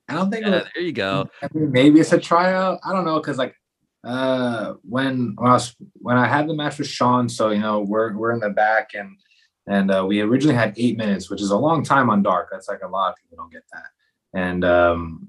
I 0.09 0.15
don't 0.15 0.31
think. 0.31 0.45
Yeah, 0.45 0.51
was, 0.51 0.65
there 0.75 0.83
you 0.83 0.93
go. 0.93 1.29
Maybe 1.53 2.01
it's 2.01 2.13
a 2.13 2.19
tryout. 2.19 2.81
I 2.85 2.93
don't 2.93 3.05
know, 3.05 3.21
cause 3.21 3.39
like 3.39 3.55
uh 4.03 4.75
when 4.83 5.35
when 5.37 5.51
I 5.51 5.55
was 5.55 5.77
when 5.95 6.17
I 6.17 6.27
had 6.27 6.49
the 6.49 6.55
match 6.55 6.79
with 6.79 6.89
Sean, 6.89 7.29
so 7.29 7.51
you 7.51 7.61
know 7.61 7.81
we're 7.81 8.17
we're 8.17 8.33
in 8.33 8.41
the 8.41 8.51
back 8.51 8.91
and 8.95 9.17
and 9.67 9.91
uh, 9.91 10.05
we 10.07 10.21
originally 10.21 10.57
had 10.57 10.75
eight 10.77 10.97
minutes, 10.97 11.31
which 11.31 11.41
is 11.43 11.51
a 11.51 11.57
long 11.57 11.85
time 11.85 12.11
on 12.11 12.23
dark. 12.23 12.49
That's 12.51 12.69
like 12.69 12.83
a 12.83 12.89
lot 12.89 13.11
of 13.11 13.17
people 13.17 13.37
don't 13.37 13.53
get 13.53 13.63
that. 13.73 14.39
And 14.39 14.65
um 14.65 15.29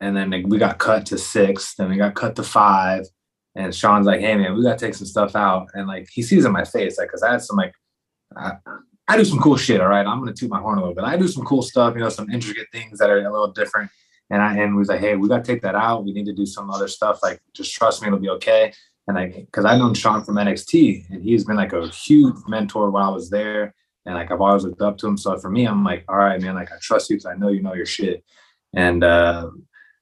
and 0.00 0.16
then 0.16 0.48
we 0.48 0.58
got 0.58 0.78
cut 0.78 1.06
to 1.06 1.18
six, 1.18 1.74
then 1.74 1.88
we 1.88 1.96
got 1.96 2.14
cut 2.14 2.36
to 2.36 2.42
five, 2.42 3.06
and 3.54 3.74
Sean's 3.74 4.06
like, 4.06 4.20
"Hey 4.20 4.36
man, 4.36 4.54
we 4.54 4.62
gotta 4.62 4.78
take 4.78 4.94
some 4.94 5.06
stuff 5.06 5.34
out." 5.34 5.68
And 5.74 5.86
like 5.86 6.08
he 6.10 6.22
sees 6.22 6.44
in 6.44 6.52
my 6.52 6.64
face, 6.64 6.98
like, 6.98 7.10
cause 7.10 7.22
I 7.22 7.32
had 7.32 7.42
some 7.42 7.56
like, 7.56 7.74
I, 8.36 8.52
I 9.08 9.16
do 9.16 9.24
some 9.24 9.40
cool 9.40 9.56
shit. 9.56 9.80
All 9.80 9.88
right, 9.88 10.06
I'm 10.06 10.20
gonna 10.20 10.32
toot 10.32 10.50
my 10.50 10.60
horn 10.60 10.78
a 10.78 10.80
little 10.80 10.94
bit. 10.94 11.04
I 11.04 11.16
do 11.16 11.28
some 11.28 11.44
cool 11.44 11.62
stuff, 11.62 11.94
you 11.94 12.00
know, 12.00 12.08
some 12.08 12.30
intricate 12.30 12.68
things 12.72 12.98
that 12.98 13.10
are 13.10 13.18
a 13.18 13.30
little 13.30 13.52
different. 13.52 13.90
And 14.30 14.40
I 14.40 14.56
and 14.56 14.74
we 14.74 14.78
was 14.78 14.88
like, 14.88 15.00
"Hey, 15.00 15.16
we 15.16 15.28
gotta 15.28 15.42
take 15.42 15.62
that 15.62 15.74
out. 15.74 16.04
We 16.04 16.12
need 16.12 16.26
to 16.26 16.32
do 16.32 16.46
some 16.46 16.70
other 16.70 16.88
stuff. 16.88 17.18
Like, 17.22 17.40
just 17.52 17.74
trust 17.74 18.02
me, 18.02 18.08
it'll 18.08 18.20
be 18.20 18.28
okay." 18.30 18.72
And 19.08 19.16
like, 19.16 19.34
because 19.34 19.64
I've 19.64 19.78
known 19.78 19.94
Sean 19.94 20.22
from 20.22 20.36
NXT, 20.36 21.10
and 21.10 21.22
he's 21.22 21.44
been 21.44 21.56
like 21.56 21.72
a 21.72 21.88
huge 21.88 22.36
mentor 22.46 22.90
while 22.90 23.10
I 23.10 23.12
was 23.12 23.28
there, 23.30 23.74
and 24.06 24.14
like 24.14 24.30
I've 24.30 24.40
always 24.40 24.62
looked 24.62 24.82
up 24.82 24.98
to 24.98 25.08
him. 25.08 25.16
So 25.16 25.36
for 25.38 25.50
me, 25.50 25.66
I'm 25.66 25.82
like, 25.82 26.04
"All 26.08 26.16
right, 26.16 26.40
man, 26.40 26.54
like 26.54 26.70
I 26.70 26.76
trust 26.80 27.10
you 27.10 27.16
because 27.16 27.26
I 27.26 27.34
know 27.34 27.48
you 27.48 27.62
know 27.62 27.74
your 27.74 27.86
shit." 27.86 28.24
And 28.72 29.02
uh, 29.02 29.50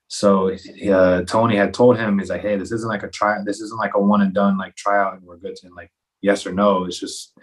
so 0.09 0.49
uh, 0.91 1.21
Tony 1.21 1.55
had 1.55 1.71
told 1.71 1.97
him, 1.97 2.17
he's 2.17 2.31
like, 2.31 2.41
hey, 2.41 2.57
this 2.57 2.71
isn't 2.71 2.89
like 2.89 3.03
a 3.03 3.09
try, 3.09 3.37
this 3.45 3.61
isn't 3.61 3.77
like 3.77 3.93
a 3.93 4.01
one 4.01 4.21
and 4.21 4.33
done 4.33 4.57
like 4.57 4.75
tryout 4.75 5.13
and 5.13 5.21
we're 5.21 5.37
good 5.37 5.55
to 5.57 5.69
like 5.75 5.91
yes 6.19 6.47
or 6.47 6.51
no. 6.51 6.85
It's 6.85 6.99
just, 6.99 7.37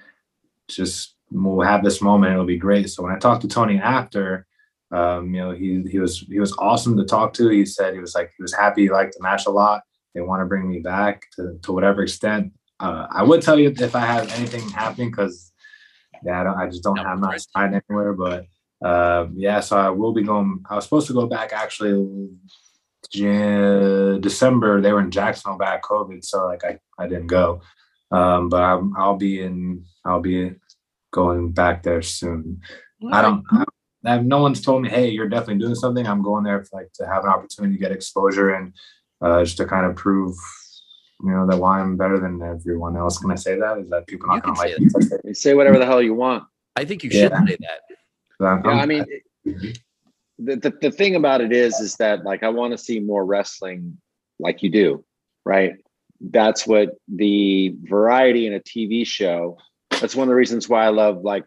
just 0.68 1.14
we'll 1.31 1.64
have 1.64 1.85
this 1.85 2.02
moment. 2.02 2.33
It'll 2.33 2.44
be 2.44 2.59
great. 2.59 2.90
So 2.90 3.05
when 3.05 3.12
I 3.12 3.18
talked 3.20 3.42
to 3.42 3.48
Tony 3.48 3.79
after, 3.79 4.48
um, 4.90 5.33
you 5.33 5.40
know, 5.40 5.52
he 5.52 5.85
he 5.88 6.00
was 6.00 6.20
he 6.20 6.40
was 6.40 6.57
awesome 6.59 6.96
to 6.96 7.05
talk 7.05 7.33
to. 7.35 7.48
He 7.50 7.64
said 7.64 7.94
he 7.94 8.00
was 8.00 8.16
like 8.16 8.33
he 8.37 8.42
was 8.42 8.52
happy, 8.52 8.83
he 8.83 8.90
liked 8.90 9.14
the 9.16 9.22
match 9.22 9.46
a 9.46 9.50
lot. 9.50 9.83
They 10.12 10.20
want 10.20 10.40
to 10.40 10.46
bring 10.46 10.68
me 10.68 10.81
back 10.81 11.22
to 11.37 11.59
to 11.62 11.72
whatever 11.72 12.02
extent. 12.02 12.52
Uh, 12.81 13.07
I 13.11 13.22
would 13.22 13.42
tell 13.42 13.61
you 13.61 13.72
if 13.76 13.94
I 13.94 14.00
have 14.00 14.29
anything 14.33 14.68
happening 14.70 15.11
because 15.11 15.52
yeah, 16.24 16.40
I, 16.40 16.44
don't, 16.44 16.59
I 16.59 16.66
just 16.66 16.83
don't 16.83 16.96
no, 16.96 17.05
have 17.05 17.20
not 17.20 17.40
signed 17.40 17.81
anywhere, 17.88 18.12
but 18.12 18.44
uh, 18.85 19.27
yeah, 19.35 19.61
so 19.61 19.77
I 19.77 19.91
will 19.91 20.12
be 20.12 20.23
going. 20.23 20.65
I 20.69 20.75
was 20.75 20.85
supposed 20.85 21.07
to 21.09 21.15
go 21.15 21.27
back 21.27 21.53
actually 21.53 22.29
December. 23.11 24.81
They 24.81 24.93
were 24.93 25.01
in 25.01 25.11
Jacksonville 25.11 25.59
back 25.59 25.83
COVID, 25.83 26.25
so 26.25 26.47
like 26.47 26.65
I, 26.65 26.79
I 26.99 27.09
didn't 27.09 27.29
go. 27.29 27.62
Um, 28.11 28.49
but 28.49 28.62
I'm, 28.62 28.95
I'll 28.97 29.16
be 29.16 29.43
in. 29.43 29.85
I'll 30.05 30.20
be 30.20 30.55
going 31.12 31.53
back 31.53 31.83
there 31.83 32.03
soon. 32.03 32.61
I 33.12 33.22
don't. 33.22 33.45
I 34.05 34.11
have, 34.11 34.24
no 34.24 34.41
one's 34.41 34.61
told 34.61 34.83
me, 34.83 34.89
hey, 34.89 35.09
you're 35.09 35.29
definitely 35.29 35.62
doing 35.62 35.74
something. 35.74 36.07
I'm 36.07 36.22
going 36.22 36.45
there 36.45 36.62
for, 36.62 36.77
like 36.77 36.93
to 36.95 37.07
have 37.07 37.24
an 37.24 37.31
opportunity 37.31 37.74
to 37.74 37.81
get 37.81 37.91
exposure 37.91 38.55
and 38.55 38.72
uh, 39.20 39.43
just 39.43 39.57
to 39.57 39.66
kind 39.66 39.85
of 39.85 39.97
prove, 39.97 40.37
you 41.24 41.33
know, 41.33 41.47
that 41.47 41.57
why 41.57 41.81
I'm 41.81 41.97
better 41.97 42.20
than 42.20 42.41
everyone 42.41 42.97
else. 42.97 43.18
Can 43.18 43.33
I 43.33 43.35
say 43.35 43.59
that? 43.59 43.79
Is 43.79 43.91
that 43.91 44.07
people 44.07 44.29
not 44.29 44.45
going 44.45 44.55
to 44.55 44.61
like 44.61 45.24
me? 45.24 45.35
Say 45.35 45.55
whatever 45.55 45.79
the 45.79 45.87
hell 45.87 46.01
you 46.01 46.14
want. 46.14 46.45
I 46.77 46.85
think 46.85 47.03
you 47.03 47.11
should 47.11 47.33
yeah. 47.33 47.45
say 47.47 47.57
that 47.59 47.81
I'm- 48.41 48.62
Yeah, 48.64 48.70
I 48.70 48.87
mean, 48.87 49.05
mm-hmm. 49.47 49.68
the, 50.39 50.57
the 50.57 50.78
the 50.82 50.91
thing 50.91 51.14
about 51.16 51.41
it 51.41 51.53
is, 51.53 51.80
is 51.80 51.97
that 51.97 52.24
like 52.24 52.43
I 52.43 52.49
want 52.49 52.72
to 52.72 52.78
see 52.78 53.01
more 53.01 53.24
wrestling, 53.24 53.99
like 54.39 54.62
you 54.62 54.70
do, 54.70 55.05
right? 55.45 55.74
That's 56.20 56.66
what 56.66 56.91
the 57.09 57.74
variety 57.82 58.47
in 58.47 58.55
a 58.55 58.61
TV 58.61 59.07
show. 59.07 59.59
That's 60.01 60.14
one 60.16 60.28
of 60.28 60.30
the 60.30 60.34
reasons 60.34 60.68
why 60.68 60.84
I 60.84 60.89
love 60.89 61.22
like 61.22 61.45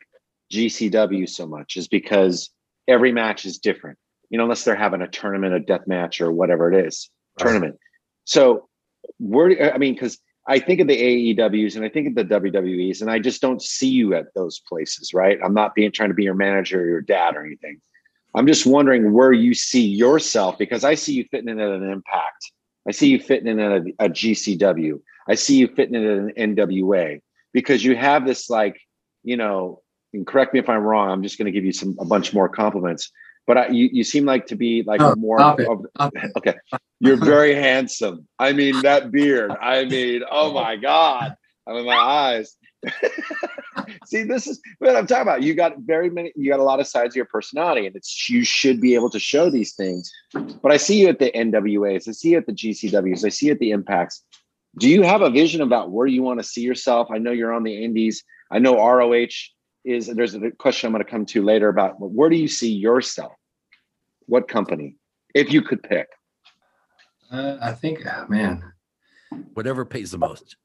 GCW 0.52 1.30
so 1.30 1.48
much, 1.48 1.78
is 1.78 1.88
because 1.88 2.50
every 2.88 3.12
match 3.12 3.46
is 3.46 3.60
different. 3.60 3.98
You 4.30 4.38
know, 4.38 4.44
unless 4.44 4.64
they're 4.64 4.76
having 4.76 5.02
a 5.02 5.08
tournament, 5.08 5.54
a 5.54 5.60
death 5.60 5.88
match, 5.88 6.22
or 6.22 6.32
whatever 6.32 6.72
it 6.72 6.86
is, 6.88 7.10
tournament. 7.38 7.78
So, 8.26 8.68
where 9.18 9.74
I 9.74 9.78
mean, 9.78 9.94
because 9.94 10.20
I 10.50 10.58
think 10.58 10.80
of 10.80 10.88
the 10.88 11.36
AEWs 11.36 11.76
and 11.76 11.86
I 11.86 11.90
think 11.90 12.08
of 12.08 12.16
the 12.16 12.26
WWEs, 12.26 13.02
and 13.02 13.12
I 13.12 13.20
just 13.20 13.40
don't 13.40 13.62
see 13.62 13.88
you 13.88 14.16
at 14.16 14.34
those 14.34 14.60
places, 14.60 15.14
right? 15.14 15.38
I'm 15.44 15.54
not 15.54 15.76
being 15.76 15.92
trying 15.92 16.10
to 16.10 16.16
be 16.16 16.24
your 16.24 16.34
manager 16.34 16.82
or 16.82 16.88
your 16.88 17.02
dad 17.02 17.36
or 17.36 17.46
anything. 17.46 17.80
I'm 18.34 18.48
just 18.48 18.66
wondering 18.66 19.14
where 19.14 19.32
you 19.32 19.54
see 19.54 19.86
yourself 19.86 20.58
because 20.58 20.84
I 20.84 20.96
see 20.96 21.14
you 21.14 21.26
fitting 21.30 21.50
in 21.50 21.60
at 21.60 21.70
an 21.70 21.88
impact. 21.88 22.52
I 22.88 22.92
see 22.92 23.10
you 23.10 23.20
fitting 23.20 23.48
in 23.48 23.60
at 23.60 23.72
a, 23.72 23.94
a 24.00 24.10
GCW. 24.10 25.00
I 25.28 25.36
see 25.36 25.58
you 25.58 25.68
fitting 25.68 25.94
in 25.94 26.06
at 26.06 26.36
an 26.36 26.56
NWA 26.56 27.22
because 27.54 27.86
you 27.86 27.96
have 27.96 28.26
this 28.26 28.50
like, 28.50 28.82
you 29.24 29.38
know, 29.38 29.84
and 30.14 30.26
correct 30.26 30.56
me 30.56 30.60
if 30.60 30.68
I'm 30.68 30.82
wrong. 30.82 31.12
I'm 31.12 31.22
just 31.22 31.38
going 31.38 31.46
to 31.46 31.52
give 31.52 31.66
you 31.66 31.74
some 31.74 31.96
a 32.00 32.06
bunch 32.06 32.34
more 32.34 32.50
compliments. 32.50 33.12
But 33.50 33.58
I, 33.58 33.68
you, 33.70 33.90
you 33.92 34.04
seem 34.04 34.26
like 34.26 34.46
to 34.46 34.56
be 34.56 34.84
like 34.84 35.02
a 35.02 35.16
more 35.16 35.42
of, 35.42 35.60
okay. 36.38 36.54
You're 37.00 37.18
very 37.26 37.56
handsome. 37.56 38.28
I 38.38 38.54
mean 38.54 38.80
that 38.84 39.12
beard. 39.12 39.50
I 39.60 39.86
mean, 39.86 40.22
oh 40.30 40.54
my 40.54 40.76
god. 40.76 41.36
I 41.66 41.74
mean 41.74 41.86
my 41.88 41.96
eyes. 41.96 42.56
See, 44.06 44.22
this 44.22 44.46
is 44.46 44.62
what 44.78 44.96
I'm 44.96 45.08
talking 45.08 45.24
about. 45.24 45.42
You 45.42 45.56
got 45.56 45.80
very 45.80 46.12
many. 46.12 46.32
You 46.36 46.52
got 46.52 46.60
a 46.60 46.64
lot 46.64 46.80
of 46.80 46.86
sides 46.86 47.14
of 47.14 47.16
your 47.16 47.26
personality, 47.26 47.88
and 47.88 47.96
it's 47.96 48.30
you 48.30 48.44
should 48.44 48.80
be 48.80 48.94
able 48.94 49.10
to 49.10 49.20
show 49.20 49.50
these 49.50 49.74
things. 49.74 50.12
But 50.62 50.72
I 50.72 50.78
see 50.78 51.02
you 51.02 51.08
at 51.08 51.18
the 51.18 51.32
NWAs. 51.32 52.08
I 52.08 52.12
see 52.12 52.30
you 52.30 52.38
at 52.38 52.46
the 52.46 52.54
GCWs. 52.54 53.26
I 53.26 53.30
see 53.30 53.48
you 53.48 53.54
at 53.54 53.60
the 53.60 53.72
Impacts. 53.72 54.24
Do 54.78 54.88
you 54.88 55.02
have 55.02 55.24
a 55.24 55.32
vision 55.32 55.62
about 55.62 55.90
where 55.90 56.06
you 56.06 56.22
want 56.22 56.40
to 56.40 56.44
see 56.44 56.62
yourself? 56.62 57.08
I 57.12 57.18
know 57.18 57.32
you're 57.32 57.54
on 57.54 57.64
the 57.64 57.84
Indies. 57.84 58.24
I 58.52 58.60
know 58.60 58.76
ROH 58.76 59.26
is. 59.86 60.06
There's 60.06 60.36
a 60.36 60.52
question 60.52 60.86
I'm 60.86 60.94
going 60.94 61.04
to 61.04 61.10
come 61.10 61.26
to 61.26 61.42
later 61.42 61.70
about 61.70 61.96
where 62.00 62.30
do 62.30 62.36
you 62.36 62.48
see 62.48 62.72
yourself? 62.72 63.34
What 64.30 64.48
company, 64.48 64.96
if 65.34 65.52
you 65.52 65.64
could 65.64 65.82
pick? 65.82 66.08
Uh, 67.32 67.58
I 67.60 67.72
think, 67.72 68.04
ah, 68.06 68.26
man. 68.30 68.64
Whatever 69.56 69.86
pays 69.86 70.12
the 70.12 70.20
most. 70.20 70.56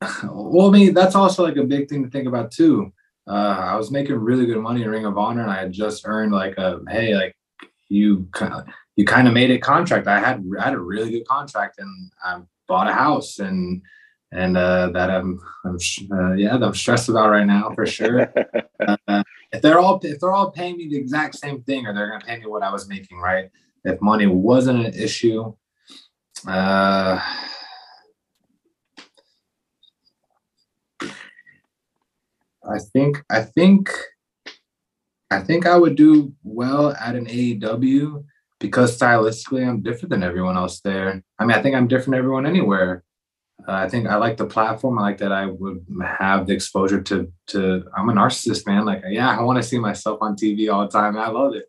Well, 0.24 0.68
I 0.68 0.70
mean, 0.70 0.94
that's 0.94 1.14
also 1.14 1.42
like 1.42 1.56
a 1.56 1.64
big 1.64 1.88
thing 1.88 2.04
to 2.04 2.10
think 2.10 2.26
about 2.26 2.50
too. 2.50 2.92
Uh, 3.26 3.56
I 3.72 3.76
was 3.76 3.90
making 3.90 4.16
really 4.16 4.46
good 4.46 4.58
money 4.58 4.82
in 4.82 4.90
Ring 4.90 5.04
of 5.04 5.16
Honor, 5.16 5.42
and 5.42 5.50
I 5.50 5.60
had 5.60 5.72
just 5.72 6.02
earned 6.06 6.32
like 6.32 6.58
a 6.58 6.80
hey, 6.88 7.14
like 7.14 7.36
you 7.88 8.28
kind 8.32 8.52
of 8.52 8.66
you 8.96 9.04
kind 9.04 9.28
of 9.28 9.34
made 9.34 9.52
a 9.52 9.58
contract. 9.58 10.08
I 10.08 10.18
had 10.18 10.44
I 10.58 10.64
had 10.64 10.74
a 10.74 10.80
really 10.80 11.10
good 11.10 11.26
contract, 11.26 11.78
and 11.78 12.10
I 12.24 12.40
bought 12.66 12.88
a 12.88 12.92
house, 12.92 13.38
and 13.38 13.80
and 14.32 14.56
uh, 14.56 14.90
that 14.92 15.10
I'm 15.10 15.40
I'm 15.64 15.78
sh- 15.78 16.04
uh, 16.10 16.32
yeah 16.32 16.56
that 16.56 16.66
I'm 16.66 16.74
stressed 16.74 17.08
about 17.08 17.30
right 17.30 17.46
now 17.46 17.70
for 17.74 17.86
sure. 17.86 18.32
uh, 19.08 19.22
if 19.52 19.62
they're 19.62 19.78
all 19.78 20.00
if 20.02 20.18
they're 20.18 20.32
all 20.32 20.50
paying 20.50 20.78
me 20.78 20.88
the 20.88 20.96
exact 20.96 21.36
same 21.36 21.62
thing, 21.62 21.86
or 21.86 21.94
they're 21.94 22.10
gonna 22.10 22.24
pay 22.24 22.38
me 22.38 22.46
what 22.46 22.62
I 22.62 22.72
was 22.72 22.88
making, 22.88 23.18
right? 23.18 23.50
If 23.84 24.00
money 24.00 24.26
wasn't 24.26 24.86
an 24.86 24.94
issue, 24.94 25.54
uh, 26.48 27.20
I 32.64 32.78
think 32.92 33.22
I 33.30 33.42
think 33.42 33.90
I 35.30 35.40
think 35.40 35.66
I 35.66 35.76
would 35.76 35.96
do 35.96 36.32
well 36.42 36.92
at 36.92 37.14
an 37.14 37.26
AEW 37.26 38.24
because 38.60 38.98
stylistically 38.98 39.66
I'm 39.66 39.82
different 39.82 40.10
than 40.10 40.22
everyone 40.22 40.56
else 40.56 40.80
there. 40.80 41.22
I 41.38 41.44
mean, 41.44 41.56
I 41.56 41.62
think 41.62 41.74
I'm 41.74 41.88
different 41.88 42.12
than 42.12 42.18
everyone 42.18 42.46
anywhere. 42.46 43.02
Uh, 43.66 43.72
I 43.72 43.88
think 43.88 44.08
I 44.08 44.16
like 44.16 44.36
the 44.36 44.46
platform. 44.46 44.98
I 44.98 45.02
like 45.02 45.18
that 45.18 45.32
I 45.32 45.46
would 45.46 45.86
have 46.18 46.46
the 46.46 46.52
exposure 46.52 47.00
to 47.02 47.32
to. 47.48 47.84
I'm 47.96 48.08
a 48.08 48.12
narcissist, 48.12 48.66
man. 48.66 48.84
Like, 48.84 49.02
yeah, 49.08 49.36
I 49.38 49.42
want 49.42 49.58
to 49.58 49.62
see 49.62 49.78
myself 49.78 50.18
on 50.20 50.36
TV 50.36 50.72
all 50.72 50.82
the 50.82 50.88
time. 50.88 51.16
I 51.16 51.28
love 51.28 51.54
it. 51.54 51.66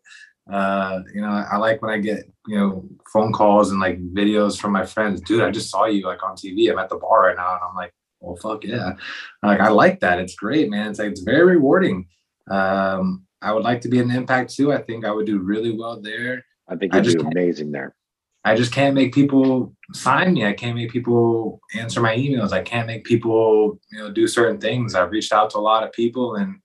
Uh, 0.50 1.00
you 1.14 1.20
know, 1.20 1.28
I 1.28 1.56
like 1.56 1.80
when 1.80 1.92
I 1.92 1.98
get 1.98 2.24
you 2.46 2.58
know 2.58 2.88
phone 3.12 3.32
calls 3.32 3.70
and 3.70 3.80
like 3.80 4.00
videos 4.12 4.58
from 4.58 4.72
my 4.72 4.84
friends. 4.84 5.20
Dude, 5.20 5.42
I 5.42 5.50
just 5.50 5.70
saw 5.70 5.86
you 5.86 6.04
like 6.06 6.22
on 6.22 6.36
TV. 6.36 6.70
I'm 6.70 6.78
at 6.78 6.88
the 6.88 6.96
bar 6.96 7.22
right 7.22 7.36
now, 7.36 7.52
and 7.54 7.60
I'm 7.68 7.76
like, 7.76 7.92
well, 8.20 8.36
fuck 8.36 8.64
yeah. 8.64 8.94
Like, 9.42 9.60
I 9.60 9.68
like 9.68 10.00
that. 10.00 10.18
It's 10.18 10.34
great, 10.34 10.70
man. 10.70 10.90
It's 10.90 10.98
like 10.98 11.10
it's 11.10 11.20
very 11.20 11.56
rewarding. 11.56 12.08
Um, 12.50 13.24
I 13.40 13.52
would 13.52 13.62
like 13.62 13.82
to 13.82 13.88
be 13.88 14.00
an 14.00 14.10
impact 14.10 14.54
too. 14.54 14.72
I 14.72 14.82
think 14.82 15.04
I 15.04 15.12
would 15.12 15.26
do 15.26 15.38
really 15.38 15.76
well 15.76 16.00
there. 16.00 16.44
I 16.68 16.76
think 16.76 16.94
I 16.94 16.98
you 16.98 17.04
just 17.04 17.18
do 17.18 17.26
amazing 17.26 17.72
there. 17.72 17.94
I 18.44 18.54
just 18.54 18.72
can't 18.72 18.94
make 18.94 19.14
people 19.14 19.74
sign 19.92 20.34
me. 20.34 20.44
I 20.44 20.52
can't 20.52 20.76
make 20.76 20.90
people 20.90 21.60
answer 21.74 22.00
my 22.00 22.14
emails. 22.16 22.52
I 22.52 22.62
can't 22.62 22.86
make 22.86 23.04
people, 23.04 23.80
you 23.90 23.98
know, 23.98 24.10
do 24.10 24.26
certain 24.28 24.60
things. 24.60 24.94
I've 24.94 25.10
reached 25.10 25.32
out 25.32 25.50
to 25.50 25.58
a 25.58 25.60
lot 25.60 25.82
of 25.82 25.92
people 25.92 26.36
and 26.36 26.56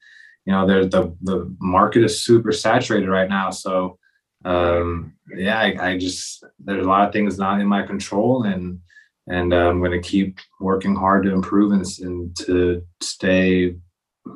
you 0.45 0.53
know, 0.53 0.65
there's 0.65 0.89
the 0.89 1.15
the 1.21 1.55
market 1.59 2.03
is 2.03 2.23
super 2.23 2.51
saturated 2.51 3.09
right 3.09 3.29
now. 3.29 3.49
So 3.51 3.97
um 4.45 5.13
yeah, 5.35 5.59
I, 5.59 5.91
I 5.91 5.97
just 5.97 6.43
there's 6.59 6.85
a 6.85 6.89
lot 6.89 7.07
of 7.07 7.13
things 7.13 7.37
not 7.37 7.61
in 7.61 7.67
my 7.67 7.83
control 7.83 8.43
and 8.43 8.79
and 9.27 9.53
uh, 9.53 9.69
I'm 9.69 9.81
gonna 9.81 10.01
keep 10.01 10.39
working 10.59 10.95
hard 10.95 11.23
to 11.23 11.31
improve 11.31 11.71
and, 11.71 11.85
and 11.99 12.35
to 12.37 12.81
stay, 13.01 13.59
you 13.59 13.75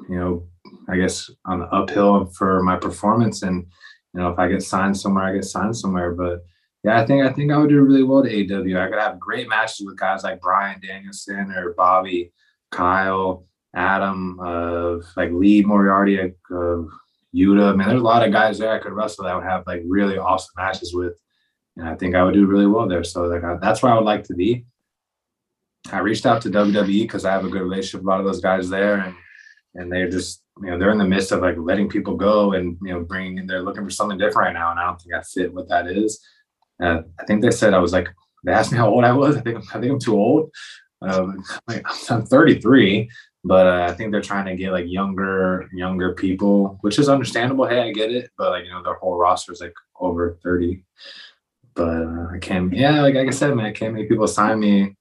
know, 0.09 0.47
I 0.87 0.97
guess 0.97 1.29
on 1.45 1.59
the 1.59 1.65
uphill 1.65 2.25
for 2.37 2.61
my 2.63 2.77
performance 2.77 3.41
and 3.41 3.65
you 4.13 4.21
know 4.21 4.29
if 4.29 4.39
I 4.39 4.47
get 4.47 4.63
signed 4.63 4.97
somewhere, 4.97 5.25
I 5.25 5.33
get 5.33 5.45
signed 5.45 5.75
somewhere. 5.75 6.11
But 6.11 6.43
yeah, 6.83 7.01
I 7.01 7.05
think 7.05 7.25
I 7.25 7.31
think 7.31 7.51
I 7.51 7.57
would 7.57 7.69
do 7.69 7.81
really 7.81 8.03
well 8.03 8.23
to 8.23 8.29
AEW. 8.29 8.77
I 8.77 8.89
could 8.89 8.99
have 8.99 9.19
great 9.19 9.47
matches 9.47 9.85
with 9.85 9.97
guys 9.97 10.23
like 10.23 10.41
Bryan 10.41 10.81
Danielson 10.81 11.51
or 11.51 11.73
Bobby, 11.73 12.33
Kyle, 12.71 13.45
Adam, 13.73 14.37
uh, 14.39 14.97
like 15.15 15.31
Lee 15.31 15.63
Moriarty, 15.63 16.19
uh, 16.19 16.81
Yuta. 17.33 17.75
Man, 17.75 17.87
there's 17.87 18.01
a 18.01 18.03
lot 18.03 18.25
of 18.25 18.33
guys 18.33 18.59
there 18.59 18.73
I 18.73 18.79
could 18.79 18.91
wrestle 18.91 19.23
that 19.23 19.31
I 19.31 19.35
would 19.35 19.45
have 19.45 19.65
like 19.65 19.81
really 19.87 20.17
awesome 20.17 20.53
matches 20.57 20.93
with, 20.93 21.17
and 21.77 21.87
I 21.87 21.95
think 21.95 22.15
I 22.15 22.23
would 22.23 22.33
do 22.33 22.45
really 22.45 22.67
well 22.67 22.87
there. 22.87 23.03
So 23.05 23.23
like 23.23 23.45
I, 23.45 23.55
that's 23.61 23.81
where 23.81 23.93
I 23.93 23.95
would 23.95 24.05
like 24.05 24.25
to 24.25 24.33
be. 24.33 24.65
I 25.91 25.99
reached 25.99 26.25
out 26.25 26.41
to 26.41 26.49
WWE 26.49 27.03
because 27.03 27.23
I 27.23 27.31
have 27.31 27.45
a 27.45 27.49
good 27.49 27.61
relationship 27.61 28.01
with 28.01 28.07
a 28.07 28.09
lot 28.09 28.19
of 28.19 28.25
those 28.25 28.41
guys 28.41 28.69
there, 28.69 28.97
and 28.99 29.15
and 29.75 29.89
they're 29.89 30.09
just 30.09 30.43
you 30.61 30.69
know 30.69 30.77
they're 30.77 30.91
in 30.91 30.97
the 30.97 31.05
midst 31.05 31.31
of 31.31 31.39
like 31.39 31.55
letting 31.57 31.87
people 31.87 32.17
go 32.17 32.53
and 32.53 32.77
you 32.81 32.93
know 32.93 32.99
bringing 32.99 33.37
in 33.37 33.47
they're 33.47 33.63
looking 33.63 33.85
for 33.85 33.89
something 33.89 34.17
different 34.17 34.47
right 34.47 34.53
now, 34.53 34.71
and 34.71 34.79
I 34.81 34.85
don't 34.85 35.01
think 35.01 35.15
I 35.15 35.21
fit 35.21 35.53
what 35.53 35.69
that 35.69 35.87
is. 35.87 36.19
Uh, 36.81 37.01
I 37.19 37.25
think 37.25 37.41
they 37.41 37.51
said 37.51 37.73
I 37.73 37.79
was 37.79 37.93
like 37.93 38.09
they 38.45 38.51
asked 38.51 38.71
me 38.71 38.77
how 38.77 38.89
old 38.89 39.03
I 39.03 39.11
was. 39.13 39.37
I 39.37 39.41
think 39.41 39.57
I 39.75 39.79
think 39.79 39.91
I'm 39.91 39.99
too 39.99 40.15
old. 40.15 40.51
Um, 41.01 41.43
like, 41.67 41.85
I'm 42.09 42.25
33, 42.25 43.09
but 43.43 43.67
uh, 43.67 43.87
I 43.89 43.93
think 43.93 44.11
they're 44.11 44.21
trying 44.21 44.45
to 44.45 44.55
get 44.55 44.71
like 44.71 44.85
younger 44.87 45.69
younger 45.73 46.13
people, 46.13 46.77
which 46.81 46.97
is 46.99 47.09
understandable. 47.09 47.65
Hey, 47.65 47.81
I 47.81 47.91
get 47.91 48.11
it, 48.11 48.31
but 48.37 48.51
like 48.51 48.65
you 48.65 48.71
know 48.71 48.83
their 48.83 48.95
whole 48.95 49.17
roster 49.17 49.51
is 49.51 49.61
like 49.61 49.73
over 49.99 50.37
30. 50.43 50.83
But 51.75 52.03
uh, 52.03 52.27
I 52.33 52.37
can't. 52.39 52.71
Yeah, 52.73 53.01
like, 53.01 53.15
like 53.15 53.27
I 53.27 53.31
said, 53.31 53.55
man, 53.55 53.65
I 53.65 53.71
can't 53.71 53.93
make 53.95 54.07
people 54.09 54.27
sign 54.27 54.59
me. 54.59 54.95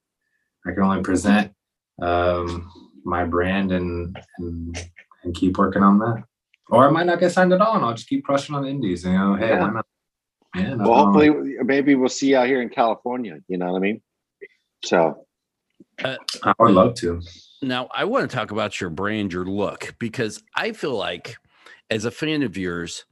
I 0.66 0.73
can 0.73 0.83
only 0.83 1.03
present 1.03 1.53
um, 2.01 2.70
my 3.05 3.25
brand 3.25 3.73
and, 3.73 4.16
and 4.39 4.91
and 5.25 5.35
keep 5.35 5.59
working 5.59 5.83
on 5.83 5.99
that. 5.99 6.25
Or 6.70 6.87
I 6.87 6.91
might 6.91 7.07
not 7.07 7.20
get 7.20 7.33
signed 7.33 7.53
at 7.53 7.61
all, 7.61 7.77
and 7.77 7.85
I'll 7.85 7.95
just 7.95 8.09
keep 8.09 8.25
crushing 8.25 8.55
on 8.55 8.62
the 8.62 8.68
indies. 8.68 9.05
You 9.05 9.12
know, 9.12 9.35
hey, 9.35 9.51
Yeah. 9.51 9.61
why 9.61 9.70
not? 9.70 9.87
Yeah, 10.55 10.74
Well, 10.74 10.88
wrong 10.88 11.14
with 11.14 11.26
hopefully, 11.26 11.57
maybe 11.64 11.94
we'll 11.94 12.09
see 12.09 12.30
you 12.30 12.36
out 12.36 12.46
here 12.46 12.61
in 12.61 12.68
California. 12.68 13.38
You 13.48 13.59
know 13.59 13.72
what 13.72 13.78
I 13.78 13.80
mean? 13.80 14.03
So 14.84 15.26
it. 15.98 16.18
I 16.42 16.55
would 16.59 16.72
love 16.72 16.94
to. 16.96 17.20
Now, 17.62 17.88
I 17.94 18.05
want 18.05 18.28
to 18.28 18.36
talk 18.36 18.50
about 18.50 18.80
your 18.80 18.90
brand, 18.90 19.32
your 19.32 19.46
look, 19.46 19.94
because 19.98 20.42
I 20.57 20.72
feel 20.72 20.96
like, 20.96 21.36
as 21.90 22.05
a 22.05 22.11
fan 22.11 22.42
of 22.42 22.57
yours, 22.57 23.05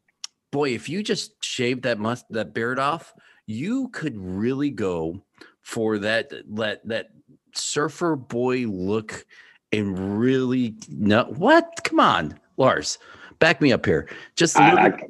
boy, 0.50 0.70
if 0.70 0.88
you 0.88 1.02
just 1.02 1.42
shaved 1.42 1.82
that 1.82 1.98
must 1.98 2.26
that 2.30 2.52
beard 2.52 2.78
off, 2.78 3.14
you 3.46 3.88
could 3.88 4.16
really 4.16 4.70
go 4.70 5.22
for 5.62 5.98
that 5.98 6.32
that 6.56 6.80
that 6.84 7.10
surfer 7.54 8.16
boy 8.16 8.66
look 8.66 9.24
and 9.72 10.18
really 10.18 10.74
no 10.88 11.24
what? 11.24 11.68
Come 11.84 12.00
on, 12.00 12.38
Lars, 12.56 12.98
back 13.38 13.60
me 13.60 13.72
up 13.72 13.86
here. 13.86 14.08
Just 14.36 14.56
a 14.56 14.62
I, 14.62 14.70
little. 14.74 14.98
I, 14.98 15.06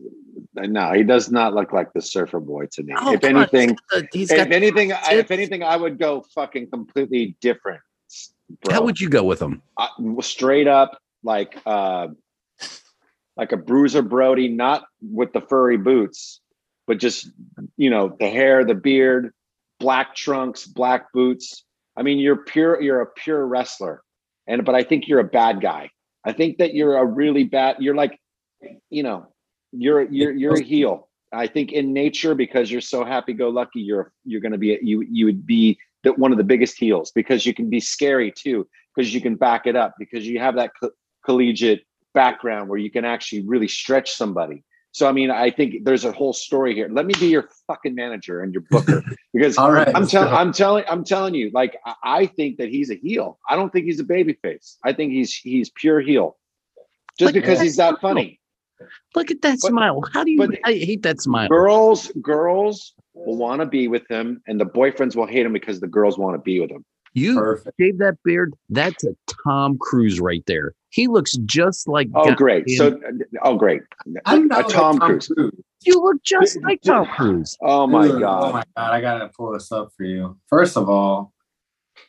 no, 0.54 0.92
he 0.92 1.02
does 1.02 1.30
not 1.30 1.54
look 1.54 1.72
like 1.72 1.92
the 1.92 2.02
surfer 2.02 2.40
boy 2.40 2.66
to 2.72 2.82
me. 2.82 2.94
Oh, 2.96 3.12
if 3.12 3.20
come 3.20 3.36
on, 3.36 3.48
he's 3.52 3.54
anything, 3.54 3.78
got 3.90 4.46
if 4.46 4.52
anything, 4.52 4.92
I, 4.92 5.14
if 5.14 5.30
anything, 5.30 5.62
I 5.62 5.76
would 5.76 5.98
go 5.98 6.24
fucking 6.34 6.70
completely 6.70 7.36
different. 7.40 7.80
Bro. 8.64 8.74
How 8.74 8.82
would 8.82 9.00
you 9.00 9.08
go 9.08 9.22
with 9.22 9.40
him? 9.40 9.62
I, 9.78 9.88
straight 10.20 10.66
up 10.66 10.98
like 11.22 11.56
uh 11.66 12.08
like 13.36 13.52
a 13.52 13.56
bruiser 13.56 14.02
Brody, 14.02 14.48
not 14.48 14.84
with 15.00 15.32
the 15.32 15.40
furry 15.40 15.76
boots, 15.76 16.40
but 16.86 16.98
just 16.98 17.30
you 17.76 17.90
know 17.90 18.16
the 18.18 18.28
hair, 18.28 18.64
the 18.64 18.74
beard, 18.74 19.32
black 19.78 20.14
trunks, 20.14 20.66
black 20.66 21.12
boots. 21.12 21.64
I 21.96 22.02
mean, 22.02 22.18
you're 22.18 22.36
pure. 22.36 22.80
You're 22.80 23.02
a 23.02 23.06
pure 23.06 23.46
wrestler, 23.46 24.02
and 24.46 24.64
but 24.64 24.74
I 24.74 24.82
think 24.82 25.06
you're 25.06 25.20
a 25.20 25.24
bad 25.24 25.60
guy. 25.60 25.90
I 26.24 26.32
think 26.32 26.58
that 26.58 26.74
you're 26.74 26.96
a 26.96 27.04
really 27.04 27.44
bad. 27.44 27.76
You're 27.78 27.94
like, 27.94 28.18
you 28.90 29.02
know, 29.02 29.28
You're 29.72 30.02
you're 30.02 30.32
you're 30.32 30.54
a 30.54 30.62
heel. 30.62 31.08
I 31.32 31.46
think 31.46 31.72
in 31.72 31.92
nature, 31.92 32.34
because 32.34 32.70
you're 32.70 32.80
so 32.80 33.04
happy-go-lucky, 33.04 33.80
you're 33.80 34.12
you're 34.24 34.40
going 34.40 34.52
to 34.52 34.58
be 34.58 34.78
you 34.82 35.02
you 35.02 35.26
would 35.26 35.46
be 35.46 35.78
that 36.02 36.18
one 36.18 36.32
of 36.32 36.38
the 36.38 36.44
biggest 36.44 36.78
heels 36.78 37.12
because 37.12 37.46
you 37.46 37.54
can 37.54 37.70
be 37.70 37.78
scary 37.80 38.32
too 38.32 38.66
because 38.94 39.14
you 39.14 39.20
can 39.20 39.36
back 39.36 39.66
it 39.66 39.76
up 39.76 39.94
because 39.98 40.26
you 40.26 40.38
have 40.40 40.56
that 40.56 40.72
co- 40.80 40.90
collegiate 41.24 41.84
background 42.14 42.68
where 42.68 42.78
you 42.78 42.90
can 42.90 43.04
actually 43.04 43.46
really 43.46 43.68
stretch 43.68 44.10
somebody. 44.12 44.64
So 44.92 45.08
I 45.08 45.12
mean, 45.12 45.30
I 45.30 45.50
think 45.50 45.84
there's 45.84 46.04
a 46.04 46.10
whole 46.10 46.32
story 46.32 46.74
here. 46.74 46.88
Let 46.90 47.06
me 47.06 47.14
be 47.20 47.28
your 47.28 47.48
fucking 47.68 47.94
manager 47.94 48.40
and 48.40 48.52
your 48.52 48.64
booker 48.68 49.04
because 49.32 49.56
All 49.56 49.70
right. 49.70 49.94
I'm 49.94 50.06
telling. 50.08 50.32
I'm 50.34 50.52
telling 50.52 50.84
I'm 50.88 51.04
telling 51.04 51.34
you, 51.34 51.50
like 51.54 51.76
I- 51.86 51.94
I 52.02 52.26
think 52.26 52.58
that 52.58 52.68
he's 52.70 52.90
a 52.90 52.96
heel. 52.96 53.38
I 53.48 53.54
don't 53.54 53.72
think 53.72 53.84
he's 53.86 54.00
a 54.00 54.04
baby 54.04 54.32
face. 54.32 54.78
I 54.84 54.92
think 54.92 55.12
he's 55.12 55.32
he's 55.32 55.70
pure 55.70 56.00
heel. 56.00 56.36
Just 57.18 57.34
because 57.34 57.60
he's 57.60 57.76
that 57.76 58.00
funny. 58.00 58.39
Look 59.14 59.30
at 59.30 59.42
that 59.42 59.58
But- 59.62 59.68
smile. 59.68 60.02
How 60.12 60.24
do 60.24 60.30
you? 60.30 60.38
but- 60.38 60.58
I 60.64 60.72
hate 60.72 61.02
that 61.02 61.20
smile. 61.20 61.48
Girls, 61.48 62.10
girls 62.22 62.94
will 63.14 63.36
want 63.36 63.60
to 63.60 63.66
be 63.66 63.88
with 63.88 64.06
him, 64.08 64.40
and 64.46 64.60
the 64.60 64.64
boyfriends 64.66 65.16
will 65.16 65.26
hate 65.26 65.44
him 65.46 65.52
because 65.52 65.80
the 65.80 65.88
girls 65.88 66.18
want 66.18 66.34
to 66.34 66.38
be 66.40 66.60
with 66.60 66.70
him. 66.70 66.84
You 67.12 67.34
Perfect. 67.36 67.76
shave 67.80 67.98
that 67.98 68.18
beard. 68.24 68.54
That's 68.68 69.02
a 69.04 69.16
Tom 69.44 69.76
Cruise 69.80 70.20
right 70.20 70.44
there. 70.46 70.74
He 70.90 71.08
looks 71.08 71.32
just 71.44 71.88
like. 71.88 72.08
Oh, 72.14 72.26
God- 72.28 72.36
great. 72.36 72.70
So, 72.70 73.00
oh, 73.42 73.56
great. 73.56 73.82
I'm 74.26 74.42
A 74.42 74.46
not 74.46 74.64
like 74.66 74.68
Tom 74.74 74.98
Cruise. 74.98 75.28
You 75.84 76.00
look 76.00 76.22
just 76.22 76.54
Dude, 76.54 76.62
like 76.64 76.80
dude. 76.82 76.92
Tom 76.92 77.06
Cruise. 77.06 77.56
Oh 77.62 77.86
my 77.88 78.06
Dude, 78.06 78.16
Oh 78.16 78.20
god. 78.20 78.52
my 78.52 78.62
god! 78.76 78.92
I 78.92 79.00
gotta 79.00 79.28
pull 79.36 79.52
this 79.52 79.72
up 79.72 79.88
for 79.96 80.04
you. 80.04 80.36
First 80.48 80.76
of 80.76 80.88
all, 80.88 81.32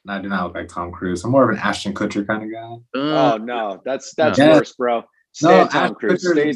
I 0.07 0.19
do 0.21 0.27
not 0.29 0.43
look 0.45 0.55
like 0.55 0.67
Tom 0.67 0.91
Cruise. 0.91 1.23
I'm 1.23 1.31
more 1.31 1.45
of 1.45 1.49
an 1.49 1.57
Ashton 1.63 1.93
Kutcher 1.93 2.27
kind 2.27 2.43
of 2.43 2.51
guy. 2.51 2.99
Uh, 2.99 3.33
Oh 3.33 3.37
no, 3.37 3.81
that's 3.85 4.13
that's 4.15 4.37
No. 4.37 4.51
worse, 4.51 4.73
bro. 4.73 5.03
Stay 5.33 5.47
No, 5.47 5.61
at 5.61 5.71
Tom 5.71 5.95
Cruise. 5.95 6.27
Stay, 6.29 6.53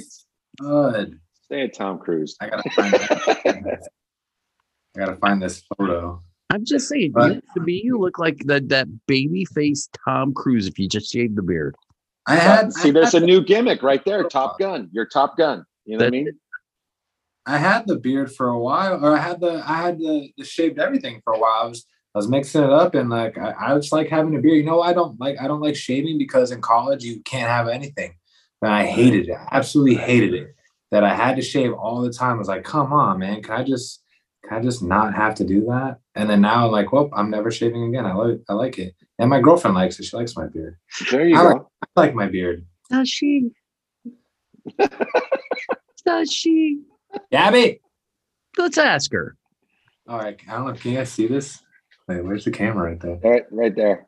good. 0.60 1.20
stay 1.46 1.62
at 1.64 1.74
Tom 1.74 2.00
Cruise. 2.00 2.36
I 2.42 2.50
gotta 2.50 2.70
find. 2.72 2.94
I 4.96 5.00
gotta 5.00 5.16
find 5.18 5.42
this 5.42 5.64
photo. 5.78 6.22
I'm 6.50 6.64
just 6.66 6.88
saying. 6.88 7.12
But- 7.14 7.42
to 7.56 7.62
me, 7.62 7.82
you 7.84 8.00
look 8.00 8.20
like 8.20 8.40
that 8.46 8.70
that 8.70 8.88
baby 9.08 9.46
face 9.46 9.90
Tom 10.08 10.34
Cruise 10.34 10.68
if 10.68 10.78
you 10.80 10.88
just 10.88 11.12
shaved 11.12 11.36
the 11.36 11.42
beard. 11.44 11.76
I 12.28 12.36
had. 12.36 12.74
See, 12.74 12.90
I 12.90 12.92
there's 12.92 13.14
a 13.14 13.20
had, 13.20 13.28
new 13.28 13.44
gimmick 13.44 13.84
right 13.84 14.04
there. 14.06 14.24
Top 14.24 14.58
Gun. 14.60 14.90
You're 14.92 15.06
Top 15.06 15.38
Gun. 15.38 15.66
You 15.86 15.98
know 15.98 16.06
what 16.06 16.08
I 16.08 16.12
mean? 16.12 16.32
I 17.46 17.58
had 17.58 17.86
the 17.86 17.98
beard 17.98 18.34
for 18.34 18.48
a 18.48 18.60
while, 18.60 19.06
or 19.06 19.16
I 19.16 19.20
had 19.20 19.40
the 19.40 19.64
I 19.66 19.78
had 19.78 20.00
the, 20.00 20.32
the 20.38 20.44
shaved 20.44 20.80
everything 20.80 21.22
for 21.24 21.34
a 21.34 21.40
while. 21.40 21.62
I 21.64 21.68
was 21.68 21.86
I 22.16 22.18
was 22.18 22.28
mixing 22.28 22.64
it 22.64 22.72
up, 22.72 22.96
and 22.96 23.10
like 23.10 23.38
I, 23.38 23.54
I 23.60 23.76
just 23.76 23.92
like 23.92 24.10
having 24.10 24.36
a 24.36 24.40
beard. 24.42 24.58
You 24.58 24.64
know, 24.64 24.82
I 24.82 24.94
don't 24.94 25.20
like 25.20 25.40
I 25.40 25.48
don't 25.48 25.62
like 25.62 25.76
shaving 25.76 26.18
because 26.18 26.52
in 26.52 26.62
college 26.62 27.04
you 27.04 27.22
can't 27.22 27.50
have 27.50 27.68
anything, 27.68 28.16
and 28.62 28.72
I 28.72 28.86
hated 28.86 29.30
it. 29.30 29.34
I 29.34 29.58
absolutely 29.58 29.96
hated 29.96 30.34
it. 30.34 30.56
That 30.92 31.04
I 31.04 31.14
had 31.14 31.36
to 31.36 31.42
shave 31.42 31.74
all 31.74 32.02
the 32.02 32.14
time. 32.14 32.36
I 32.36 32.38
was 32.38 32.48
like, 32.48 32.64
come 32.64 32.94
on, 32.94 33.20
man, 33.20 33.42
can 33.42 33.56
I 33.56 33.64
just 33.64 34.02
can 34.48 34.60
I 34.60 34.62
just 34.62 34.84
not 34.84 35.16
have 35.16 35.36
to 35.36 35.44
do 35.44 35.62
that? 35.66 36.00
And 36.14 36.30
then 36.30 36.42
now 36.42 36.66
I'm 36.66 36.72
like, 36.72 36.92
well, 36.92 37.10
I'm 37.14 37.30
never 37.30 37.52
shaving 37.52 37.84
again. 37.86 38.06
I 38.06 38.14
like 38.14 38.40
I 38.48 38.54
like 38.54 38.78
it, 38.78 38.96
and 39.20 39.30
my 39.30 39.42
girlfriend 39.42 39.76
likes 39.76 40.00
it. 40.00 40.06
She 40.06 40.16
likes 40.16 40.38
my 40.38 40.48
beard. 40.48 40.78
There 41.12 41.28
you 41.28 41.36
I 41.36 41.42
go. 41.42 41.70
I 41.84 42.00
like 42.00 42.14
my 42.14 42.28
beard. 42.28 42.66
Does 42.90 43.10
she? 43.10 43.50
Does 46.06 46.32
she? 46.32 46.82
Gabby. 47.32 47.82
Let's 48.58 48.78
ask 48.78 49.12
her. 49.12 49.36
All 50.08 50.20
right, 50.20 50.40
I 50.48 50.54
don't 50.54 50.68
know. 50.68 50.74
Can 50.74 50.92
you 50.92 50.98
guys 51.00 51.12
see 51.12 51.28
this? 51.28 51.60
Wait, 52.08 52.24
where's 52.24 52.46
the 52.46 52.52
camera 52.52 52.92
right 52.92 53.00
there? 53.00 53.20
Right, 53.24 53.44
right 53.52 53.76
there. 53.76 54.08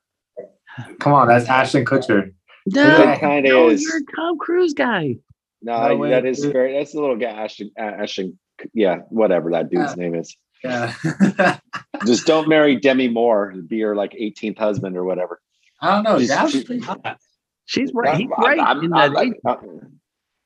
Come 0.99 1.13
on, 1.13 1.27
that's 1.27 1.49
Ashton 1.49 1.85
Kutcher. 1.85 2.33
No, 2.73 3.11
It 3.11 3.19
kinda 3.19 3.49
no, 3.49 3.69
is. 3.69 3.81
you're 3.81 3.97
a 3.97 4.15
Tom 4.15 4.37
Cruise 4.37 4.73
guy. 4.73 5.15
No, 5.61 5.87
No 5.87 5.95
way, 5.97 6.09
that 6.11 6.25
is 6.25 6.41
dude. 6.41 6.53
very. 6.53 6.73
That's 6.77 6.93
a 6.93 6.99
little 6.99 7.15
guy. 7.17 7.29
Ashton. 7.31 7.71
uh, 7.79 7.81
Ashton. 7.83 8.37
Yeah, 8.73 8.97
whatever 9.09 9.51
that 9.51 9.69
dude's 9.69 9.95
name 9.97 10.15
is. 10.15 10.35
Yeah. 10.63 10.93
Just 12.05 12.25
don't 12.25 12.47
marry 12.47 12.75
Demi 12.75 13.07
Moore. 13.07 13.53
Be 13.67 13.79
her 13.81 13.95
like 13.95 14.11
18th 14.13 14.57
husband 14.57 14.97
or 14.97 15.03
whatever. 15.03 15.39
I 15.81 15.95
don't 15.95 16.03
know. 16.03 16.17
She's- 16.19 16.29
Gab's 16.31 16.51
she- 16.51 16.63
pretty 16.63 16.81
hot. 16.83 17.17
She's 17.65 17.91
right. 17.93 18.17
He's 18.17 18.29
I'm- 18.35 18.43
right 18.45 18.59
I'm- 18.59 18.83
in 18.83 18.93
I'm 18.93 19.13
that. 19.13 19.17
like- 19.17 19.39
uh, 19.45 19.55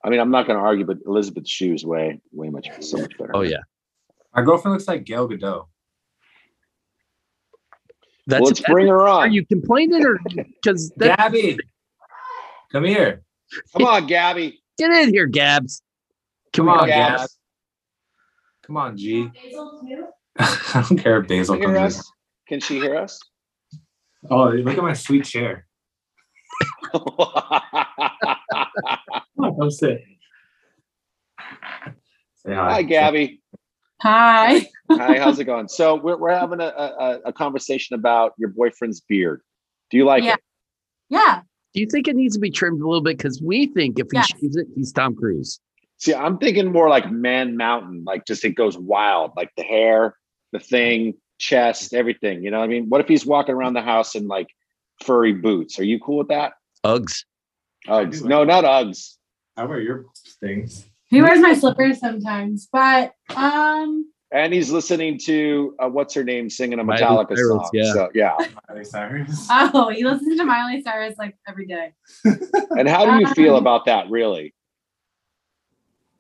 I 0.03 0.09
mean, 0.09 0.19
I'm 0.19 0.31
not 0.31 0.47
going 0.47 0.57
to 0.57 0.63
argue, 0.65 0.85
but 0.85 0.97
Elizabeth 1.05 1.47
Shue's 1.47 1.85
way, 1.85 2.19
way 2.31 2.49
much, 2.49 2.67
so 2.81 2.97
much 2.97 3.15
better. 3.17 3.31
oh 3.35 3.41
yeah, 3.41 3.59
My 4.35 4.41
girlfriend 4.41 4.73
looks 4.73 4.87
like 4.87 5.03
Gal 5.05 5.27
Gadot. 5.29 5.65
that's. 8.27 8.41
well, 8.41 8.47
let's 8.49 8.61
bring 8.61 8.87
her 8.87 9.07
on. 9.07 9.21
Are 9.21 9.27
you 9.27 9.45
complaining 9.45 10.03
or 10.05 10.19
because 10.25 10.91
Gabby, 10.97 11.57
come 12.71 12.83
here. 12.85 13.21
Come 13.75 13.85
on, 13.85 14.07
Gabby. 14.07 14.61
get 14.77 14.91
in 14.91 15.09
here, 15.13 15.27
Gabs? 15.27 15.81
Come 16.53 16.67
Come 16.67 16.73
on, 16.75 16.79
on, 16.81 16.87
Gab. 16.87 17.17
Gabs. 17.19 17.37
Come 18.63 18.77
on, 18.77 18.97
G. 18.97 19.29
I 20.39 20.85
don't 20.87 20.97
care 20.97 21.19
if 21.21 21.27
Basil 21.27 21.55
Can 21.55 21.61
you 21.63 21.69
hear 21.69 21.77
comes 21.79 21.95
in. 21.97 22.03
Can 22.47 22.59
she 22.59 22.79
hear 22.79 22.95
us? 22.97 23.19
Oh, 24.29 24.49
look 24.49 24.77
at 24.77 24.83
my 24.83 24.93
sweet 24.93 25.25
chair. 25.25 25.65
Come 26.91 27.01
on, 27.17 27.61
come 29.57 29.71
sit. 29.71 30.03
Say 32.35 32.53
hi. 32.53 32.73
Hi, 32.73 32.81
Gabby. 32.83 33.41
Hi. 34.01 34.67
Hi, 34.91 35.19
how's 35.19 35.39
it 35.39 35.45
going? 35.45 35.67
So 35.67 35.95
we're, 35.95 36.17
we're 36.17 36.33
having 36.37 36.59
a, 36.59 36.65
a, 36.67 37.19
a 37.25 37.33
conversation 37.33 37.95
about 37.95 38.33
your 38.37 38.49
boyfriend's 38.49 39.01
beard. 39.01 39.41
Do 39.89 39.97
you 39.97 40.05
like 40.05 40.23
Yeah. 40.23 40.33
it? 40.35 40.39
Yeah. 41.09 41.41
Do 41.73 41.79
you 41.79 41.87
think 41.87 42.07
it 42.07 42.15
needs 42.15 42.35
to 42.35 42.39
be 42.39 42.51
trimmed 42.51 42.81
a 42.81 42.85
little 42.87 43.01
bit? 43.01 43.17
Because 43.17 43.41
we 43.41 43.67
think 43.67 43.97
if 43.99 44.07
he 44.11 44.17
Yes. 44.17 44.27
shaves 44.27 44.55
it, 44.57 44.67
he's 44.75 44.91
Tom 44.91 45.15
Cruise. 45.15 45.59
See, 45.97 46.13
I'm 46.13 46.37
thinking 46.37 46.71
more 46.71 46.89
like 46.89 47.09
Man 47.11 47.55
Mountain, 47.57 48.03
like 48.05 48.25
just 48.25 48.43
it 48.43 48.51
goes 48.55 48.77
wild, 48.77 49.31
like 49.37 49.51
the 49.55 49.63
hair, 49.63 50.15
the 50.51 50.59
thing, 50.59 51.13
chest, 51.37 51.93
everything. 51.93 52.43
You 52.43 52.51
know 52.51 52.59
what 52.59 52.65
I 52.65 52.67
mean? 52.67 52.89
What 52.89 53.01
if 53.01 53.07
he's 53.07 53.25
walking 53.25 53.55
around 53.55 53.73
the 53.73 53.81
house 53.81 54.15
in 54.15 54.27
like 54.27 54.47
furry 55.03 55.31
boots? 55.33 55.79
Are 55.79 55.83
you 55.83 55.99
cool 55.99 56.17
with 56.17 56.27
that? 56.29 56.53
Uggs. 56.83 57.23
Uggs. 57.87 58.23
No, 58.23 58.43
not 58.43 58.63
Uggs. 58.63 59.17
I 59.55 59.65
wear 59.65 59.79
your 59.79 60.05
things. 60.39 60.85
He 61.05 61.21
wears 61.21 61.39
my 61.39 61.53
slippers 61.53 61.99
sometimes, 61.99 62.67
but 62.71 63.13
um 63.35 64.11
And 64.33 64.53
he's 64.53 64.71
listening 64.71 65.17
to 65.25 65.75
uh, 65.77 65.89
what's 65.89 66.13
her 66.13 66.23
name 66.23 66.49
singing 66.49 66.79
a 66.79 66.83
Miley 66.85 67.01
Metallica 67.03 67.35
Cyrus, 67.35 67.49
song. 67.49 67.69
yeah. 67.73 67.93
So 67.93 68.09
yeah. 68.13 68.35
Miley 68.69 68.85
Cyrus. 68.85 69.47
oh, 69.51 69.89
he 69.89 70.05
listens 70.05 70.37
to 70.37 70.45
Miley 70.45 70.81
Cyrus 70.81 71.15
like 71.17 71.35
every 71.47 71.65
day. 71.65 71.93
And 72.71 72.87
how 72.87 73.05
do 73.05 73.19
you 73.19 73.27
feel 73.33 73.55
Um, 73.55 73.61
about 73.61 73.85
that, 73.85 74.09
really? 74.09 74.53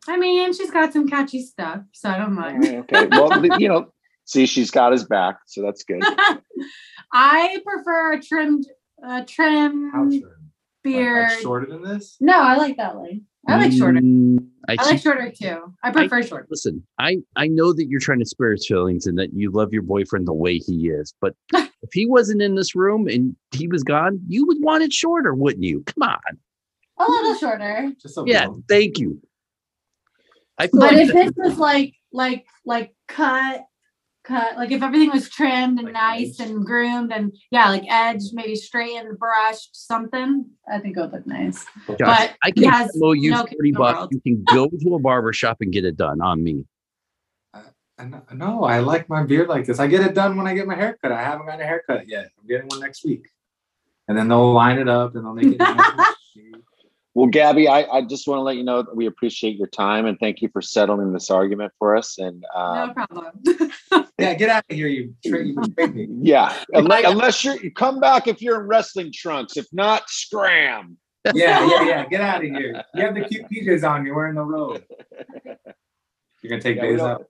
I 0.07 0.17
mean, 0.17 0.51
she's 0.53 0.71
got 0.71 0.91
some 0.91 1.07
catchy 1.07 1.41
stuff, 1.43 1.81
so 1.93 2.09
I 2.09 2.17
don't 2.17 2.33
mind. 2.33 2.65
okay. 2.65 3.05
Well, 3.11 3.45
you 3.59 3.69
know, 3.69 3.93
see, 4.25 4.45
she's 4.45 4.71
got 4.71 4.91
his 4.91 5.05
back, 5.05 5.37
so 5.45 5.61
that's 5.61 5.83
good. 5.83 6.01
I 7.13 7.59
prefer 7.65 8.13
a 8.13 8.21
trimmed 8.21 8.65
uh 9.05 9.23
trim 9.27 9.89
How 9.91 10.09
short? 10.11 10.37
beard. 10.83 11.23
Like, 11.23 11.31
like 11.31 11.39
shorter 11.41 11.65
than 11.67 11.81
this? 11.83 12.17
no, 12.19 12.33
I 12.33 12.55
like 12.55 12.77
that 12.77 12.99
way. 12.99 13.21
I 13.47 13.57
like 13.57 13.71
shorter. 13.71 13.99
Mm, 13.99 14.37
I, 14.69 14.73
I 14.79 14.83
like 14.83 14.99
see- 14.99 15.03
shorter 15.03 15.31
too. 15.31 15.73
I 15.83 15.91
prefer 15.91 16.21
short. 16.23 16.47
Listen, 16.49 16.85
I 16.99 17.17
I 17.35 17.47
know 17.47 17.73
that 17.73 17.87
you're 17.87 17.99
trying 17.99 18.19
to 18.19 18.25
spare 18.25 18.51
his 18.51 18.65
feelings 18.67 19.07
and 19.07 19.17
that 19.17 19.33
you 19.33 19.49
love 19.51 19.73
your 19.73 19.81
boyfriend 19.81 20.27
the 20.27 20.33
way 20.33 20.57
he 20.57 20.89
is, 20.89 21.13
but 21.19 21.35
if 21.53 21.91
he 21.91 22.05
wasn't 22.05 22.41
in 22.41 22.55
this 22.55 22.75
room 22.75 23.07
and 23.07 23.35
he 23.51 23.67
was 23.67 23.83
gone, 23.83 24.19
you 24.27 24.45
would 24.45 24.57
want 24.61 24.83
it 24.83 24.93
shorter, 24.93 25.33
wouldn't 25.33 25.63
you? 25.63 25.83
Come 25.87 26.03
on. 26.09 26.19
A 26.99 27.09
little 27.09 27.35
shorter. 27.35 27.91
Just 27.99 28.17
a 28.17 28.23
Yeah, 28.27 28.41
little. 28.41 28.63
thank 28.69 28.99
you. 28.99 29.19
I 30.59 30.67
feel 30.67 30.79
But 30.81 30.93
like 30.93 31.07
if 31.07 31.13
this 31.13 31.31
was 31.35 31.57
like 31.57 31.95
like 32.13 32.45
like 32.65 32.93
cut 33.07 33.65
cut 34.23 34.55
like 34.57 34.71
if 34.71 34.83
everything 34.83 35.09
was 35.11 35.29
trimmed 35.29 35.79
and 35.79 35.85
Like 35.85 35.93
nice 35.93 36.39
edge. 36.39 36.49
and 36.49 36.65
groomed 36.65 37.11
and 37.11 37.35
yeah 37.49 37.69
like 37.69 37.83
edge 37.89 38.21
maybe 38.33 38.55
straightened 38.55 39.17
brushed 39.17 39.75
something 39.75 40.45
i 40.71 40.77
think 40.79 40.95
it 40.95 40.99
would 40.99 41.11
look 41.11 41.25
nice 41.25 41.65
gosh, 41.87 41.97
but 41.97 42.35
I 42.43 42.51
can 42.51 42.63
has 42.69 42.91
promote 42.91 43.17
you 43.17 43.31
no 43.31 43.37
40 43.45 43.49
care 43.55 43.65
in 43.65 43.71
the 43.73 43.77
bucks. 43.79 44.07
You 44.11 44.21
can 44.21 44.43
go 44.43 44.67
to 44.67 44.95
a 44.95 44.99
barber 44.99 45.33
shop 45.33 45.57
and 45.61 45.71
get 45.73 45.85
it 45.85 45.97
done 45.97 46.21
on 46.21 46.43
me. 46.43 46.65
I 47.97 48.05
know, 48.05 48.23
no, 48.33 48.63
I 48.63 48.79
like 48.79 49.07
my 49.09 49.23
beard 49.23 49.47
like 49.47 49.65
this. 49.67 49.79
I 49.79 49.85
get 49.85 50.01
it 50.01 50.15
done 50.15 50.35
when 50.35 50.47
I 50.47 50.55
get 50.55 50.65
my 50.65 50.73
haircut. 50.73 51.11
I 51.11 51.21
haven't 51.21 51.45
got 51.45 51.61
a 51.61 51.63
haircut 51.63 52.07
yet. 52.07 52.29
I'm 52.39 52.47
getting 52.47 52.65
one 52.67 52.79
next 52.79 53.05
week. 53.05 53.27
And 54.07 54.17
then 54.17 54.27
they'll 54.27 54.53
line 54.53 54.79
it 54.79 54.89
up 54.89 55.13
and 55.13 55.23
they'll 55.23 55.33
make 55.35 55.45
it 55.45 55.59
nice 55.59 55.69
and 55.69 56.01
straight. 56.01 56.15
Well, 57.13 57.27
Gabby, 57.27 57.67
I, 57.67 57.81
I 57.83 58.01
just 58.03 58.25
want 58.25 58.39
to 58.39 58.43
let 58.43 58.55
you 58.55 58.63
know 58.63 58.83
that 58.83 58.95
we 58.95 59.05
appreciate 59.05 59.57
your 59.57 59.67
time 59.67 60.05
and 60.05 60.17
thank 60.17 60.41
you 60.41 60.47
for 60.53 60.61
settling 60.61 61.11
this 61.11 61.29
argument 61.29 61.73
for 61.77 61.95
us. 61.97 62.17
And 62.17 62.43
no 62.55 62.59
um, 62.59 62.93
problem 62.93 63.31
Yeah, 64.17 64.33
get 64.35 64.49
out 64.49 64.63
of 64.69 64.75
here, 64.75 64.87
you 64.87 65.13
tra- 65.25 65.43
you 65.43 65.55
betrayed 65.59 65.93
me. 65.95 66.07
yeah, 66.21 66.55
unless, 66.73 67.05
unless 67.05 67.43
you're 67.43 67.57
you 67.57 67.71
come 67.71 67.99
back 67.99 68.27
if 68.27 68.41
you're 68.41 68.61
in 68.61 68.67
wrestling 68.67 69.11
trunks. 69.13 69.57
If 69.57 69.65
not, 69.73 70.09
scram. 70.09 70.97
Yeah, 71.33 71.67
yeah, 71.67 71.83
yeah. 71.85 72.05
Get 72.07 72.21
out 72.21 72.37
of 72.37 72.49
here. 72.49 72.83
You 72.95 73.05
have 73.05 73.13
the 73.13 73.25
cute 73.25 73.45
PJs 73.51 73.87
on, 73.87 74.05
you're 74.05 74.15
wearing 74.15 74.35
the 74.35 74.43
robe. 74.43 74.83
You're 76.41 76.49
gonna 76.49 76.61
take 76.61 76.77
Yeah, 76.77 76.81
days 76.83 76.99
don't- 76.99 77.09
out. 77.11 77.27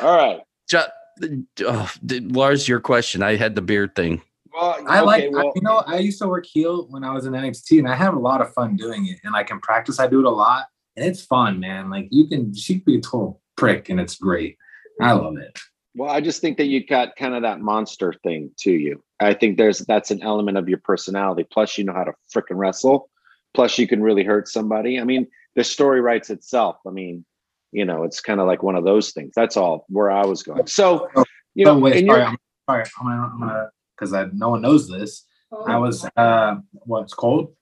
All 0.00 0.16
right. 0.16 0.40
Ju- 0.68 1.46
oh, 1.66 1.90
d- 2.04 2.20
Lars, 2.20 2.68
your 2.68 2.80
question. 2.80 3.22
I 3.22 3.36
had 3.36 3.54
the 3.54 3.62
beard 3.62 3.94
thing. 3.94 4.20
Well, 4.56 4.78
I 4.88 5.00
like, 5.00 5.24
okay, 5.24 5.36
I, 5.36 5.42
you 5.54 5.60
know, 5.62 5.82
I 5.86 5.98
used 5.98 6.18
to 6.22 6.28
work 6.28 6.46
heel 6.46 6.86
when 6.88 7.04
I 7.04 7.12
was 7.12 7.26
in 7.26 7.32
NXT, 7.34 7.78
and 7.78 7.88
I 7.88 7.94
have 7.94 8.14
a 8.14 8.18
lot 8.18 8.40
of 8.40 8.52
fun 8.54 8.74
doing 8.76 9.06
it. 9.06 9.18
And 9.22 9.32
like 9.34 9.50
in 9.50 9.60
practice, 9.60 10.00
I 10.00 10.06
do 10.06 10.20
it 10.20 10.24
a 10.26 10.30
lot, 10.30 10.64
and 10.96 11.04
it's 11.04 11.22
fun, 11.22 11.60
man. 11.60 11.90
Like 11.90 12.08
you 12.10 12.26
can, 12.26 12.54
she 12.54 12.76
can 12.76 12.84
be 12.86 12.96
a 12.96 13.00
total 13.00 13.40
prick, 13.56 13.90
and 13.90 14.00
it's 14.00 14.16
great. 14.16 14.56
I 15.00 15.12
love 15.12 15.36
it. 15.36 15.58
Well, 15.94 16.10
I 16.10 16.20
just 16.22 16.40
think 16.40 16.56
that 16.56 16.66
you 16.66 16.86
got 16.86 17.16
kind 17.16 17.34
of 17.34 17.42
that 17.42 17.60
monster 17.60 18.14
thing 18.22 18.50
to 18.60 18.70
you. 18.72 19.02
I 19.20 19.34
think 19.34 19.56
there's 19.58 19.78
that's 19.80 20.10
an 20.10 20.22
element 20.22 20.56
of 20.58 20.68
your 20.68 20.78
personality. 20.78 21.44
Plus, 21.50 21.76
you 21.76 21.84
know 21.84 21.92
how 21.92 22.04
to 22.04 22.12
freaking 22.34 22.56
wrestle. 22.56 23.10
Plus, 23.54 23.78
you 23.78 23.86
can 23.86 24.02
really 24.02 24.24
hurt 24.24 24.48
somebody. 24.48 24.98
I 25.00 25.04
mean, 25.04 25.26
the 25.54 25.64
story 25.64 26.00
writes 26.00 26.30
itself. 26.30 26.76
I 26.86 26.90
mean, 26.90 27.24
you 27.72 27.84
know, 27.84 28.04
it's 28.04 28.20
kind 28.20 28.40
of 28.40 28.46
like 28.46 28.62
one 28.62 28.76
of 28.76 28.84
those 28.84 29.12
things. 29.12 29.32
That's 29.36 29.56
all 29.56 29.84
where 29.88 30.10
I 30.10 30.24
was 30.24 30.42
going. 30.42 30.66
So, 30.66 31.08
oh, 31.16 31.24
you 31.54 31.64
know, 31.64 31.72
oh 31.76 31.78
wait, 31.78 31.92
sorry, 31.92 32.04
you're- 32.06 32.22
I'm, 32.22 32.36
sorry, 32.68 32.84
I'm 33.00 33.06
gonna, 33.06 33.30
I'm 33.32 33.38
gonna, 33.40 33.70
because 33.96 34.12
I 34.12 34.26
no 34.32 34.50
one 34.50 34.62
knows 34.62 34.88
this. 34.88 35.24
I 35.66 35.78
was, 35.78 36.06
uh, 36.16 36.56
what's 36.72 37.14
cold? 37.14 37.54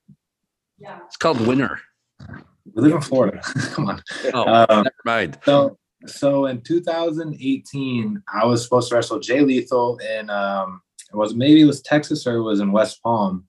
Yeah. 0.79 0.99
It's 1.05 1.17
called 1.17 1.39
winter. 1.45 1.79
We 2.73 2.81
live 2.81 2.93
in 2.93 3.01
Florida. 3.01 3.41
Come 3.73 3.87
on. 3.87 4.01
Oh, 4.33 4.65
Um, 4.69 4.83
never 4.83 4.95
mind. 5.05 5.37
So 5.45 5.77
so 6.07 6.45
in 6.47 6.61
2018, 6.61 8.23
I 8.31 8.45
was 8.45 8.63
supposed 8.63 8.89
to 8.89 8.95
wrestle 8.95 9.19
Jay 9.19 9.41
Lethal 9.41 9.97
in 9.97 10.29
um 10.29 10.81
it 11.11 11.15
was 11.15 11.35
maybe 11.35 11.61
it 11.61 11.65
was 11.65 11.81
Texas 11.81 12.25
or 12.27 12.35
it 12.35 12.43
was 12.43 12.59
in 12.59 12.71
West 12.71 13.01
Palm 13.01 13.45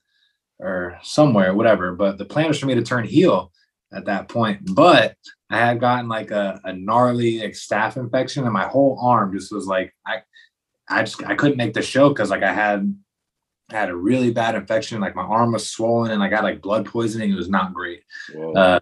or 0.59 0.99
somewhere, 1.03 1.55
whatever. 1.55 1.95
But 1.95 2.18
the 2.18 2.24
plan 2.24 2.49
was 2.49 2.59
for 2.59 2.66
me 2.66 2.74
to 2.74 2.82
turn 2.82 3.05
heel 3.05 3.53
at 3.93 4.05
that 4.05 4.28
point. 4.28 4.74
But 4.74 5.16
I 5.51 5.59
had 5.59 5.80
gotten 5.80 6.09
like 6.09 6.30
a, 6.30 6.61
a 6.64 6.72
gnarly 6.72 7.41
like 7.41 7.53
staph 7.53 7.97
infection 7.97 8.45
and 8.45 8.53
my 8.53 8.66
whole 8.66 8.99
arm 9.03 9.32
just 9.32 9.53
was 9.53 9.66
like 9.66 9.95
I 10.07 10.22
I 10.89 11.03
just 11.03 11.22
I 11.24 11.34
couldn't 11.34 11.57
make 11.57 11.74
the 11.74 11.82
show 11.82 12.09
because 12.09 12.30
like 12.30 12.43
I 12.43 12.53
had 12.53 12.97
I 13.70 13.74
had 13.74 13.91
a 13.91 13.97
really 13.97 14.30
bad 14.30 14.55
infection, 14.55 15.01
like 15.01 15.16
my 15.16 15.22
arm 15.22 15.53
was 15.53 15.68
swollen 15.68 16.12
and 16.12 16.22
I 16.22 16.28
got 16.28 16.45
like 16.45 16.62
blood 16.62 16.87
poisoning. 16.87 17.32
It 17.32 17.37
was 17.37 17.49
not 17.49 17.74
great. 17.74 18.03
Uh, 18.55 18.78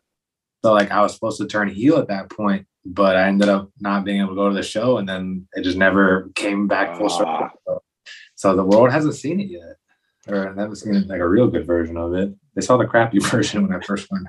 so 0.64 0.72
like 0.72 0.90
I 0.90 1.00
was 1.00 1.14
supposed 1.14 1.38
to 1.38 1.46
turn 1.46 1.68
heel 1.68 1.96
at 1.96 2.08
that 2.08 2.30
point, 2.30 2.66
but 2.84 3.16
I 3.16 3.28
ended 3.28 3.48
up 3.48 3.70
not 3.80 4.04
being 4.04 4.20
able 4.20 4.30
to 4.30 4.34
go 4.34 4.48
to 4.48 4.54
the 4.54 4.62
show, 4.62 4.98
and 4.98 5.08
then 5.08 5.46
it 5.54 5.62
just 5.62 5.78
never 5.78 6.30
came 6.34 6.68
back 6.68 6.96
full 6.96 7.08
circle. 7.08 7.38
Ah. 7.40 7.50
So, 7.66 7.82
so 8.34 8.56
the 8.56 8.64
world 8.64 8.90
hasn't 8.90 9.14
seen 9.14 9.40
it 9.40 9.48
yet, 9.48 9.76
or 10.28 10.48
haven't 10.48 10.76
seen 10.76 11.06
like 11.06 11.20
a 11.20 11.28
real 11.28 11.48
good 11.48 11.66
version 11.66 11.96
of 11.96 12.14
it. 12.14 12.34
They 12.54 12.60
saw 12.60 12.76
the 12.76 12.86
crappy 12.86 13.18
version 13.22 13.66
when 13.66 13.74
I 13.74 13.84
first 13.84 14.10
went. 14.10 14.26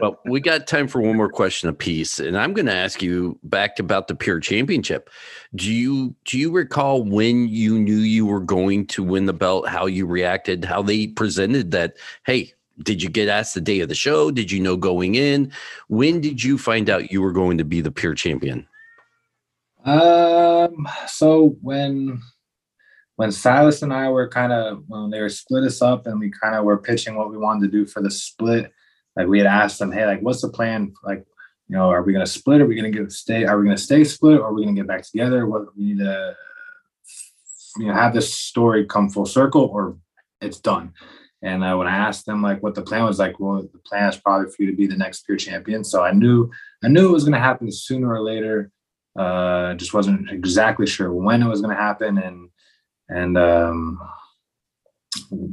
Well, 0.00 0.20
we 0.26 0.40
got 0.40 0.66
time 0.66 0.86
for 0.86 1.00
one 1.00 1.16
more 1.16 1.30
question 1.30 1.68
apiece, 1.68 2.18
and 2.18 2.36
I'm 2.36 2.52
going 2.52 2.66
to 2.66 2.74
ask 2.74 3.02
you 3.02 3.38
back 3.42 3.78
about 3.78 4.08
the 4.08 4.14
Pure 4.14 4.40
Championship. 4.40 5.08
Do 5.54 5.72
you 5.72 6.14
do 6.24 6.38
you 6.38 6.50
recall 6.50 7.02
when 7.02 7.48
you 7.48 7.78
knew 7.78 7.96
you 7.96 8.26
were 8.26 8.40
going 8.40 8.86
to 8.88 9.02
win 9.02 9.26
the 9.26 9.32
belt? 9.32 9.66
How 9.66 9.86
you 9.86 10.06
reacted? 10.06 10.64
How 10.64 10.82
they 10.82 11.06
presented 11.06 11.70
that? 11.70 11.96
Hey, 12.26 12.52
did 12.82 13.02
you 13.02 13.08
get 13.08 13.28
asked 13.28 13.54
the 13.54 13.60
day 13.60 13.80
of 13.80 13.88
the 13.88 13.94
show? 13.94 14.30
Did 14.30 14.50
you 14.52 14.60
know 14.60 14.76
going 14.76 15.14
in? 15.14 15.52
When 15.88 16.20
did 16.20 16.42
you 16.44 16.58
find 16.58 16.90
out 16.90 17.10
you 17.10 17.22
were 17.22 17.32
going 17.32 17.56
to 17.58 17.64
be 17.64 17.80
the 17.80 17.90
Pure 17.90 18.14
Champion? 18.14 18.66
Um. 19.84 20.86
So 21.06 21.56
when 21.62 22.20
when 23.16 23.32
Silas 23.32 23.82
and 23.82 23.92
I 23.92 24.10
were 24.10 24.28
kind 24.28 24.52
of 24.52 24.84
when 24.88 25.10
they 25.10 25.20
were 25.20 25.30
split 25.30 25.64
us 25.64 25.80
up 25.80 26.06
and 26.06 26.20
we 26.20 26.30
kind 26.30 26.54
of 26.54 26.64
were 26.64 26.78
pitching 26.78 27.14
what 27.14 27.30
we 27.30 27.38
wanted 27.38 27.70
to 27.70 27.78
do 27.78 27.86
for 27.86 28.02
the 28.02 28.10
split, 28.10 28.72
like 29.16 29.26
we 29.26 29.38
had 29.38 29.46
asked 29.46 29.78
them, 29.78 29.92
hey, 29.92 30.06
like 30.06 30.20
what's 30.20 30.42
the 30.42 30.48
plan? 30.48 30.92
Like, 31.04 31.24
you 31.68 31.76
know, 31.76 31.90
are 31.90 32.02
we 32.02 32.12
gonna 32.12 32.26
split? 32.26 32.60
Are 32.60 32.66
we 32.66 32.76
gonna 32.76 32.90
get 32.90 33.12
stay? 33.12 33.44
Are 33.44 33.58
we 33.58 33.64
gonna 33.64 33.78
stay 33.78 34.04
split? 34.04 34.40
Or 34.40 34.46
are 34.46 34.54
we 34.54 34.64
gonna 34.64 34.76
get 34.76 34.86
back 34.86 35.02
together? 35.02 35.46
What 35.46 35.76
we 35.76 35.84
need 35.84 35.98
to 35.98 36.36
you 37.78 37.86
know 37.86 37.94
have 37.94 38.12
this 38.12 38.34
story 38.34 38.84
come 38.84 39.08
full 39.08 39.26
circle 39.26 39.64
or 39.72 39.96
it's 40.40 40.60
done. 40.60 40.92
And 41.42 41.64
uh, 41.64 41.74
when 41.76 41.86
I 41.86 41.96
asked 41.96 42.26
them 42.26 42.42
like 42.42 42.62
what 42.62 42.74
the 42.74 42.82
plan 42.82 43.04
was, 43.04 43.18
like, 43.18 43.40
well, 43.40 43.62
the 43.62 43.78
plan 43.78 44.08
is 44.10 44.16
probably 44.16 44.50
for 44.50 44.62
you 44.62 44.70
to 44.70 44.76
be 44.76 44.86
the 44.86 44.96
next 44.96 45.24
pure 45.24 45.38
champion. 45.38 45.84
So 45.84 46.02
I 46.02 46.12
knew 46.12 46.50
I 46.82 46.88
knew 46.88 47.08
it 47.08 47.12
was 47.12 47.24
gonna 47.24 47.38
happen 47.38 47.70
sooner 47.72 48.12
or 48.12 48.22
later 48.22 48.70
uh 49.18 49.74
just 49.74 49.92
wasn't 49.92 50.30
exactly 50.30 50.86
sure 50.86 51.12
when 51.12 51.42
it 51.42 51.48
was 51.48 51.60
going 51.60 51.74
to 51.74 51.80
happen 51.80 52.18
and 52.18 52.48
and 53.08 53.36
um 53.36 53.98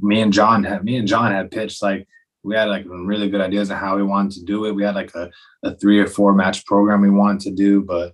me 0.02 0.22
and 0.22 0.32
john 0.32 0.64
had 0.64 0.84
me 0.84 0.98
and 0.98 1.08
john 1.08 1.32
had 1.32 1.50
pitched 1.50 1.82
like 1.82 2.08
we 2.48 2.56
had 2.56 2.70
like 2.70 2.86
really 2.88 3.30
good 3.30 3.42
ideas 3.42 3.70
of 3.70 3.78
how 3.78 3.96
we 3.96 4.04
wanted 4.04 4.32
to 4.32 4.44
do 4.44 4.66
it 4.66 4.72
we 4.72 4.84
had 4.84 4.96
like 4.96 5.14
a, 5.16 5.30
a 5.64 5.76
three 5.76 6.00
or 6.00 6.08
four 6.08 6.34
match 6.34 6.66
program 6.66 7.02
we 7.02 7.10
wanted 7.10 7.42
to 7.42 7.52
do 7.52 7.84
but 7.84 8.14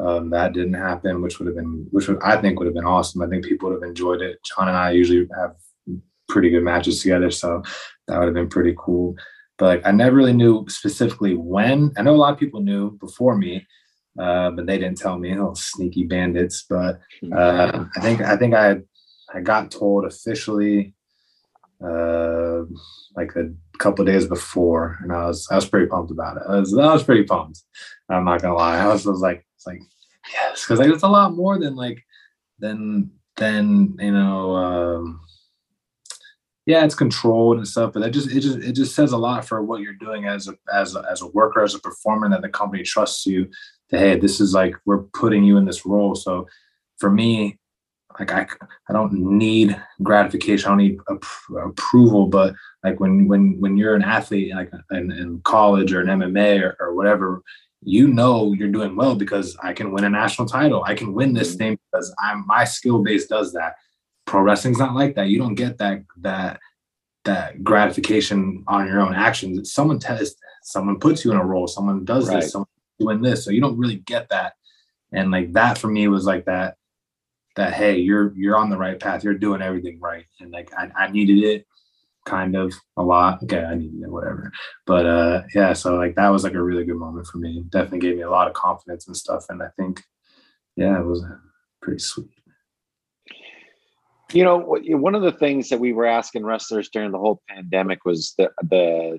um 0.00 0.30
that 0.30 0.52
didn't 0.52 0.74
happen 0.74 1.22
which 1.22 1.38
would 1.38 1.46
have 1.46 1.56
been 1.56 1.86
which 1.90 2.08
would 2.08 2.20
i 2.22 2.40
think 2.40 2.58
would 2.58 2.66
have 2.66 2.74
been 2.74 2.84
awesome 2.84 3.22
i 3.22 3.28
think 3.28 3.44
people 3.44 3.68
would 3.68 3.80
have 3.80 3.88
enjoyed 3.88 4.22
it 4.22 4.38
john 4.44 4.68
and 4.68 4.76
i 4.76 4.90
usually 4.90 5.28
have 5.38 5.54
pretty 6.28 6.50
good 6.50 6.64
matches 6.64 7.00
together 7.00 7.30
so 7.30 7.62
that 8.06 8.18
would 8.18 8.26
have 8.26 8.34
been 8.34 8.48
pretty 8.48 8.74
cool 8.78 9.14
but 9.58 9.66
like 9.66 9.86
i 9.86 9.92
never 9.92 10.16
really 10.16 10.32
knew 10.32 10.64
specifically 10.68 11.34
when 11.34 11.92
i 11.96 12.02
know 12.02 12.14
a 12.14 12.16
lot 12.16 12.32
of 12.32 12.38
people 12.38 12.60
knew 12.60 12.90
before 12.98 13.36
me 13.36 13.64
uh, 14.18 14.50
but 14.50 14.66
they 14.66 14.78
didn't 14.78 14.98
tell 14.98 15.18
me. 15.18 15.30
Little 15.30 15.54
sneaky 15.54 16.04
bandits. 16.04 16.64
But 16.68 17.00
uh, 17.32 17.84
I 17.96 18.00
think 18.00 18.20
I 18.20 18.36
think 18.36 18.54
I 18.54 18.76
I 19.32 19.40
got 19.40 19.70
told 19.70 20.04
officially 20.04 20.94
uh, 21.82 22.62
like 23.16 23.34
a 23.36 23.52
couple 23.78 24.04
days 24.04 24.26
before, 24.26 24.98
and 25.02 25.12
I 25.12 25.26
was 25.26 25.48
I 25.50 25.56
was 25.56 25.68
pretty 25.68 25.86
pumped 25.86 26.10
about 26.10 26.36
it. 26.36 26.42
I 26.48 26.60
was 26.60 26.76
I 26.76 26.92
was 26.92 27.02
pretty 27.02 27.24
pumped. 27.24 27.62
I'm 28.08 28.24
not 28.24 28.42
gonna 28.42 28.54
lie. 28.54 28.78
I 28.78 28.88
was, 28.88 29.06
was 29.06 29.20
like 29.20 29.44
it's 29.56 29.66
like 29.66 29.80
yes, 30.32 30.62
because 30.62 30.78
like 30.78 30.90
it's 30.90 31.02
a 31.02 31.08
lot 31.08 31.34
more 31.34 31.58
than 31.58 31.76
like 31.76 32.04
than 32.58 33.10
than 33.36 33.96
you 33.98 34.12
know. 34.12 34.56
Um, 34.56 35.20
yeah, 36.66 36.84
it's 36.84 36.94
controlled 36.94 37.58
and 37.58 37.68
stuff, 37.68 37.92
but 37.92 38.00
that 38.00 38.10
just 38.10 38.30
it 38.30 38.40
just 38.40 38.58
it 38.58 38.72
just 38.72 38.94
says 38.94 39.12
a 39.12 39.18
lot 39.18 39.44
for 39.44 39.62
what 39.62 39.80
you're 39.80 39.92
doing 39.94 40.26
as 40.26 40.48
a 40.48 40.54
as 40.72 40.96
a, 40.96 41.04
as 41.10 41.20
a 41.20 41.28
worker, 41.28 41.62
as 41.62 41.74
a 41.74 41.80
performer, 41.80 42.28
that 42.30 42.42
the 42.42 42.48
company 42.48 42.82
trusts 42.82 43.26
you. 43.26 43.50
To 43.90 43.98
hey, 43.98 44.18
this 44.18 44.40
is 44.40 44.54
like 44.54 44.74
we're 44.86 45.02
putting 45.02 45.44
you 45.44 45.58
in 45.58 45.66
this 45.66 45.84
role. 45.84 46.14
So 46.14 46.46
for 46.98 47.10
me, 47.10 47.58
like 48.18 48.32
I 48.32 48.46
I 48.88 48.92
don't 48.92 49.12
need 49.12 49.80
gratification, 50.02 50.66
I 50.66 50.70
don't 50.70 50.78
need 50.78 50.98
ap- 51.10 51.66
approval, 51.66 52.26
but 52.26 52.54
like 52.82 53.00
when 53.00 53.26
when 53.26 53.60
when 53.60 53.76
you're 53.76 53.94
an 53.94 54.02
athlete, 54.02 54.54
like 54.54 54.70
in, 54.90 55.10
in 55.12 55.40
college 55.44 55.92
or 55.92 56.00
an 56.00 56.20
MMA 56.20 56.62
or, 56.62 56.76
or 56.80 56.94
whatever, 56.94 57.42
you 57.82 58.08
know 58.08 58.52
you're 58.52 58.68
doing 58.68 58.96
well 58.96 59.14
because 59.14 59.56
I 59.62 59.72
can 59.72 59.92
win 59.92 60.04
a 60.04 60.10
national 60.10 60.48
title. 60.48 60.84
I 60.84 60.94
can 60.94 61.12
win 61.12 61.32
this 61.32 61.50
mm-hmm. 61.50 61.58
thing 61.58 61.78
because 61.90 62.14
I'm 62.18 62.46
my 62.46 62.64
skill 62.64 63.02
base 63.02 63.26
does 63.26 63.52
that 63.52 63.74
pro 64.26 64.40
wrestling's 64.40 64.78
not 64.78 64.94
like 64.94 65.14
that. 65.16 65.28
You 65.28 65.38
don't 65.38 65.54
get 65.54 65.78
that 65.78 66.04
that 66.18 66.60
that 67.24 67.64
gratification 67.64 68.64
on 68.66 68.86
your 68.86 69.00
own 69.00 69.14
actions. 69.14 69.58
It's 69.58 69.72
someone 69.72 69.98
tells 69.98 70.34
someone 70.62 70.98
puts 70.98 71.24
you 71.24 71.30
in 71.30 71.36
a 71.36 71.44
role, 71.44 71.66
someone 71.66 72.04
does 72.04 72.28
Right. 72.28 72.42
this, 72.42 72.52
someone 72.52 72.68
doing 72.98 73.22
this. 73.22 73.44
So 73.44 73.50
you 73.50 73.60
don't 73.60 73.78
really 73.78 73.96
get 73.96 74.28
that. 74.30 74.54
And 75.12 75.30
like 75.30 75.52
that 75.52 75.78
for 75.78 75.88
me 75.88 76.08
was 76.08 76.26
like 76.26 76.46
that 76.46 76.76
that 77.56 77.74
hey, 77.74 77.98
you're 77.98 78.32
you're 78.36 78.56
on 78.56 78.70
the 78.70 78.78
right 78.78 78.98
path, 78.98 79.24
you're 79.24 79.34
doing 79.34 79.62
everything 79.62 80.00
right. 80.00 80.24
And 80.40 80.50
like 80.50 80.72
I, 80.76 80.90
I 80.96 81.10
needed 81.10 81.38
it 81.38 81.66
kind 82.24 82.56
of 82.56 82.72
a 82.96 83.02
lot. 83.02 83.42
Okay, 83.42 83.62
I 83.62 83.74
needed 83.74 84.02
it, 84.02 84.10
whatever. 84.10 84.52
But 84.86 85.06
uh 85.06 85.42
yeah, 85.54 85.72
so 85.72 85.96
like 85.96 86.14
that 86.16 86.28
was 86.28 86.44
like 86.44 86.54
a 86.54 86.62
really 86.62 86.84
good 86.84 86.96
moment 86.96 87.26
for 87.26 87.38
me. 87.38 87.64
Definitely 87.68 88.00
gave 88.00 88.16
me 88.16 88.22
a 88.22 88.30
lot 88.30 88.48
of 88.48 88.54
confidence 88.54 89.06
and 89.06 89.16
stuff. 89.16 89.46
And 89.48 89.62
I 89.62 89.68
think 89.76 90.02
yeah, 90.76 90.98
it 90.98 91.04
was 91.04 91.24
pretty 91.80 92.00
sweet. 92.00 92.30
You 94.32 94.42
know, 94.42 94.58
one 94.58 95.14
of 95.14 95.22
the 95.22 95.30
things 95.30 95.68
that 95.68 95.78
we 95.78 95.92
were 95.92 96.06
asking 96.06 96.44
wrestlers 96.44 96.88
during 96.88 97.12
the 97.12 97.18
whole 97.18 97.40
pandemic 97.48 98.04
was 98.04 98.34
the 98.36 98.50
the, 98.62 99.18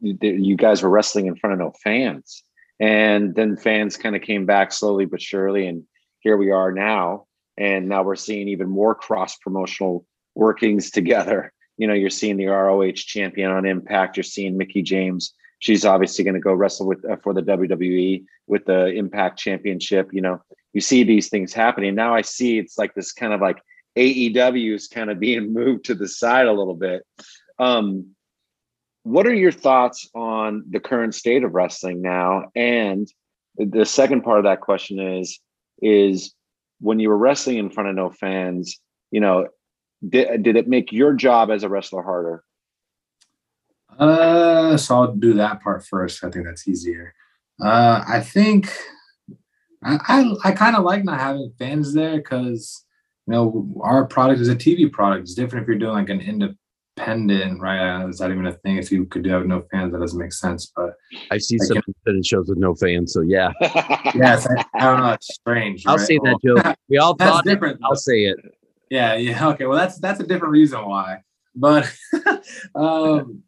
the 0.00 0.28
you 0.28 0.56
guys 0.56 0.82
were 0.82 0.90
wrestling 0.90 1.26
in 1.26 1.36
front 1.36 1.52
of 1.52 1.60
no 1.60 1.72
fans, 1.84 2.42
and 2.80 3.36
then 3.36 3.56
fans 3.56 3.96
kind 3.96 4.16
of 4.16 4.22
came 4.22 4.46
back 4.46 4.72
slowly 4.72 5.04
but 5.04 5.22
surely, 5.22 5.68
and 5.68 5.84
here 6.20 6.36
we 6.36 6.50
are 6.50 6.72
now, 6.72 7.27
and 7.58 7.88
now 7.88 8.04
we're 8.04 8.16
seeing 8.16 8.48
even 8.48 8.68
more 8.68 8.94
cross 8.94 9.36
promotional 9.36 10.06
workings 10.34 10.90
together. 10.90 11.52
You 11.76 11.88
know, 11.88 11.94
you're 11.94 12.08
seeing 12.08 12.36
the 12.36 12.46
ROH 12.46 12.92
champion 12.92 13.50
on 13.50 13.66
Impact. 13.66 14.16
You're 14.16 14.24
seeing 14.24 14.56
Mickie 14.56 14.82
James. 14.82 15.34
She's 15.58 15.84
obviously 15.84 16.24
going 16.24 16.34
to 16.34 16.40
go 16.40 16.54
wrestle 16.54 16.86
with 16.86 17.04
uh, 17.04 17.16
for 17.16 17.34
the 17.34 17.42
WWE 17.42 18.24
with 18.46 18.64
the 18.64 18.86
Impact 18.86 19.38
Championship. 19.38 20.08
You 20.12 20.20
know, 20.20 20.40
you 20.72 20.80
see 20.80 21.02
these 21.02 21.28
things 21.28 21.52
happening. 21.52 21.96
Now 21.96 22.14
I 22.14 22.22
see 22.22 22.58
it's 22.58 22.78
like 22.78 22.94
this 22.94 23.12
kind 23.12 23.32
of 23.32 23.40
like 23.40 23.60
AEW 23.96 24.74
is 24.74 24.86
kind 24.86 25.10
of 25.10 25.18
being 25.18 25.52
moved 25.52 25.86
to 25.86 25.94
the 25.94 26.08
side 26.08 26.46
a 26.46 26.52
little 26.52 26.76
bit. 26.76 27.02
Um, 27.58 28.14
what 29.02 29.26
are 29.26 29.34
your 29.34 29.52
thoughts 29.52 30.08
on 30.14 30.64
the 30.70 30.80
current 30.80 31.14
state 31.14 31.42
of 31.42 31.54
wrestling 31.54 32.02
now? 32.02 32.50
And 32.54 33.08
the 33.56 33.86
second 33.86 34.22
part 34.22 34.38
of 34.38 34.44
that 34.44 34.60
question 34.60 35.00
is, 35.00 35.40
is 35.80 36.34
when 36.80 36.98
you 36.98 37.08
were 37.08 37.18
wrestling 37.18 37.58
in 37.58 37.70
front 37.70 37.88
of 37.88 37.94
no 37.94 38.10
fans, 38.10 38.78
you 39.10 39.20
know, 39.20 39.48
did, 40.08 40.42
did 40.42 40.56
it 40.56 40.68
make 40.68 40.92
your 40.92 41.12
job 41.12 41.50
as 41.50 41.62
a 41.62 41.68
wrestler 41.68 42.02
harder? 42.02 42.44
Uh, 43.98 44.76
so 44.76 44.94
I'll 44.94 45.14
do 45.14 45.34
that 45.34 45.60
part 45.62 45.84
first. 45.84 46.22
I 46.22 46.30
think 46.30 46.44
that's 46.44 46.68
easier. 46.68 47.14
Uh, 47.60 48.04
I 48.06 48.20
think 48.20 48.72
I 49.82 49.98
I, 50.44 50.50
I 50.50 50.52
kind 50.52 50.76
of 50.76 50.84
like 50.84 51.04
not 51.04 51.18
having 51.18 51.52
fans 51.58 51.92
there 51.94 52.18
because 52.18 52.84
you 53.26 53.34
know, 53.34 53.74
our 53.82 54.06
product 54.06 54.40
is 54.40 54.48
a 54.48 54.56
TV 54.56 54.90
product. 54.90 55.22
It's 55.22 55.34
different 55.34 55.64
if 55.64 55.68
you're 55.68 55.78
doing 55.78 55.92
like 55.92 56.08
an 56.08 56.20
independent, 56.20 56.58
right? 56.98 58.02
Uh, 58.02 58.08
is 58.08 58.18
that 58.18 58.30
even 58.30 58.46
a 58.46 58.52
thing? 58.52 58.76
If 58.78 58.90
you 58.92 59.06
could 59.06 59.22
do 59.22 59.30
have 59.30 59.46
no 59.46 59.64
fans, 59.70 59.92
that 59.92 60.00
doesn't 60.00 60.18
make 60.18 60.32
sense. 60.32 60.72
But 60.74 60.94
I 61.30 61.38
see 61.38 61.58
I 61.60 61.64
some 61.64 61.82
can- 62.04 62.22
shows 62.22 62.48
with 62.48 62.58
no 62.58 62.74
fans, 62.74 63.12
so 63.12 63.20
yeah, 63.20 63.52
yes, 64.14 64.46
I, 64.46 64.64
I 64.74 64.84
don't 64.84 65.00
know. 65.00 65.10
It's 65.10 65.34
strange. 65.34 65.86
I'll 65.86 65.96
right? 65.96 66.06
say 66.06 66.18
that 66.24 66.38
Well, 66.42 66.56
joke. 66.62 66.76
We 66.88 66.98
all 66.98 67.14
That's 67.14 67.30
thought 67.30 67.46
it. 67.46 67.50
different. 67.50 67.80
I'll 67.84 67.96
say 67.96 68.24
it. 68.24 68.38
Yeah, 68.90 69.14
yeah. 69.14 69.48
Okay. 69.48 69.66
Well, 69.66 69.78
that's 69.78 69.98
that's 69.98 70.20
a 70.20 70.26
different 70.26 70.52
reason 70.52 70.84
why. 70.84 71.18
But 71.54 71.92
um, 72.74 73.42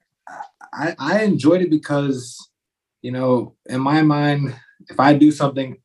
I 0.73 0.95
I 0.99 1.23
enjoyed 1.23 1.63
it 1.63 1.71
because 1.71 2.51
you 3.03 3.13
know, 3.13 3.55
in 3.67 3.81
my 3.81 4.03
mind, 4.03 4.55
if 4.89 5.01
I 5.01 5.15
do 5.15 5.31
something, 5.31 5.79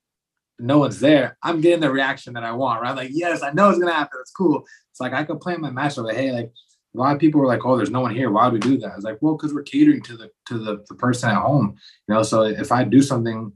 no 0.60 0.80
one's 0.80 1.00
there, 1.00 1.38
I'm 1.42 1.62
getting 1.62 1.80
the 1.80 1.92
reaction 1.92 2.34
that 2.34 2.44
I 2.44 2.52
want. 2.52 2.82
Right? 2.82 2.96
Like, 2.96 3.12
yes, 3.14 3.42
I 3.42 3.52
know 3.52 3.70
it's 3.70 3.80
gonna 3.80 3.94
happen. 3.94 4.20
It's 4.22 4.32
cool. 4.32 4.66
It's 4.92 5.00
like 5.00 5.14
I 5.14 5.24
could 5.24 5.40
plan 5.40 5.62
my 5.62 5.72
match 5.72 5.98
like, 5.98 6.16
hey, 6.16 6.32
like 6.32 6.52
a 6.96 7.00
lot 7.00 7.14
of 7.14 7.20
people 7.20 7.42
were 7.42 7.48
like, 7.48 7.66
oh, 7.66 7.76
there's 7.78 7.92
no 7.92 8.02
one 8.02 8.16
here. 8.16 8.32
Why 8.32 8.48
would 8.48 8.64
we 8.64 8.72
do 8.72 8.78
that? 8.80 8.94
I 8.94 8.96
was 8.96 9.06
like, 9.06 9.18
well, 9.22 9.36
because 9.36 9.54
we're 9.54 9.64
catering 9.64 10.02
to 10.04 10.18
the 10.18 10.32
to 10.48 10.58
the, 10.58 10.84
the 10.88 10.96
person 10.96 11.30
at 11.30 11.42
home. 11.42 11.78
You 12.08 12.16
know, 12.16 12.24
so 12.24 12.44
if 12.44 12.72
I 12.72 12.84
do 12.84 13.02
something, 13.02 13.52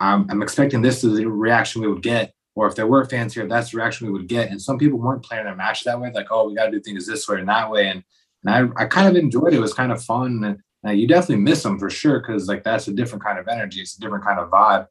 I'm 0.00 0.30
I'm 0.30 0.42
expecting 0.42 0.82
this 0.82 1.04
is 1.04 1.16
the 1.16 1.26
reaction 1.26 1.82
we 1.82 1.88
would 1.88 2.02
get 2.02 2.34
or 2.54 2.66
if 2.68 2.74
there 2.74 2.86
were 2.86 3.04
fans 3.04 3.34
here, 3.34 3.46
that's 3.46 3.70
the 3.70 3.78
reaction 3.78 4.06
we 4.06 4.12
would 4.12 4.28
get. 4.28 4.50
And 4.50 4.62
some 4.62 4.78
people 4.78 4.98
weren't 4.98 5.24
playing 5.24 5.44
their 5.44 5.56
match 5.56 5.84
that 5.84 6.00
way, 6.00 6.12
like, 6.12 6.28
oh, 6.30 6.48
we 6.48 6.54
got 6.54 6.66
to 6.66 6.70
do 6.70 6.80
things 6.80 7.06
this 7.06 7.26
way 7.28 7.40
and 7.40 7.48
that 7.48 7.70
way. 7.70 7.88
And, 7.88 8.04
and 8.44 8.72
I, 8.76 8.82
I 8.82 8.86
kind 8.86 9.08
of 9.08 9.16
enjoyed 9.16 9.52
it. 9.52 9.56
It 9.56 9.60
was 9.60 9.74
kind 9.74 9.90
of 9.90 10.02
fun. 10.02 10.44
And 10.44 10.58
uh, 10.86 10.92
you 10.92 11.08
definitely 11.08 11.42
miss 11.42 11.62
them 11.62 11.78
for 11.78 11.90
sure, 11.90 12.20
because 12.20 12.46
like 12.46 12.62
that's 12.62 12.86
a 12.88 12.92
different 12.92 13.24
kind 13.24 13.38
of 13.38 13.48
energy. 13.48 13.80
It's 13.80 13.96
a 13.96 14.00
different 14.00 14.24
kind 14.24 14.38
of 14.38 14.50
vibe. 14.50 14.86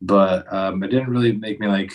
But 0.00 0.50
um, 0.52 0.82
it 0.82 0.88
didn't 0.88 1.10
really 1.10 1.32
make 1.32 1.60
me 1.60 1.66
like 1.66 1.92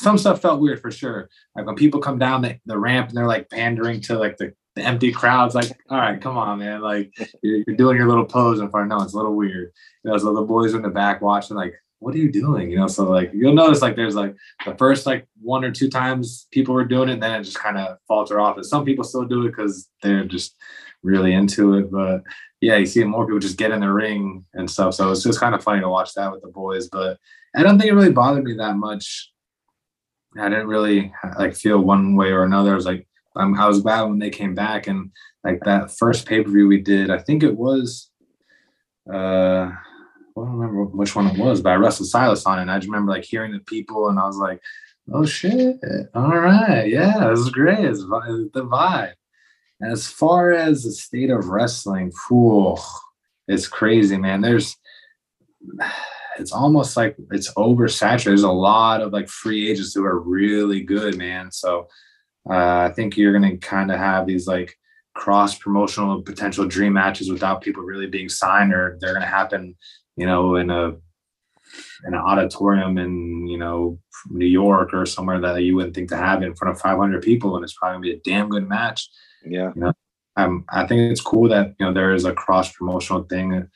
some 0.00 0.18
stuff 0.18 0.42
felt 0.42 0.60
weird 0.60 0.80
for 0.80 0.90
sure. 0.90 1.30
Like 1.56 1.66
when 1.66 1.76
people 1.76 2.00
come 2.00 2.18
down 2.18 2.42
the, 2.42 2.58
the 2.66 2.78
ramp 2.78 3.08
and 3.08 3.16
they're 3.16 3.26
like 3.26 3.50
pandering 3.50 4.00
to 4.02 4.18
like 4.18 4.36
the, 4.36 4.52
the 4.74 4.82
empty 4.82 5.12
crowds, 5.12 5.54
like, 5.54 5.70
all 5.90 5.98
right, 5.98 6.20
come 6.20 6.38
on, 6.38 6.58
man. 6.58 6.80
Like 6.80 7.12
you're, 7.42 7.62
you're 7.66 7.76
doing 7.76 7.96
your 7.96 8.08
little 8.08 8.24
pose 8.24 8.60
in 8.60 8.70
front. 8.70 8.88
No, 8.88 9.02
it's 9.02 9.12
a 9.12 9.16
little 9.16 9.34
weird. 9.34 9.72
You 10.04 10.10
know, 10.10 10.18
so 10.18 10.34
the 10.34 10.42
boys 10.42 10.74
in 10.74 10.82
the 10.82 10.88
back 10.88 11.20
watching, 11.20 11.56
like, 11.56 11.74
what 11.98 12.14
are 12.14 12.18
you 12.18 12.32
doing? 12.32 12.70
You 12.70 12.78
know, 12.78 12.88
so 12.88 13.08
like 13.08 13.30
you'll 13.32 13.54
notice 13.54 13.80
like 13.80 13.94
there's 13.94 14.16
like 14.16 14.34
the 14.66 14.74
first 14.74 15.06
like 15.06 15.26
one 15.40 15.64
or 15.64 15.70
two 15.70 15.88
times 15.88 16.48
people 16.50 16.74
were 16.74 16.84
doing 16.84 17.08
it, 17.08 17.12
and 17.14 17.22
then 17.22 17.40
it 17.40 17.44
just 17.44 17.58
kind 17.58 17.78
of 17.78 17.98
falter 18.08 18.40
off. 18.40 18.56
And 18.56 18.66
some 18.66 18.84
people 18.84 19.04
still 19.04 19.24
do 19.24 19.46
it 19.46 19.50
because 19.50 19.88
they're 20.02 20.24
just 20.24 20.56
really 21.02 21.32
into 21.32 21.74
it. 21.74 21.92
But 21.92 22.22
yeah, 22.60 22.76
you 22.76 22.86
see 22.86 23.04
more 23.04 23.26
people 23.26 23.38
just 23.38 23.58
get 23.58 23.70
in 23.70 23.80
the 23.80 23.92
ring 23.92 24.44
and 24.54 24.68
stuff. 24.68 24.94
So 24.94 25.12
it's 25.12 25.22
just 25.22 25.38
kind 25.38 25.54
of 25.54 25.62
funny 25.62 25.80
to 25.80 25.88
watch 25.88 26.14
that 26.14 26.32
with 26.32 26.42
the 26.42 26.48
boys. 26.48 26.88
But 26.88 27.18
I 27.54 27.62
don't 27.62 27.78
think 27.78 27.90
it 27.90 27.94
really 27.94 28.12
bothered 28.12 28.44
me 28.44 28.54
that 28.54 28.76
much. 28.76 29.30
I 30.36 30.48
didn't 30.48 30.68
really 30.68 31.12
like 31.38 31.54
feel 31.54 31.78
one 31.78 32.16
way 32.16 32.32
or 32.32 32.44
another. 32.44 32.72
I 32.72 32.74
was 32.74 32.86
like, 32.86 33.06
um, 33.36 33.58
I 33.58 33.66
was 33.68 33.80
glad 33.80 34.02
when 34.02 34.18
they 34.18 34.30
came 34.30 34.54
back 34.54 34.86
and 34.86 35.10
like 35.44 35.60
that 35.64 35.90
first 35.90 36.26
pay 36.26 36.42
per 36.42 36.50
view 36.50 36.68
we 36.68 36.80
did. 36.80 37.10
I 37.10 37.18
think 37.18 37.42
it 37.42 37.56
was, 37.56 38.10
uh, 39.12 39.70
I 39.72 39.76
don't 40.36 40.56
remember 40.56 40.84
which 40.84 41.14
one 41.14 41.26
it 41.26 41.38
was, 41.38 41.60
but 41.60 41.70
I 41.70 41.76
wrestled 41.76 42.08
Silas 42.08 42.46
on 42.46 42.58
it. 42.58 42.62
And 42.62 42.70
I 42.70 42.78
just 42.78 42.88
remember 42.88 43.12
like 43.12 43.24
hearing 43.24 43.52
the 43.52 43.60
people, 43.60 44.08
and 44.08 44.18
I 44.18 44.26
was 44.26 44.36
like, 44.36 44.60
"Oh 45.12 45.26
shit! 45.26 45.78
All 46.14 46.36
right, 46.36 46.88
yeah, 46.88 47.28
this 47.30 47.40
is 47.40 47.50
great. 47.50 47.84
It's 47.84 48.00
the 48.00 48.66
vibe." 48.66 49.14
And 49.80 49.92
as 49.92 50.06
far 50.06 50.52
as 50.52 50.84
the 50.84 50.92
state 50.92 51.30
of 51.30 51.48
wrestling, 51.48 52.12
fool, 52.28 52.80
it's 53.48 53.66
crazy, 53.66 54.16
man. 54.16 54.40
There's, 54.40 54.76
it's 56.38 56.52
almost 56.52 56.96
like 56.96 57.16
it's 57.32 57.52
oversaturated. 57.54 58.24
There's 58.24 58.42
a 58.44 58.50
lot 58.50 59.00
of 59.00 59.12
like 59.12 59.28
free 59.28 59.68
agents 59.70 59.92
who 59.92 60.04
are 60.04 60.20
really 60.20 60.82
good, 60.82 61.18
man. 61.18 61.50
So 61.50 61.88
uh, 62.48 62.88
I 62.88 62.92
think 62.94 63.16
you're 63.16 63.32
gonna 63.32 63.56
kind 63.56 63.90
of 63.90 63.98
have 63.98 64.26
these 64.26 64.46
like 64.46 64.76
cross 65.14 65.58
promotional 65.58 66.22
potential 66.22 66.66
dream 66.66 66.94
matches 66.94 67.30
without 67.30 67.62
people 67.62 67.82
really 67.82 68.06
being 68.06 68.28
signed, 68.28 68.72
or 68.72 68.98
they're 69.00 69.14
gonna 69.14 69.26
happen 69.26 69.76
you 70.16 70.26
know, 70.26 70.56
in 70.56 70.70
a 70.70 70.88
in 72.06 72.14
an 72.14 72.20
auditorium 72.20 72.98
in 72.98 73.46
you 73.46 73.58
know 73.58 73.98
New 74.30 74.46
York 74.46 74.92
or 74.92 75.06
somewhere 75.06 75.40
that 75.40 75.62
you 75.62 75.76
wouldn't 75.76 75.94
think 75.94 76.08
to 76.10 76.16
have 76.16 76.42
in 76.42 76.54
front 76.54 76.74
of 76.74 76.80
500 76.80 77.22
people, 77.22 77.56
and 77.56 77.64
it's 77.64 77.74
probably 77.74 77.94
gonna 77.94 78.02
be 78.02 78.30
a 78.30 78.30
damn 78.30 78.48
good 78.48 78.68
match. 78.68 79.08
yeah. 79.76 79.92
Um, 80.36 80.64
I 80.70 80.86
think 80.86 81.10
it's 81.10 81.20
cool 81.20 81.48
that 81.50 81.74
you 81.78 81.86
know 81.86 81.92
there 81.92 82.14
is 82.14 82.24
a 82.24 82.32
cross 82.32 82.72
promotional 82.72 83.24
thing 83.24 83.68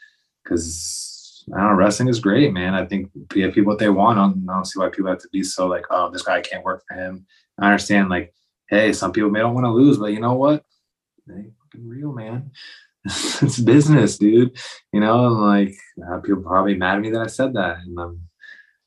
because 0.43 1.45
I 1.55 1.59
don't 1.59 1.71
know, 1.71 1.75
wrestling 1.75 2.09
is 2.09 2.21
great, 2.21 2.53
man. 2.53 2.75
I 2.75 2.87
think 2.87 3.11
give 3.29 3.55
people 3.55 3.71
what 3.71 3.79
they 3.79 3.89
want. 3.89 4.19
I 4.19 4.23
don't, 4.23 4.47
I 4.49 4.55
don't 4.55 4.65
see 4.65 4.81
why 4.81 4.89
people 4.89 5.11
have 5.11 5.21
to 5.21 5.29
be 5.33 5.43
so 5.43 5.67
like, 5.67 5.85
oh, 5.91 6.11
this 6.11 6.23
guy 6.23 6.41
can't 6.41 6.65
work 6.65 6.83
for 6.89 6.97
him. 6.97 7.27
I 7.59 7.67
understand, 7.67 8.09
like, 8.09 8.35
hey, 8.69 8.93
some 8.93 9.13
people 9.13 9.31
may 9.31 9.41
don't 9.41 9.55
want 9.55 9.65
to 9.65 9.71
lose, 9.71 9.99
but 9.99 10.13
you 10.13 10.21
know 10.21 10.35
what? 10.35 10.65
They 11.27 11.51
fucking 11.63 11.89
real, 11.89 12.13
man. 12.13 12.51
it's 13.05 13.59
business, 13.59 14.19
dude. 14.19 14.57
You 14.93 15.01
know, 15.01 15.27
and 15.27 15.41
like 15.41 15.77
uh, 16.11 16.19
people 16.21 16.43
probably 16.43 16.75
mad 16.77 16.97
at 16.97 17.03
me 17.03 17.11
that 17.11 17.23
I 17.23 17.27
said 17.27 17.55
that, 17.55 17.79
and 17.79 17.99
I'm 17.99 18.21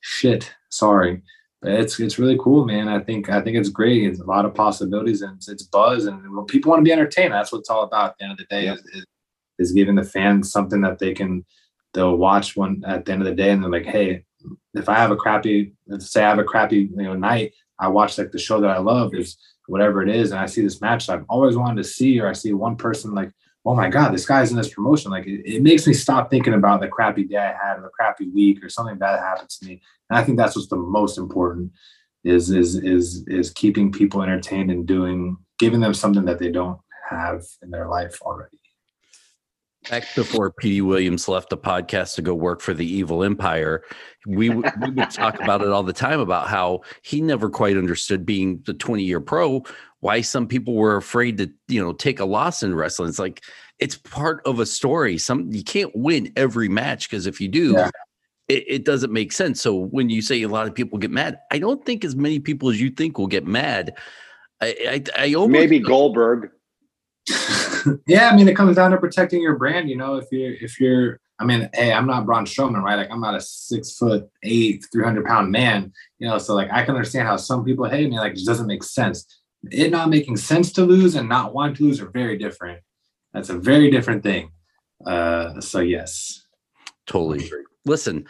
shit. 0.02 0.54
Sorry, 0.70 1.22
but 1.62 1.72
it's 1.72 2.00
it's 2.00 2.20
really 2.20 2.38
cool, 2.40 2.66
man. 2.66 2.88
I 2.88 3.00
think 3.00 3.30
I 3.30 3.42
think 3.42 3.58
it's 3.58 3.70
great. 3.70 4.04
It's 4.04 4.20
a 4.20 4.26
lot 4.26 4.46
of 4.46 4.54
possibilities, 4.54 5.22
and 5.22 5.38
it's, 5.38 5.48
it's 5.50 5.64
buzz, 5.64 6.06
and 6.06 6.36
when 6.36 6.46
people 6.46 6.70
want 6.70 6.82
to 6.82 6.84
be 6.84 6.92
entertained. 6.92 7.34
That's 7.34 7.52
what 7.52 7.60
it's 7.60 7.70
all 7.70 7.84
about. 7.84 8.12
At 8.12 8.16
the 8.20 8.24
end 8.26 8.32
of 8.34 8.38
the 8.40 8.46
day, 8.46 8.66
Yeah. 8.66 8.74
is, 8.74 8.82
is 8.94 9.06
is 9.60 9.72
giving 9.74 9.96
the 9.96 10.04
fans 10.04 10.52
something 10.52 10.82
that 10.82 11.00
they 11.00 11.14
can 11.14 11.46
they'll 11.94 12.16
watch 12.16 12.56
one 12.56 12.84
at 12.86 13.06
the 13.06 13.12
end 13.12 13.22
of 13.22 13.28
the 13.28 13.36
day, 13.36 13.52
and 13.52 13.64
they're 13.64 13.72
like, 13.72 13.86
hey, 13.86 14.24
if 14.74 14.88
I 14.90 14.96
have 14.96 15.12
a 15.12 15.16
crappy, 15.18 15.74
let's 15.88 16.12
say 16.12 16.24
I 16.24 16.30
have 16.30 16.40
a 16.40 16.44
crappy 16.44 16.90
you 16.96 17.04
know 17.04 17.16
night, 17.16 17.54
I 17.80 17.88
watch 17.88 18.18
like 18.18 18.32
the 18.32 18.40
show 18.40 18.60
that 18.62 18.70
I 18.70 18.80
love 18.80 19.14
is 19.16 19.38
whatever 19.70 20.02
it 20.02 20.10
is, 20.10 20.32
and 20.32 20.40
I 20.40 20.46
see 20.46 20.62
this 20.62 20.82
match 20.82 21.08
that 21.08 21.20
I've 21.20 21.26
always 21.30 21.56
wanted 21.56 21.82
to 21.84 21.90
see, 21.90 22.20
or 22.20 22.28
I 22.28 22.34
see 22.34 22.54
one 22.54 22.76
person 22.76 23.14
like 23.14 23.32
oh 23.66 23.76
my 23.76 23.90
god 23.90 24.14
this 24.14 24.26
guy's 24.26 24.52
in 24.52 24.58
this 24.58 24.74
promotion. 24.74 25.12
Like 25.12 25.28
it, 25.28 25.42
it 25.46 25.62
makes 25.62 25.86
me 25.86 25.94
stop 25.94 26.30
thinking 26.30 26.54
about 26.54 26.82
the 26.82 26.88
crappy 26.88 27.24
day 27.24 27.38
i 27.38 27.68
had 27.68 27.78
or 27.78 27.82
the 27.82 27.90
crappy 27.90 28.30
week 28.30 28.64
or 28.64 28.70
something 28.70 28.98
bad 28.98 29.20
happens 29.20 29.58
to 29.58 29.68
me. 29.68 29.82
And 30.10 30.18
i 30.18 30.24
think 30.24 30.38
that's 30.38 30.56
what's 30.56 30.70
the 30.70 30.78
most 30.78 31.18
important 31.18 31.72
is 32.24 32.50
is 32.50 32.76
is 32.76 33.24
is 33.28 33.52
keeping 33.52 33.92
people 33.92 34.22
entertained 34.22 34.72
and 34.72 34.86
doing 34.86 35.38
giving 35.58 35.80
them 35.80 35.94
something 35.94 36.26
that 36.26 36.40
they 36.40 36.52
don't 36.52 36.80
have 37.10 37.44
in 37.62 37.70
their 37.70 37.88
life 37.88 38.22
already 38.22 38.59
Back 39.90 40.04
before 40.16 40.52
Petey 40.52 40.82
Williams 40.82 41.28
left 41.28 41.50
the 41.50 41.58
podcast 41.58 42.16
to 42.16 42.22
go 42.22 42.34
work 42.36 42.62
for 42.62 42.74
the 42.74 42.86
Evil 42.86 43.24
Empire, 43.24 43.84
we, 44.28 44.50
we 44.50 44.62
would 44.92 45.10
talk 45.10 45.40
about 45.42 45.62
it 45.62 45.70
all 45.70 45.82
the 45.84 45.94
time 45.94 46.20
about 46.20 46.48
how 46.48 46.82
he 47.02 47.22
never 47.22 47.50
quite 47.50 47.76
understood 47.78 48.26
being 48.26 48.62
the 48.66 48.74
20 48.74 49.04
year 49.04 49.20
pro, 49.20 49.64
why 50.02 50.22
some 50.22 50.48
people 50.48 50.76
were 50.76 50.96
afraid 50.96 51.38
to, 51.40 51.50
you 51.68 51.84
know, 51.84 51.94
take 51.94 52.20
a 52.20 52.26
loss 52.26 52.62
in 52.62 52.76
wrestling. 52.76 53.10
It's 53.10 53.20
like 53.20 53.42
it's 53.80 53.96
part 53.96 54.42
of 54.46 54.60
a 54.60 54.66
story. 54.66 55.18
Some 55.18 55.52
you 55.52 55.64
can't 55.64 55.92
win 55.96 56.32
every 56.36 56.70
match 56.70 57.10
because 57.10 57.26
if 57.26 57.42
you 57.42 57.48
do, 57.48 57.72
Yeah. 57.72 57.90
it, 58.48 58.64
it 58.68 58.86
doesn't 58.86 59.12
make 59.12 59.32
sense. 59.32 59.60
So 59.62 59.76
when 59.76 60.10
you 60.10 60.22
say 60.22 60.42
a 60.44 60.50
lot 60.50 60.68
of 60.68 60.76
people 60.76 61.00
get 61.00 61.12
mad, 61.12 61.40
I 61.52 61.58
don't 61.60 61.84
think 61.84 62.06
as 62.06 62.16
many 62.16 62.40
people 62.40 62.70
as 62.70 62.80
you 62.80 62.92
think 62.92 63.18
will 63.18 63.28
get 63.28 63.48
mad. 63.48 63.96
I 64.62 65.04
I, 65.18 65.24
I 65.26 65.34
almost 65.34 65.52
Maybe 65.52 65.80
Goldberg. 65.80 66.52
Yeah, 68.08 68.30
I 68.30 68.36
mean, 68.36 68.48
it 68.48 68.56
comes 68.56 68.76
down 68.76 68.92
to 68.92 68.98
protecting 68.98 69.42
your 69.42 69.56
brand. 69.56 69.90
You 69.90 69.98
know, 69.98 70.16
if 70.16 70.26
you're, 70.32 70.54
if 70.54 70.80
you're, 70.80 71.20
I 71.40 71.46
mean, 71.46 71.70
hey, 71.74 71.94
I'm 71.94 72.08
not 72.08 72.26
Braun 72.26 72.46
Strowman, 72.46 72.82
right? 72.84 72.96
Like, 72.96 73.12
I'm 73.12 73.22
not 73.22 73.36
a 73.36 73.42
six 73.42 73.98
foot 73.98 74.30
eight, 74.44 74.86
300 74.92 75.26
pound 75.26 75.52
man, 75.52 75.94
you 76.18 76.28
know, 76.28 76.38
so 76.38 76.54
like, 76.54 76.70
I 76.72 76.84
can 76.84 76.96
understand 76.96 77.28
how 77.28 77.38
some 77.38 77.64
people 77.64 77.86
hate 77.86 78.10
me, 78.10 78.20
like, 78.20 78.34
it 78.34 78.36
just 78.36 78.48
doesn't 78.48 78.68
make 78.68 78.84
sense. 78.84 79.26
It 79.72 79.92
not 79.92 80.10
making 80.10 80.38
sense 80.38 80.72
to 80.74 80.84
lose 80.84 81.16
and 81.16 81.30
not 81.30 81.54
want 81.54 81.78
to 81.78 81.84
lose 81.84 82.02
are 82.02 82.10
very 82.10 82.38
different. 82.38 82.82
That's 83.34 83.50
a 83.50 83.58
very 83.58 83.90
different 83.92 84.24
thing. 84.24 84.52
Uh, 85.06 85.62
so, 85.62 85.80
yes. 85.80 86.46
Totally. 87.06 87.50
Listen, 87.90 88.26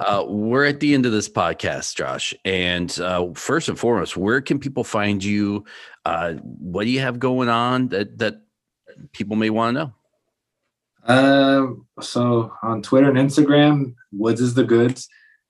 uh, 0.00 0.24
we're 0.26 0.64
at 0.64 0.80
the 0.80 0.92
end 0.92 1.06
of 1.06 1.12
this 1.12 1.28
podcast, 1.28 1.94
Josh. 1.94 2.34
And 2.44 2.98
uh, 3.00 3.28
first 3.34 3.68
and 3.68 3.78
foremost, 3.78 4.16
where 4.16 4.40
can 4.40 4.58
people 4.58 4.82
find 4.82 5.22
you? 5.22 5.64
Uh, 6.04 6.34
what 6.34 6.82
do 6.82 6.90
you 6.90 7.00
have 7.00 7.20
going 7.20 7.48
on 7.48 7.88
that 7.88 8.18
that 8.18 8.42
people 9.12 9.36
may 9.36 9.50
want 9.50 9.76
to 9.76 9.84
know? 9.84 9.94
Um, 11.06 11.86
so 12.00 12.52
on 12.62 12.82
Twitter 12.82 13.08
and 13.08 13.18
Instagram, 13.18 13.94
Woods 14.12 14.40
is 14.40 14.54
the 14.54 14.64
goods. 14.64 15.08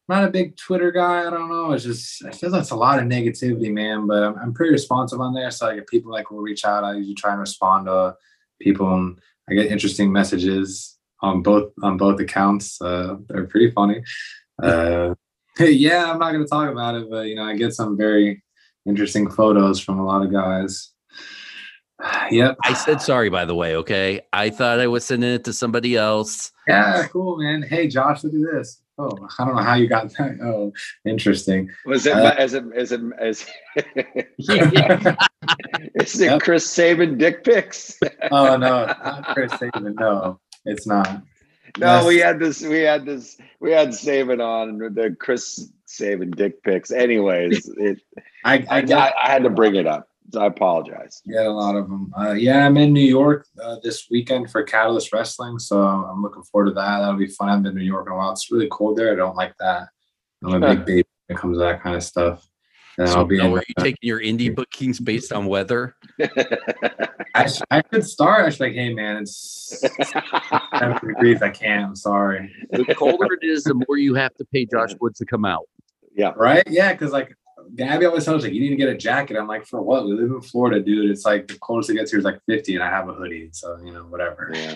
Not 0.08 0.24
a 0.24 0.30
big 0.30 0.58
Twitter 0.58 0.92
guy. 0.92 1.26
I 1.26 1.30
don't 1.30 1.48
know. 1.48 1.72
It's 1.72 1.84
just 1.84 2.22
I 2.26 2.32
feel 2.32 2.50
that's 2.50 2.70
a 2.70 2.76
lot 2.76 2.98
of 2.98 3.06
negativity, 3.06 3.72
man. 3.72 4.06
But 4.06 4.22
I'm, 4.22 4.38
I'm 4.38 4.52
pretty 4.52 4.72
responsive 4.72 5.20
on 5.20 5.32
there. 5.32 5.50
So 5.50 5.68
like 5.68 5.78
if 5.78 5.86
people 5.86 6.12
like 6.12 6.30
will 6.30 6.42
reach 6.42 6.66
out, 6.66 6.84
I 6.84 6.96
usually 6.96 7.14
try 7.14 7.30
and 7.30 7.40
respond 7.40 7.86
to 7.86 8.14
people, 8.60 8.92
and 8.92 9.18
I 9.48 9.54
get 9.54 9.72
interesting 9.72 10.12
messages 10.12 10.93
on 11.24 11.42
both 11.42 11.72
on 11.82 11.96
both 11.96 12.20
accounts. 12.20 12.80
Uh, 12.80 13.16
they're 13.28 13.46
pretty 13.46 13.70
funny. 13.70 14.02
Uh, 14.62 15.14
yeah, 15.58 16.10
I'm 16.10 16.18
not 16.18 16.32
gonna 16.32 16.46
talk 16.46 16.70
about 16.70 16.94
it, 16.94 17.10
but 17.10 17.26
you 17.26 17.34
know 17.34 17.44
I 17.44 17.56
get 17.56 17.72
some 17.72 17.96
very 17.96 18.42
interesting 18.86 19.30
photos 19.30 19.80
from 19.80 19.98
a 19.98 20.04
lot 20.04 20.24
of 20.24 20.30
guys. 20.32 20.90
Yep. 22.30 22.56
I 22.64 22.74
said 22.74 23.00
sorry, 23.00 23.30
by 23.30 23.44
the 23.44 23.54
way. 23.54 23.76
Okay, 23.76 24.20
I 24.32 24.50
thought 24.50 24.80
I 24.80 24.88
was 24.88 25.04
sending 25.04 25.30
it 25.32 25.44
to 25.44 25.52
somebody 25.52 25.96
else. 25.96 26.50
Yeah, 26.66 27.06
cool, 27.06 27.38
man. 27.38 27.62
Hey, 27.62 27.86
Josh, 27.88 28.24
look 28.24 28.34
at 28.34 28.52
this. 28.52 28.82
Oh, 28.98 29.10
I 29.38 29.44
don't 29.44 29.56
know 29.56 29.62
how 29.62 29.74
you 29.74 29.88
got 29.88 30.10
that. 30.18 30.38
Oh, 30.42 30.72
interesting. 31.06 31.70
Was 31.86 32.04
it 32.06 32.14
Uh, 32.16 32.34
as 32.36 32.52
it 32.54 32.64
as 32.76 32.92
it 32.92 33.00
as 33.18 33.46
is 35.94 36.20
it 36.20 36.26
Yep. 36.30 36.42
Chris 36.42 36.68
Sabin 36.68 37.16
dick 37.16 37.44
pics? 37.44 37.98
Oh 38.30 38.56
no, 38.56 38.84
it's 38.84 39.00
not 39.04 39.34
Chris 39.34 39.52
Sabin. 39.52 39.94
No, 39.98 40.40
it's 40.64 40.86
not. 40.86 41.22
No, 41.78 42.06
we 42.06 42.18
had 42.18 42.38
this. 42.38 42.62
We 42.62 42.80
had 42.80 43.04
this. 43.04 43.36
We 43.60 43.72
had 43.72 43.94
Sabin 43.94 44.40
on 44.40 44.78
the 44.78 45.16
Chris 45.18 45.70
Sabin 45.86 46.30
dick 46.30 46.62
pics. 46.62 46.90
Anyways, 46.90 47.68
it, 47.76 48.00
I 48.44 48.64
I, 48.70 49.12
I 49.22 49.30
had 49.30 49.42
to 49.42 49.50
bring 49.50 49.74
it 49.74 49.86
up. 49.86 50.08
So 50.32 50.40
I 50.40 50.46
apologize. 50.46 51.20
Yeah, 51.24 51.46
a 51.46 51.50
lot 51.50 51.76
of 51.76 51.88
them. 51.88 52.12
Uh, 52.18 52.32
yeah, 52.32 52.64
I'm 52.64 52.76
in 52.76 52.92
New 52.92 53.06
York 53.06 53.46
uh, 53.62 53.76
this 53.82 54.08
weekend 54.10 54.50
for 54.50 54.62
Catalyst 54.62 55.12
Wrestling, 55.12 55.58
so 55.58 55.82
I'm 55.82 56.22
looking 56.22 56.42
forward 56.44 56.70
to 56.70 56.74
that. 56.74 57.00
That'll 57.00 57.16
be 57.16 57.26
fun. 57.26 57.48
I 57.48 57.52
haven't 57.52 57.64
been 57.64 57.74
to 57.74 57.78
New 57.80 57.84
York 57.84 58.06
in 58.06 58.12
a 58.12 58.16
while. 58.16 58.32
It's 58.32 58.50
really 58.50 58.68
cold 58.70 58.96
there. 58.96 59.12
I 59.12 59.16
don't 59.16 59.36
like 59.36 59.54
that. 59.58 59.88
I'm 60.42 60.62
a 60.62 60.74
big 60.74 60.86
baby 60.86 61.08
when 61.26 61.36
it 61.36 61.40
comes 61.40 61.56
to 61.56 61.60
that 61.60 61.82
kind 61.82 61.94
of 61.96 62.02
stuff. 62.02 62.48
And 62.98 63.08
So 63.08 63.16
I'll 63.16 63.24
be 63.24 63.38
now, 63.38 63.46
in, 63.46 63.58
are 63.58 63.64
you 63.66 63.74
taking 63.78 63.98
your 64.02 64.20
indie 64.20 64.54
bookings 64.54 65.00
based 65.00 65.32
on 65.32 65.46
weather? 65.46 65.96
I, 67.34 67.46
sh- 67.48 67.60
I 67.70 67.82
could 67.82 68.04
start. 68.06 68.46
I 68.46 68.50
should 68.50 68.60
like, 68.60 68.74
hey 68.74 68.94
man, 68.94 69.16
it's 69.16 69.82
70 70.72 71.06
degrees. 71.14 71.42
I 71.42 71.50
can't. 71.50 71.84
I'm 71.88 71.96
sorry. 71.96 72.52
The 72.70 72.94
colder 72.94 73.34
it 73.40 73.44
is, 73.44 73.64
the 73.64 73.74
more 73.74 73.96
you 73.98 74.14
have 74.14 74.34
to 74.36 74.44
pay 74.44 74.64
Josh 74.66 74.90
Woods 75.00 75.18
to 75.18 75.26
come 75.26 75.44
out. 75.44 75.64
yeah. 76.14 76.32
Right? 76.36 76.62
Yeah, 76.68 76.92
because 76.92 77.10
like 77.12 77.36
Gabby 77.74 78.06
always 78.06 78.24
tells 78.24 78.42
me, 78.44 78.50
like, 78.50 78.54
you 78.54 78.60
need 78.60 78.68
to 78.70 78.76
get 78.76 78.88
a 78.88 78.96
jacket. 78.96 79.36
I'm 79.36 79.48
like, 79.48 79.66
for 79.66 79.80
what? 79.82 80.04
We 80.06 80.12
live 80.12 80.30
in 80.30 80.40
Florida, 80.42 80.80
dude. 80.80 81.10
It's 81.10 81.24
like 81.24 81.48
the 81.48 81.58
coldest 81.58 81.90
it 81.90 81.94
gets 81.94 82.10
here 82.12 82.18
is 82.20 82.24
like 82.24 82.40
50, 82.46 82.74
and 82.76 82.84
I 82.84 82.90
have 82.90 83.08
a 83.08 83.12
hoodie. 83.14 83.48
So 83.52 83.78
you 83.84 83.92
know, 83.92 84.02
whatever. 84.04 84.50
Yeah. 84.54 84.74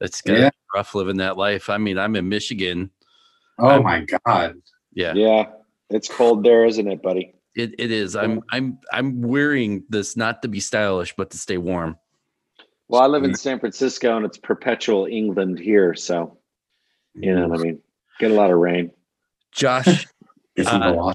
It's 0.00 0.20
gonna 0.22 0.38
Yeah. 0.38 0.50
be 0.50 0.56
rough 0.76 0.94
living 0.94 1.16
that 1.16 1.36
life. 1.36 1.68
I 1.68 1.78
mean, 1.78 1.98
I'm 1.98 2.14
in 2.14 2.28
Michigan. 2.28 2.90
Oh 3.58 3.82
my 3.82 4.06
god. 4.24 4.54
Yeah, 4.94 5.14
Yeah. 5.14 5.46
It's 5.90 6.08
cold 6.08 6.44
there, 6.44 6.64
isn't 6.64 6.86
it, 6.86 7.02
buddy? 7.02 7.34
it, 7.54 7.74
it 7.78 7.90
is. 7.90 8.14
I'm 8.14 8.40
I'm 8.52 8.78
I'm 8.92 9.20
wearing 9.22 9.84
this 9.88 10.16
not 10.16 10.42
to 10.42 10.48
be 10.48 10.60
stylish, 10.60 11.14
but 11.16 11.30
to 11.30 11.38
stay 11.38 11.58
warm. 11.58 11.96
Well, 12.88 13.02
I 13.02 13.06
live 13.06 13.24
in 13.24 13.34
San 13.34 13.58
Francisco 13.60 14.16
and 14.16 14.24
it's 14.24 14.38
perpetual 14.38 15.06
England 15.06 15.58
here. 15.58 15.94
So, 15.94 16.38
you 17.14 17.34
know 17.34 17.48
what 17.48 17.58
I 17.60 17.62
mean? 17.62 17.80
Get 18.18 18.30
a 18.30 18.34
lot 18.34 18.50
of 18.50 18.58
rain. 18.58 18.90
Josh, 19.52 20.06
Get 20.56 20.66
some 20.66 20.82
Uh. 20.82 21.12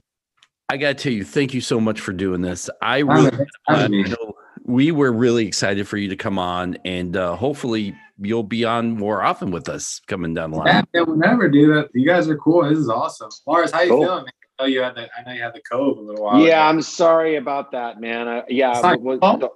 I 0.69 0.77
gotta 0.77 0.95
tell 0.95 1.13
you, 1.13 1.23
thank 1.23 1.53
you 1.53 1.61
so 1.61 1.79
much 1.79 1.99
for 1.99 2.13
doing 2.13 2.41
this. 2.41 2.69
I 2.81 2.99
really 2.99 3.29
thanks 3.31 3.51
for 3.67 3.75
having 3.75 3.99
I 3.99 4.03
me. 4.03 4.09
know 4.09 4.33
we 4.65 4.91
were 4.91 5.11
really 5.11 5.45
excited 5.45 5.87
for 5.87 5.97
you 5.97 6.09
to 6.09 6.15
come 6.15 6.39
on, 6.39 6.77
and 6.85 7.15
uh, 7.17 7.35
hopefully 7.35 7.95
you'll 8.19 8.43
be 8.43 8.63
on 8.65 8.91
more 8.97 9.21
often 9.23 9.51
with 9.51 9.67
us 9.69 9.99
coming 10.07 10.33
down 10.33 10.51
the 10.51 10.57
line. 10.57 10.67
Yeah, 10.93 11.01
man, 11.01 11.09
whenever, 11.19 11.49
dude. 11.49 11.89
You 11.93 12.05
guys 12.07 12.27
are 12.29 12.37
cool. 12.37 12.67
This 12.67 12.77
is 12.79 12.89
awesome. 12.89 13.29
Lars, 13.45 13.71
how 13.71 13.81
you 13.81 13.89
Cool. 13.89 14.03
feeling? 14.03 14.23
Man? 14.23 14.31
Know 14.59 14.65
you 14.65 14.81
had 14.81 14.95
the 14.95 15.09
I 15.17 15.23
know 15.25 15.33
you 15.33 15.41
had 15.41 15.53
the 15.53 15.61
cove 15.61 15.97
a 15.97 16.01
little 16.01 16.23
while. 16.23 16.39
yeah, 16.39 16.61
ago. 16.61 16.69
I'm 16.69 16.81
sorry 16.81 17.35
about 17.37 17.71
that, 17.71 17.99
man. 17.99 18.27
I, 18.27 18.43
yeah. 18.49 18.79
Well, 18.81 19.15
your 19.15 19.19
fault. 19.19 19.39
the- 19.39 19.49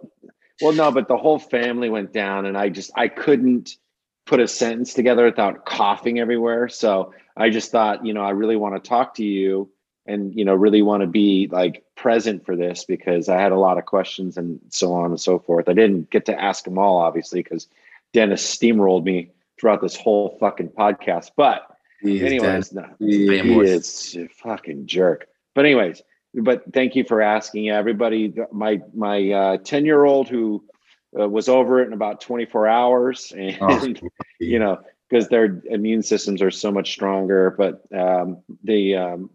well, 0.61 0.73
no, 0.73 0.91
but 0.91 1.07
the 1.07 1.17
whole 1.17 1.39
family 1.39 1.89
went 1.89 2.13
down 2.13 2.45
and 2.45 2.57
I 2.57 2.69
just, 2.69 2.91
I 2.95 3.09
couldn't 3.09 3.77
put 4.25 4.39
a 4.39 4.47
sentence 4.47 4.93
together 4.93 5.25
without 5.25 5.65
coughing 5.65 6.19
everywhere. 6.19 6.67
So 6.67 7.13
I 7.35 7.49
just 7.49 7.71
thought, 7.71 8.05
you 8.05 8.13
know, 8.13 8.23
I 8.23 8.31
really 8.31 8.55
want 8.55 8.81
to 8.81 8.89
talk 8.89 9.13
to 9.15 9.23
you 9.23 9.69
and, 10.07 10.33
you 10.35 10.43
know, 10.45 10.55
really 10.55 10.81
want 10.81 11.01
to 11.01 11.07
be 11.07 11.47
like 11.51 11.83
present 11.95 12.45
for 12.45 12.55
this 12.55 12.85
because 12.85 13.29
I 13.29 13.39
had 13.39 13.51
a 13.51 13.59
lot 13.59 13.77
of 13.77 13.85
questions 13.85 14.35
and 14.37 14.59
so 14.69 14.93
on 14.93 15.11
and 15.11 15.19
so 15.19 15.37
forth. 15.37 15.69
I 15.69 15.73
didn't 15.73 16.09
get 16.09 16.25
to 16.25 16.41
ask 16.41 16.63
them 16.63 16.79
all, 16.79 16.97
obviously, 16.97 17.43
because 17.43 17.67
Dennis 18.13 18.43
steamrolled 18.43 19.03
me 19.03 19.31
throughout 19.59 19.81
this 19.81 19.95
whole 19.95 20.37
fucking 20.39 20.69
podcast. 20.69 21.31
But 21.35 21.76
He 22.01 22.21
anyways, 22.23 22.73
no. 22.73 22.85
He- 22.99 23.39
he 23.41 23.59
is 23.59 24.15
a 24.17 24.27
fucking 24.27 24.85
jerk. 24.87 25.27
But 25.55 25.65
anyways, 25.65 26.01
but 26.35 26.63
thank 26.73 26.95
you 26.95 27.03
for 27.03 27.21
asking. 27.21 27.69
Everybody, 27.69 28.33
my 28.51 28.81
my 28.93 29.31
uh, 29.31 29.57
ten 29.57 29.85
year 29.85 30.03
old 30.05 30.29
who 30.29 30.63
uh, 31.19 31.27
was 31.27 31.49
over 31.49 31.81
it 31.81 31.87
in 31.87 31.93
about 31.93 32.21
twenty 32.21 32.45
four 32.45 32.67
hours, 32.67 33.33
and 33.37 33.57
Oh, 33.61 33.81
you 34.39 34.59
know 34.59 34.79
because 35.09 35.29
their 35.29 35.61
immune 35.69 36.03
systems 36.03 36.41
are 36.41 36.51
so 36.51 36.71
much 36.71 36.91
stronger. 36.91 37.55
But 37.57 37.81
um, 37.97 38.37
the 38.63 38.95
um, 38.95 39.29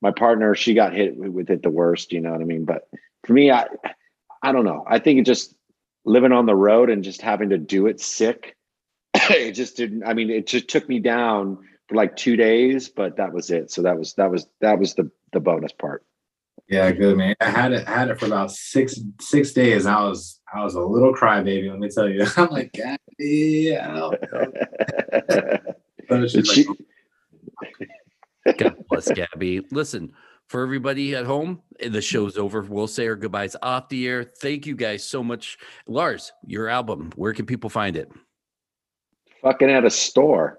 my 0.00 0.10
partner, 0.10 0.54
she 0.54 0.74
got 0.74 0.94
hit 0.94 1.16
with 1.16 1.30
with 1.30 1.50
it 1.50 1.62
the 1.62 1.70
worst. 1.70 2.12
You 2.12 2.20
know 2.20 2.32
what 2.32 2.40
I 2.40 2.44
mean? 2.44 2.64
But 2.64 2.88
for 3.24 3.32
me, 3.32 3.50
I 3.50 3.66
I 4.42 4.52
don't 4.52 4.64
know. 4.64 4.84
I 4.88 4.98
think 4.98 5.20
it 5.20 5.26
just 5.26 5.54
living 6.04 6.32
on 6.32 6.46
the 6.46 6.56
road 6.56 6.90
and 6.90 7.04
just 7.04 7.20
having 7.20 7.50
to 7.50 7.58
do 7.58 7.86
it 7.86 8.00
sick. 8.00 8.56
it 9.14 9.52
just 9.52 9.76
didn't. 9.76 10.04
I 10.04 10.14
mean, 10.14 10.30
it 10.30 10.46
just 10.46 10.68
took 10.68 10.88
me 10.88 10.98
down 10.98 11.58
for 11.88 11.94
like 11.94 12.16
two 12.16 12.36
days, 12.36 12.88
but 12.88 13.16
that 13.16 13.32
was 13.32 13.50
it. 13.50 13.70
So 13.70 13.82
that 13.82 13.98
was 13.98 14.14
that 14.14 14.30
was 14.30 14.46
that 14.60 14.78
was 14.78 14.94
the 14.94 15.10
the 15.32 15.40
bonus 15.40 15.72
part. 15.72 16.04
Yeah, 16.68 16.90
good 16.92 17.16
man. 17.16 17.34
I 17.40 17.46
had 17.50 17.72
it 17.72 17.88
had 17.88 18.08
it 18.08 18.18
for 18.20 18.26
about 18.26 18.50
six 18.50 19.00
six 19.20 19.52
days. 19.52 19.86
I 19.86 20.02
was 20.02 20.40
I 20.52 20.62
was 20.62 20.74
a 20.74 20.80
little 20.82 21.14
crybaby. 21.14 21.70
Let 21.70 21.78
me 21.78 21.88
tell 21.88 22.08
you. 22.08 22.26
I'm 22.36 22.50
like, 22.50 22.72
Gabby, 22.72 23.70
help. 23.80 24.14
So 26.08 26.26
she's 26.26 26.50
She- 26.50 26.66
like, 28.46 28.58
God 28.58 28.76
bless 28.88 29.10
Gabby. 29.12 29.60
Listen, 29.70 30.12
for 30.48 30.62
everybody 30.62 31.14
at 31.14 31.26
home, 31.26 31.60
eh, 31.80 31.88
the 31.88 32.00
show's 32.00 32.38
over. 32.38 32.62
We'll 32.62 32.86
say 32.86 33.06
our 33.06 33.16
goodbyes 33.16 33.56
off 33.62 33.88
the 33.88 34.06
air. 34.08 34.24
Thank 34.24 34.66
you 34.66 34.74
guys 34.74 35.04
so 35.04 35.22
much. 35.22 35.58
Lars, 35.86 36.32
your 36.46 36.68
album, 36.68 37.12
where 37.16 37.32
can 37.34 37.46
people 37.46 37.70
find 37.70 37.96
it? 37.96 38.10
fucking 39.42 39.70
at 39.70 39.84
a 39.84 39.90
store, 39.90 40.58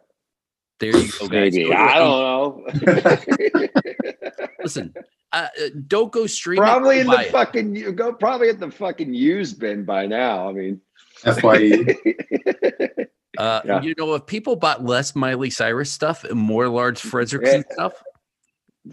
There 0.79 0.95
you 0.95 1.11
go, 1.19 1.27
guys. 1.27 1.53
maybe. 1.53 1.65
Go 1.69 1.73
I 1.75 1.97
don't 1.99 2.75
know. 2.85 3.67
Listen, 4.63 4.93
uh, 5.31 5.47
uh, 5.61 5.69
don't 5.87 6.11
go 6.11 6.25
streaming. 6.27 6.63
probably 6.63 6.99
in 6.99 7.07
the 7.07 7.19
it. 7.21 7.31
fucking 7.31 7.75
you 7.75 7.91
go 7.91 8.13
probably 8.13 8.49
at 8.49 8.59
the 8.59 8.71
fucking 8.71 9.13
used 9.13 9.59
bin 9.59 9.83
by 9.85 10.05
now. 10.05 10.49
I 10.49 10.53
mean, 10.53 10.81
FYE. 11.23 11.95
Uh, 13.37 13.61
Yeah. 13.65 13.81
You 13.81 13.93
know, 13.97 14.15
if 14.15 14.25
people 14.25 14.57
bought 14.57 14.83
less 14.83 15.15
Miley 15.15 15.49
Cyrus 15.49 15.89
stuff 15.89 16.25
and 16.25 16.37
more 16.37 16.67
Lars 16.67 16.99
Frederiksen 17.01 17.63
Yeah. 17.67 17.73
stuff, 17.73 17.93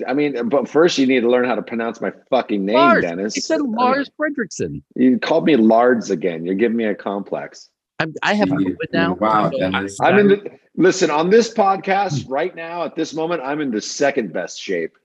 I 0.06 0.12
mean, 0.14 0.48
but 0.48 0.68
first 0.68 0.98
you 0.98 1.06
need 1.06 1.20
to 1.20 1.28
learn 1.30 1.46
how 1.46 1.54
to 1.56 1.62
pronounce 1.62 2.00
my 2.00 2.12
fucking 2.30 2.64
name, 2.64 2.76
Lars. 2.76 3.02
Dennis. 3.02 3.34
he 3.34 3.40
said 3.40 3.60
I 3.60 3.62
mean, 3.62 3.72
Lars 3.72 4.08
Frederiksen. 4.20 4.82
you 4.94 5.18
called 5.18 5.46
me 5.46 5.56
Lards 5.56 6.10
again. 6.10 6.44
You're 6.46 6.54
giving 6.54 6.76
me 6.76 6.84
a 6.84 6.94
complex. 6.94 7.70
I'm, 7.98 8.14
I 8.22 8.34
have 8.34 8.48
COVID 8.48 8.76
now. 8.92 9.14
Wow, 9.14 9.50
so 9.50 9.58
Dennis. 9.58 9.98
I'm 10.00 10.18
in 10.18 10.28
the 10.28 10.58
listen 10.76 11.10
on 11.10 11.30
this 11.30 11.52
podcast 11.52 12.26
right 12.28 12.54
now 12.54 12.84
at 12.84 12.94
this 12.94 13.14
moment. 13.14 13.42
I'm 13.42 13.60
in 13.60 13.70
the 13.70 13.80
second 13.80 14.32
best 14.32 14.60
shape. 14.60 14.96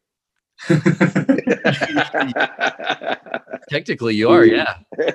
Technically, 3.69 4.15
you 4.15 4.29
are, 4.29 4.45
yeah. 4.45 4.75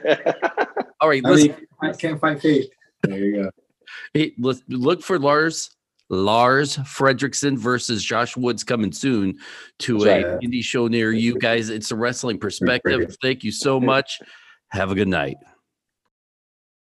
All 1.01 1.09
right, 1.09 1.23
I 1.25 1.29
listen. 1.29 1.49
mean, 1.49 1.67
I 1.83 1.93
can't 1.93 2.19
fight 2.19 2.41
fate. 2.41 2.71
There 3.03 3.19
you 3.19 3.45
go. 3.45 3.51
Hey, 4.15 4.33
look, 4.39 4.59
look 4.69 5.03
for 5.03 5.19
Lars 5.19 5.77
Lars 6.09 6.77
Frederiksen 6.79 7.59
versus 7.59 8.03
Josh 8.03 8.37
Woods 8.37 8.63
coming 8.65 8.93
soon 8.93 9.39
to 9.81 9.99
That's 9.99 10.25
a 10.25 10.29
right. 10.29 10.41
indie 10.41 10.63
show 10.63 10.87
near 10.89 11.13
you 11.13 11.39
guys. 11.39 11.69
It's 11.69 11.91
a 11.91 11.97
wrestling 11.97 12.39
perspective. 12.39 13.17
Thank 13.21 13.45
you 13.45 13.51
so 13.51 13.81
much. 13.81 14.21
Have 14.69 14.91
a 14.91 14.95
good 14.95 15.09
night. 15.09 15.37